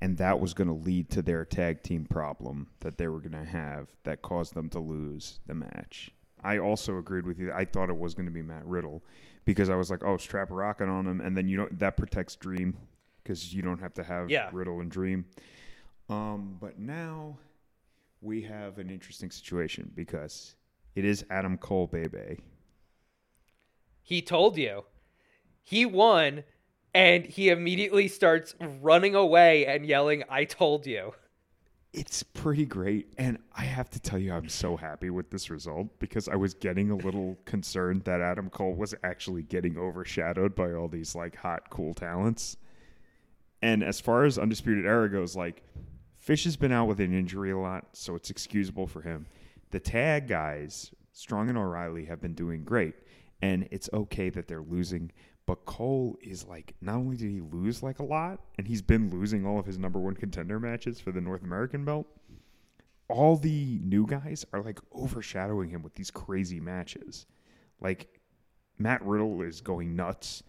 [0.00, 3.32] And that was going to lead to their tag team problem that they were going
[3.32, 6.10] to have that caused them to lose the match.
[6.42, 7.52] I also agreed with you.
[7.52, 9.02] I thought it was going to be Matt Riddle
[9.46, 11.20] because I was like, oh, strap a rocket on him.
[11.22, 12.76] And then you know that protects Dream
[13.22, 14.50] because you don't have to have Yeah.
[14.52, 15.24] Riddle and Dream.
[16.10, 17.38] Um, but now
[18.20, 20.54] we have an interesting situation because
[20.94, 22.40] it is Adam Cole, baby.
[24.04, 24.84] He told you.
[25.62, 26.44] He won,
[26.94, 31.14] and he immediately starts running away and yelling, I told you.
[31.94, 33.14] It's pretty great.
[33.16, 36.52] And I have to tell you, I'm so happy with this result because I was
[36.52, 41.36] getting a little concerned that Adam Cole was actually getting overshadowed by all these like
[41.36, 42.58] hot, cool talents.
[43.62, 45.62] And as far as Undisputed Era goes, like
[46.18, 49.26] Fish has been out with an injury a lot, so it's excusable for him.
[49.70, 52.94] The tag guys, Strong and O'Reilly, have been doing great.
[53.44, 55.12] And it's okay that they're losing.
[55.44, 59.10] But Cole is like, not only did he lose like a lot, and he's been
[59.10, 62.06] losing all of his number one contender matches for the North American belt,
[63.08, 67.26] all the new guys are like overshadowing him with these crazy matches.
[67.80, 68.08] Like
[68.78, 70.42] Matt Riddle is going nuts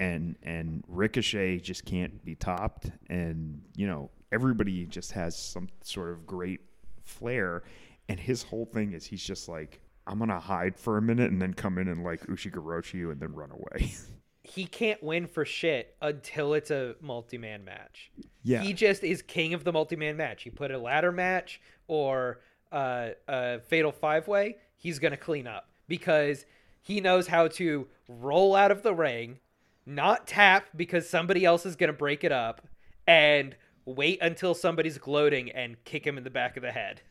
[0.00, 6.10] and and Ricochet just can't be topped and you know everybody just has some sort
[6.10, 6.60] of great
[7.04, 7.62] flair
[8.08, 11.30] and his whole thing is he's just like I'm going to hide for a minute
[11.30, 13.94] and then come in and like Ushigoroshi you and then run away.
[14.44, 18.10] He can't win for shit until it's a multi man match.
[18.42, 18.60] Yeah.
[18.60, 20.44] He just is king of the multi man match.
[20.44, 22.40] You put a ladder match or
[22.72, 26.44] uh, a fatal five way, he's going to clean up because
[26.80, 29.38] he knows how to roll out of the ring,
[29.86, 32.66] not tap because somebody else is going to break it up,
[33.06, 33.54] and
[33.84, 37.02] wait until somebody's gloating and kick him in the back of the head.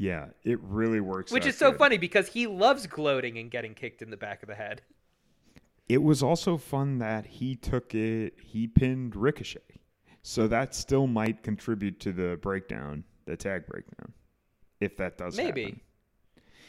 [0.00, 1.78] Yeah, it really works Which out is so good.
[1.78, 4.80] funny because he loves gloating and getting kicked in the back of the head.
[5.90, 9.60] It was also fun that he took it, he pinned Ricochet.
[10.22, 14.14] So that still might contribute to the breakdown, the tag breakdown,
[14.80, 15.64] if that does Maybe.
[15.64, 15.80] happen.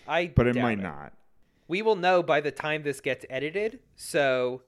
[0.09, 1.13] I But it doubt might not.
[1.69, 3.79] We will know by the time this gets edited.
[3.95, 4.63] So,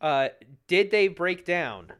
[0.00, 0.28] uh,
[0.66, 1.92] did they break down?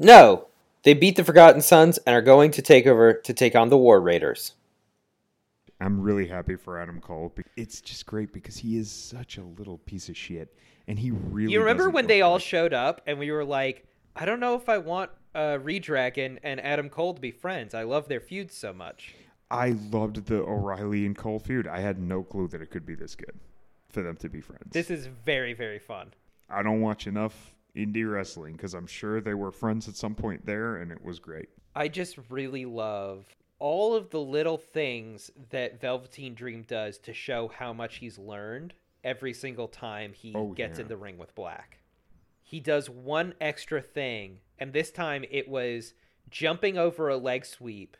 [0.00, 0.48] No,
[0.84, 3.76] they beat the Forgotten Sons and are going to take over to take on the
[3.76, 4.52] War Raiders.
[5.80, 7.34] I'm really happy for Adam Cole.
[7.56, 10.56] It's just great because he is such a little piece of shit,
[10.86, 11.52] and he really.
[11.52, 14.54] you remember when they for all showed up and we were like, I don't know
[14.54, 17.74] if I want uh, Redragon and Adam Cole to be friends.
[17.74, 19.14] I love their feud so much.
[19.50, 21.66] I loved the O'Reilly and Cole feud.
[21.66, 23.38] I had no clue that it could be this good
[23.88, 24.70] for them to be friends.
[24.70, 26.12] This is very, very fun.
[26.48, 30.46] I don't watch enough indie wrestling because I'm sure they were friends at some point
[30.46, 31.48] there, and it was great.
[31.74, 33.26] I just really love
[33.58, 38.74] all of the little things that Velveteen Dream does to show how much he's learned
[39.02, 40.82] every single time he Oh, gets yeah.
[40.82, 41.78] in the ring with Black.
[42.42, 45.94] He does one extra thing, and this time it was
[46.30, 47.96] jumping over a leg sweep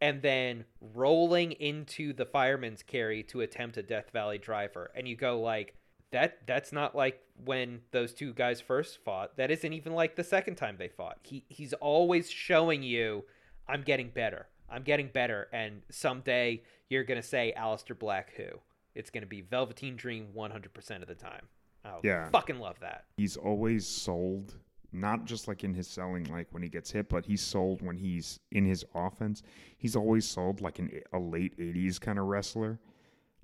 [0.00, 4.90] and then rolling into the fireman's carry to attempt a Death Valley driver.
[4.94, 5.74] And you go like
[6.10, 9.36] that that's not like when those two guys first fought.
[9.36, 11.18] That isn't even like the second time they fought.
[11.22, 13.24] He he's always showing you
[13.68, 14.46] I'm getting better.
[14.70, 18.46] I'm getting better and someday you're going to say Aleister Black who.
[18.94, 21.48] It's going to be Velveteen Dream 100% of the time.
[21.84, 22.28] I Yeah.
[22.30, 23.04] fucking love that.
[23.16, 24.54] He's always sold,
[24.92, 27.96] not just like in his selling, like when he gets hit, but he's sold when
[27.96, 29.42] he's in his offense.
[29.76, 32.78] He's always sold like an, a late 80s kind of wrestler.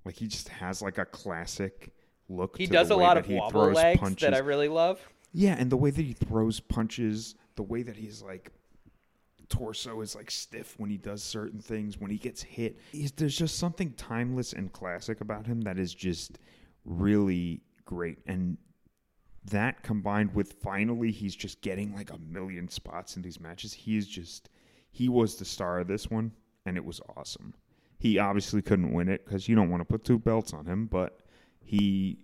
[0.04, 1.92] Like he just has like a classic
[2.30, 2.56] look.
[2.56, 4.22] He does a lot of wobble legs punches.
[4.22, 5.00] that I really love.
[5.32, 8.52] Yeah, and the way that he throws punches, the way that he's like
[9.48, 12.78] torso is like stiff when he does certain things, when he gets hit.
[12.92, 16.38] He's, there's just something timeless and classic about him that is just
[16.84, 18.18] really great.
[18.26, 18.56] And
[19.44, 23.72] that combined with finally he's just getting like a million spots in these matches.
[23.72, 24.48] He is just
[24.90, 26.32] he was the star of this one
[26.66, 27.54] and it was awesome.
[27.98, 30.86] He obviously couldn't win it because you don't want to put two belts on him,
[30.86, 31.19] but
[31.64, 32.18] he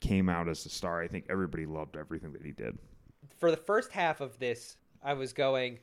[0.00, 1.02] came out as a star.
[1.02, 2.78] I think everybody loved everything that he did.
[3.38, 5.78] For the first half of this, I was going,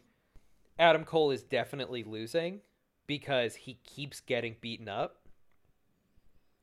[0.80, 2.62] Adam Cole is definitely losing
[3.08, 5.28] because he keeps getting beaten up.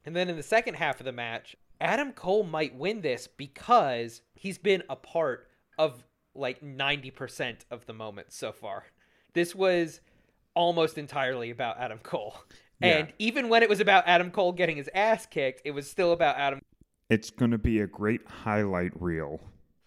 [0.04, 4.22] And then in the second half of the match, Adam Cole might win this because
[4.34, 5.48] he's been a part
[5.78, 8.84] of like 90% of the moments so far.
[9.32, 10.00] This was
[10.54, 12.36] almost entirely about Adam Cole.
[12.84, 12.98] Yeah.
[12.98, 16.12] And even when it was about Adam Cole getting his ass kicked, it was still
[16.12, 16.60] about Adam
[17.10, 19.40] It's going to be a great highlight reel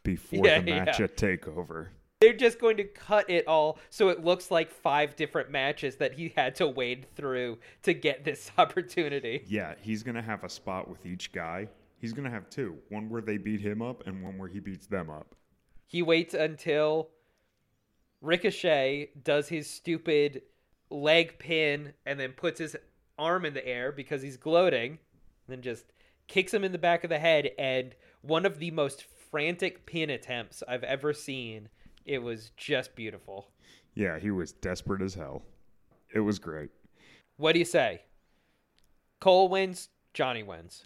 [0.03, 1.05] before Yeah, the match yeah.
[1.05, 1.87] at Takeover.
[2.19, 6.13] They're just going to cut it all so it looks like five different matches that
[6.13, 9.43] he had to wade through to get this opportunity.
[9.47, 11.67] Yeah, he's going to have a spot with each guy.
[11.99, 14.59] He's going to have two one where they beat him up and one where he
[14.59, 15.35] beats them up.
[15.85, 17.09] He waits until
[18.21, 20.41] Ricochet does his stupid
[20.89, 22.75] leg pin and then puts his
[23.17, 24.99] arm in the air because he's gloating,
[25.47, 25.85] then just
[26.27, 30.09] kicks him in the back of the head and one of the most frantic pin
[30.09, 31.69] attempts I've ever seen.
[32.05, 33.49] It was just beautiful.
[33.93, 35.43] Yeah, he was desperate as hell.
[36.13, 36.69] It was great.
[37.37, 38.01] What do you say?
[39.19, 40.83] Cole wins, Johnny wins.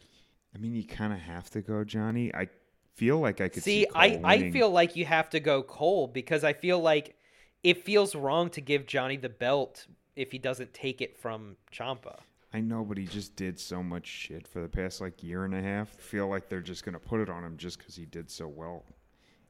[0.55, 2.33] I mean, you kind of have to go, Johnny.
[2.33, 2.47] I
[2.95, 3.81] feel like I could see.
[3.83, 4.53] See, I, Cole I winning.
[4.53, 7.15] feel like you have to go Cole because I feel like
[7.63, 12.19] it feels wrong to give Johnny the belt if he doesn't take it from Ciampa.
[12.53, 15.55] I know, but he just did so much shit for the past like year and
[15.55, 15.95] a half.
[15.97, 18.47] I feel like they're just gonna put it on him just because he did so
[18.47, 18.83] well,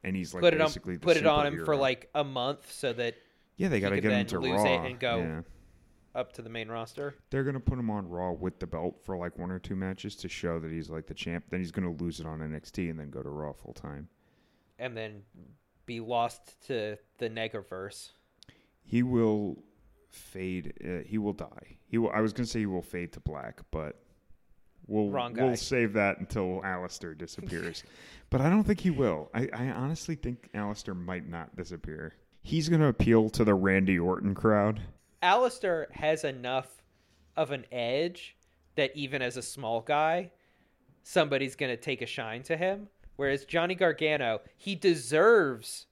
[0.04, 0.70] and he's like put it on
[1.00, 3.14] put it on him for like a month so that
[3.56, 5.40] yeah, they got to could get him to lose it and go- Yeah.
[6.14, 7.14] up to the main roster.
[7.30, 10.14] They're gonna put him on Raw with the belt for like one or two matches
[10.16, 11.46] to show that he's like the champ.
[11.50, 14.08] Then he's gonna lose it on NXT and then go to Raw full time.
[14.78, 15.22] and then
[15.86, 18.10] be lost to the Negaverse.
[18.84, 19.58] He will
[20.10, 20.74] fade.
[20.84, 21.78] Uh, he will die.
[21.86, 22.10] He will.
[22.10, 24.02] I was gonna say he will fade to black, but
[24.86, 27.84] we'll Wrong we'll save that until Aleister disappears.
[28.30, 29.30] but I don't think he will.
[29.34, 32.14] I, I honestly think Aleister might not disappear.
[32.42, 34.80] He's gonna appeal to the Randy Orton crowd.
[35.22, 36.82] Aleister has enough
[37.36, 38.36] of an edge
[38.74, 40.30] that even as a small guy,
[41.02, 42.88] somebody's going to take a shine to him.
[43.22, 45.86] Whereas Johnny Gargano, he deserves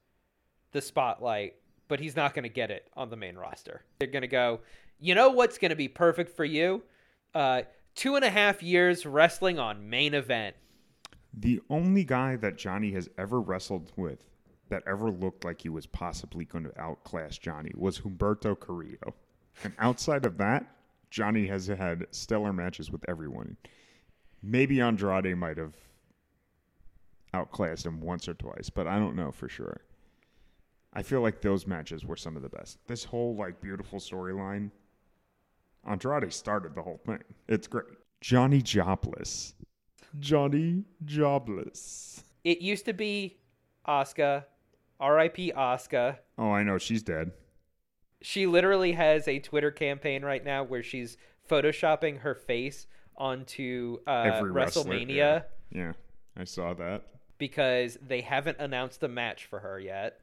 [0.73, 1.55] the spotlight,
[1.87, 3.85] but he's not going to get it on the main roster.
[4.01, 4.63] They're going to go,
[4.99, 6.83] you know what's going to be perfect for you?
[7.33, 7.63] Uh,
[7.95, 10.57] two and a half years wrestling on main event.
[11.33, 14.25] The only guy that Johnny has ever wrestled with
[14.69, 19.15] that ever looked like he was possibly going to outclass Johnny was Humberto Carrillo.
[19.63, 20.67] And outside of that,
[21.11, 23.57] Johnny has had stellar matches with everyone.
[24.43, 25.77] Maybe Andrade might have
[27.35, 29.81] outclassed him once or twice, but I don't know for sure.
[30.93, 32.79] I feel like those matches were some of the best.
[32.87, 34.71] This whole like beautiful storyline,
[35.89, 37.23] Andrade started the whole thing.
[37.49, 37.87] It's great.
[38.21, 39.55] Johnny Jobless.
[40.19, 42.25] Johnny Jobless.
[42.45, 43.39] It used to be
[43.87, 44.45] Asuka,
[44.99, 45.53] R.I.P.
[45.57, 46.19] Asuka.
[46.37, 47.31] Oh, I know she's dead.
[48.23, 51.17] She literally has a Twitter campaign right now where she's
[51.49, 52.87] photoshopping her face
[53.17, 55.43] onto uh, WrestleMania Yeah.
[55.71, 55.93] yeah,
[56.37, 57.05] I saw that.
[57.41, 60.21] Because they haven't announced the match for her yet.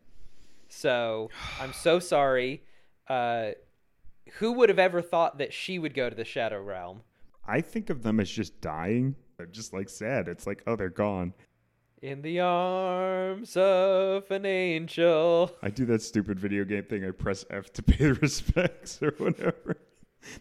[0.70, 1.30] So
[1.60, 2.64] I'm so sorry.
[3.10, 3.52] Uh,
[4.36, 7.02] who would have ever thought that she would go to the Shadow Realm?
[7.46, 9.16] I think of them as just dying.
[9.38, 10.28] They're just like sad.
[10.28, 11.34] It's like, oh, they're gone.
[12.02, 15.52] In the arms of an angel.
[15.64, 17.04] I do that stupid video game thing.
[17.04, 19.78] I press F to pay the respects or whatever.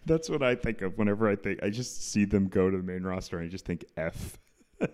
[0.05, 1.63] That's what I think of whenever I think.
[1.63, 4.37] I just see them go to the main roster and I just think F.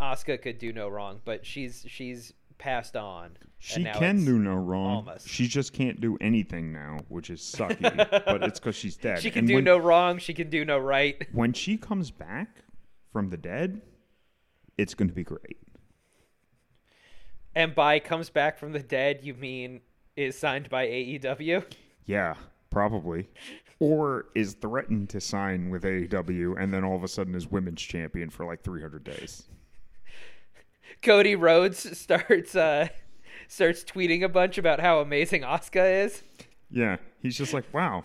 [0.00, 3.36] Asuka could do no wrong, but she's she's passed on.
[3.58, 4.96] She can do no wrong.
[4.96, 5.28] almost.
[5.28, 7.80] She just can't do anything now, which is sucky.
[8.24, 9.20] but it's because she's dead.
[9.20, 10.18] She can And do when- no wrong.
[10.18, 11.26] She can do no right.
[11.32, 12.62] when she comes back
[13.12, 13.82] from the dead,
[14.76, 15.58] it's going to be great.
[17.54, 19.80] And by comes back from the dead, you mean
[20.16, 21.64] is signed by AEW?
[22.06, 22.34] Yeah,
[22.70, 23.28] probably.
[23.80, 27.82] Or is threatened to sign with AEW and then all of a sudden is women's
[27.82, 29.48] champion for like 300 days.
[31.02, 32.88] Cody Rhodes starts uh
[33.48, 36.22] starts tweeting a bunch about how amazing Asuka is.
[36.70, 38.04] Yeah, he's just like, wow.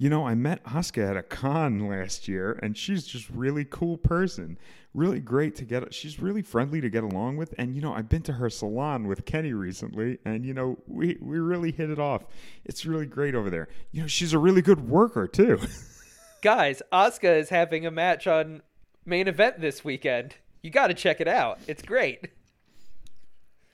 [0.00, 3.96] You know, I met Asuka at a con last year, and she's just really cool
[3.96, 4.56] person.
[4.94, 5.92] Really great to get.
[5.92, 9.08] She's really friendly to get along with, and you know, I've been to her salon
[9.08, 12.26] with Kenny recently, and you know, we we really hit it off.
[12.64, 13.68] It's really great over there.
[13.90, 15.58] You know, she's a really good worker too.
[16.42, 18.62] Guys, Asuka is having a match on
[19.04, 20.36] main event this weekend.
[20.62, 21.58] You got to check it out.
[21.66, 22.28] It's great.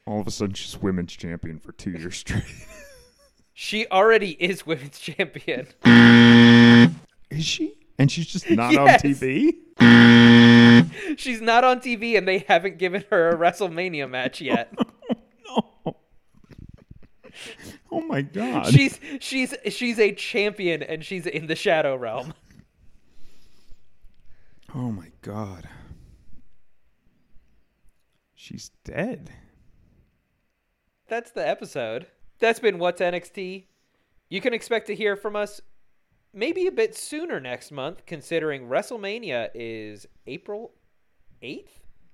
[0.06, 2.44] all of a sudden, she's women's champion for two years straight.
[3.56, 5.68] She already is women's champion.
[7.30, 7.74] Is she?
[8.00, 9.04] And she's just not Yes.
[9.04, 9.54] on TV?
[11.16, 14.76] She's not on TV and they haven't given her a WrestleMania match yet.
[15.46, 15.96] No.
[17.92, 18.66] Oh my god.
[18.72, 22.34] she's she's she's a champion and she's in the Shadow Realm.
[24.74, 25.68] oh my god.
[28.34, 29.30] She's dead.
[31.08, 32.06] That's the episode.
[32.38, 33.66] That's been What's NXT.
[34.28, 35.60] You can expect to hear from us
[36.32, 40.72] maybe a bit sooner next month, considering WrestleMania is April
[41.42, 41.68] 8th?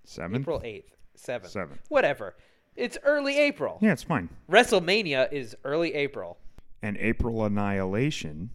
[0.04, 0.40] Seven?
[0.40, 0.84] April 8th.
[1.16, 1.46] 7th.
[1.48, 1.80] Seventh.
[1.88, 2.34] Whatever.
[2.76, 3.78] It's early April.
[3.80, 4.28] Yeah, it's fine.
[4.50, 6.38] WrestleMania is early April.
[6.82, 8.50] And April Annihilation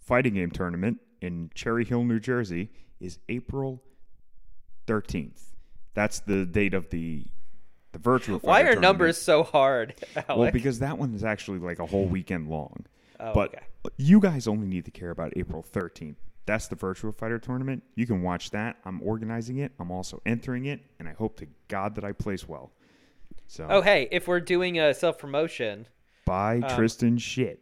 [0.00, 3.82] fighting game tournament in Cherry Hill, New Jersey is April
[4.86, 5.42] 13th.
[5.98, 7.24] That's the date of the
[7.90, 10.28] the virtual Why are numbers so hard, Alec?
[10.28, 12.86] Well, because that one is actually like a whole weekend long.
[13.18, 13.64] Oh, but okay.
[13.96, 16.14] you guys only need to care about April 13th.
[16.46, 17.82] That's the Virtua Fighter tournament.
[17.96, 18.76] You can watch that.
[18.84, 19.72] I'm organizing it.
[19.80, 22.70] I'm also entering it, and I hope to God that I place well.
[23.48, 25.88] So Oh, hey, if we're doing a self promotion,
[26.24, 27.60] By um, Tristan shit.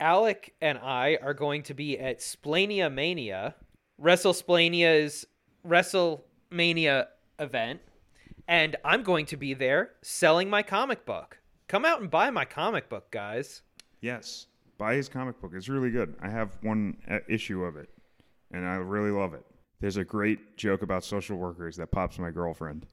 [0.00, 3.54] Alec and I are going to be at Splania Mania,
[4.00, 5.26] WrestleSplania's
[5.68, 7.08] WrestleMania
[7.40, 7.80] event,
[8.46, 11.38] and I'm going to be there selling my comic book.
[11.68, 13.62] Come out and buy my comic book, guys.
[14.00, 14.46] Yes,
[14.78, 15.52] buy his comic book.
[15.54, 16.14] It's really good.
[16.20, 17.88] I have one uh, issue of it,
[18.52, 19.44] and I really love it.
[19.80, 22.86] There's a great joke about social workers that pops my girlfriend,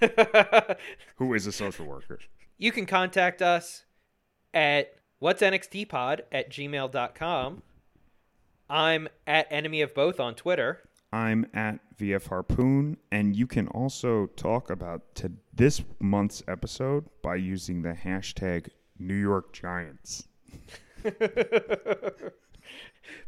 [1.16, 2.20] who is a social worker.
[2.58, 3.84] You can contact us
[4.54, 7.62] at what's nxtpod at gmail.com.
[8.68, 10.82] I'm at enemy of both on Twitter.
[11.12, 17.36] I'm at VF Harpoon, and you can also talk about to this month's episode by
[17.36, 18.68] using the hashtag
[18.98, 20.28] New York Giants.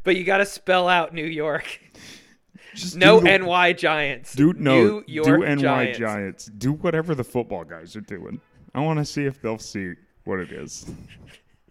[0.03, 1.79] But you got to spell out New York.
[2.75, 4.35] Just No the- NY Giants.
[4.35, 5.99] Do no, New York do NY Giants.
[5.99, 6.45] Giants.
[6.45, 8.39] Do whatever the football guys are doing.
[8.73, 9.93] I want to see if they'll see
[10.23, 10.89] what it is.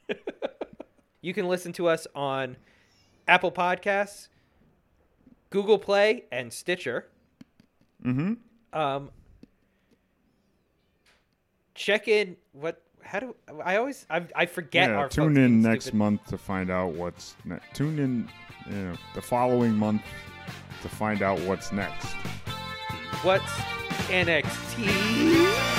[1.23, 2.59] You can listen to us on
[3.27, 4.29] Apple Podcasts,
[5.55, 7.07] Google Play, and Stitcher.
[8.05, 8.33] Mm-hmm.
[8.77, 9.11] Um,
[11.77, 12.35] check in.
[12.51, 12.83] What?
[13.05, 14.05] How do I always?
[14.11, 15.09] I, I forget Yeah, our.
[15.09, 18.29] tune in next stupid- month to find out what's ne- tune in
[18.69, 20.03] you know, the following month
[20.83, 22.07] to find out what's next.
[23.23, 23.53] What's
[24.11, 25.74] NXT?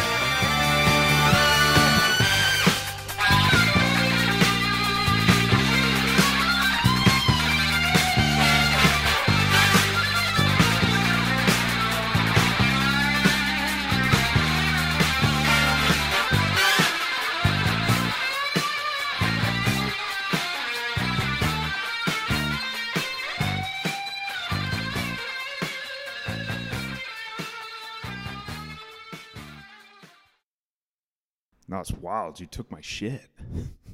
[32.05, 32.39] Wild.
[32.39, 33.27] You took my shit.